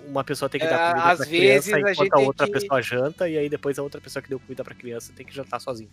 uma 0.05 0.23
pessoa 0.23 0.49
tem 0.49 0.59
que 0.59 0.67
É, 0.67 0.69
dar 0.69 0.91
comida 0.91 1.11
às 1.11 1.17
pra 1.19 1.25
vezes 1.27 1.39
criança 1.39 1.75
a 1.75 1.79
gente 1.79 1.91
enquanto 1.91 2.13
a 2.13 2.19
outra 2.19 2.45
que- 2.47 2.53
pessoa 2.53 2.81
janta, 2.81 3.29
e 3.29 3.37
aí 3.37 3.47
depois 3.49 3.79
a 3.79 3.83
outra 3.83 4.01
pessoa 4.01 4.21
que 4.21 4.29
deu 4.29 4.39
comida 4.39 4.63
pra 4.63 4.75
criança 4.75 5.13
tem 5.15 5.25
que 5.25 5.33
jantar 5.33 5.59
sozinho. 5.61 5.89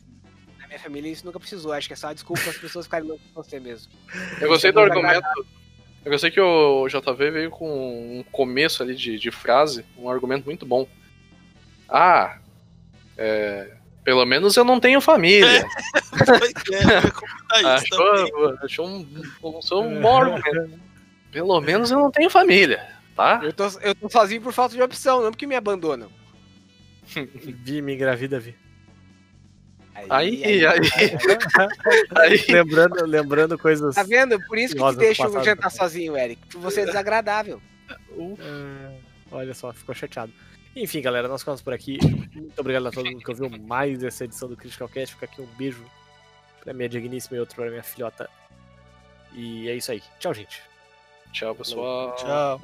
Na 0.59 0.67
minha 0.67 0.79
família 0.81 1.11
isso 1.11 1.25
nunca 1.25 1.39
precisou, 1.39 1.73
acho 1.73 1.87
que 1.87 1.93
é 1.93 1.97
só 1.97 2.13
desculpa 2.13 2.43
as 2.49 2.57
pessoas 2.59 2.87
ficarem 2.87 3.07
loucas 3.07 3.27
com 3.33 3.43
você 3.43 3.61
mesmo. 3.61 3.93
Eu 4.41 4.49
gostei 4.49 4.73
do 4.73 4.81
argumento. 4.81 5.23
Eu 6.05 6.11
gostei 6.11 6.31
que 6.31 6.41
o 6.41 6.89
JV 6.89 7.31
veio 7.31 7.51
com 7.51 8.19
um 8.21 8.23
começo 8.33 8.83
ali 8.83 8.95
de, 8.97 9.19
de 9.19 9.31
frase, 9.31 9.85
um 9.99 10.09
argumento 10.09 10.45
muito 10.47 10.65
bom. 10.65 10.89
Ah, 11.89 12.39
é, 13.19 13.77
pelo 14.11 14.27
menos 14.27 14.57
eu 14.57 14.65
não 14.65 14.81
tenho 14.81 15.01
família. 15.01 15.47
É, 15.47 15.63
também. 16.27 16.53
Achou, 17.65 18.59
achou 18.61 18.89
um, 18.89 19.07
um, 19.41 20.01
um 20.01 20.17
argumento. 20.19 20.81
Pelo 21.31 21.61
menos 21.61 21.93
eu 21.93 21.99
não 22.01 22.11
tenho 22.11 22.29
família, 22.29 22.85
tá? 23.15 23.39
Eu 23.41 23.53
tô, 23.53 23.69
eu 23.81 23.95
tô 23.95 24.11
sozinho 24.11 24.43
por 24.43 24.53
falta 24.53 24.75
de 24.75 24.83
opção, 24.83 25.23
não 25.23 25.31
porque 25.31 25.47
me 25.47 25.55
abandonam. 25.55 26.11
Vi, 27.15 27.81
me 27.81 27.95
engravida, 27.95 28.41
Vi. 28.41 28.57
Aí, 29.95 30.45
aí, 30.45 30.67
aí. 32.19 32.45
lembrando, 32.49 33.07
lembrando 33.07 33.57
coisas. 33.57 33.95
Tá 33.95 34.03
vendo? 34.03 34.45
Por 34.49 34.59
isso 34.59 34.75
que 34.75 35.15
te 35.15 35.19
passado. 35.19 35.45
jantar 35.45 35.71
sozinho, 35.71 36.17
Eric. 36.17 36.41
Você 36.57 36.81
é 36.81 36.87
desagradável. 36.87 37.63
É, 37.89 38.93
olha 39.31 39.55
só, 39.55 39.73
ficou 39.73 39.95
chateado. 39.95 40.33
Enfim, 40.75 41.01
galera, 41.01 41.27
nós 41.29 41.43
ficamos 41.43 41.61
por 41.61 41.73
aqui. 41.73 41.99
Muito 42.35 42.59
obrigado 42.59 42.87
a 42.87 42.93
todo 42.93 43.07
mundo 43.11 43.23
que 43.23 43.31
ouviu 43.31 43.51
mais 43.51 44.03
essa 44.03 44.25
edição 44.25 44.49
do 44.49 44.57
Critical 44.57 44.89
Cast. 44.89 45.15
Fica 45.15 45.27
aqui 45.27 45.43
um 45.43 45.47
beijo 45.47 45.85
pra 46.61 46.73
minha 46.73 46.89
digníssima 46.89 47.37
e 47.37 47.41
outro 47.41 47.57
pra 47.57 47.69
minha 47.71 47.83
filhota. 47.83 48.31
E 49.33 49.69
é 49.69 49.75
isso 49.75 49.91
aí. 49.91 50.03
Tchau, 50.19 50.33
gente. 50.33 50.63
Tchau, 51.33 51.55
pessoal. 51.55 52.15
Tchau. 52.17 52.61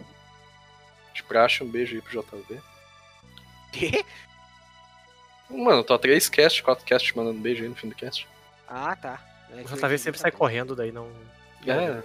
De 1.14 1.22
praxe, 1.22 1.64
um 1.64 1.68
beijo 1.68 1.94
aí 1.96 2.02
pro 2.02 2.22
JV. 2.22 2.60
Mano, 5.50 5.84
tô 5.84 5.94
a 5.94 5.98
3 5.98 6.28
cast, 6.28 6.62
4 6.62 6.84
cast 6.84 7.16
mandando 7.16 7.40
beijo 7.40 7.62
aí 7.62 7.68
no 7.68 7.74
fim 7.74 7.88
do 7.88 7.94
cast. 7.94 8.26
ah, 8.68 8.96
tá. 8.96 9.20
É 9.50 9.62
O 9.62 9.64
JV 9.64 9.98
sempre 9.98 10.20
sai 10.20 10.30
correndo, 10.32 10.74
daí 10.74 10.90
não. 10.90 11.08
É. 11.66 12.02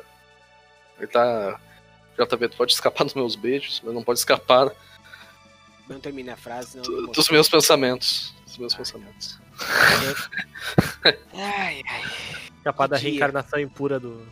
Ele 0.97 1.07
tá. 1.07 1.59
JB, 2.17 2.49
tu 2.49 2.57
pode 2.57 2.73
escapar 2.73 3.03
dos 3.03 3.15
meus 3.15 3.35
beijos, 3.35 3.81
mas 3.83 3.93
não 3.93 4.03
pode 4.03 4.19
escapar 4.19 4.71
Não 5.91 5.99
termina 5.99 6.33
a 6.33 6.37
frase, 6.37 6.77
não. 6.77 6.83
do- 6.83 7.07
dos 7.07 7.29
meus 7.29 7.47
pensamentos. 7.49 8.33
Dos 8.45 8.57
meus 8.57 8.73
pensamentos. 8.75 9.39
Ai, 11.33 11.81
ai. 11.87 12.03
Capaz 12.63 12.89
da 12.89 12.97
reencarnação 12.97 13.59
impura 13.59 13.99
do, 13.99 14.25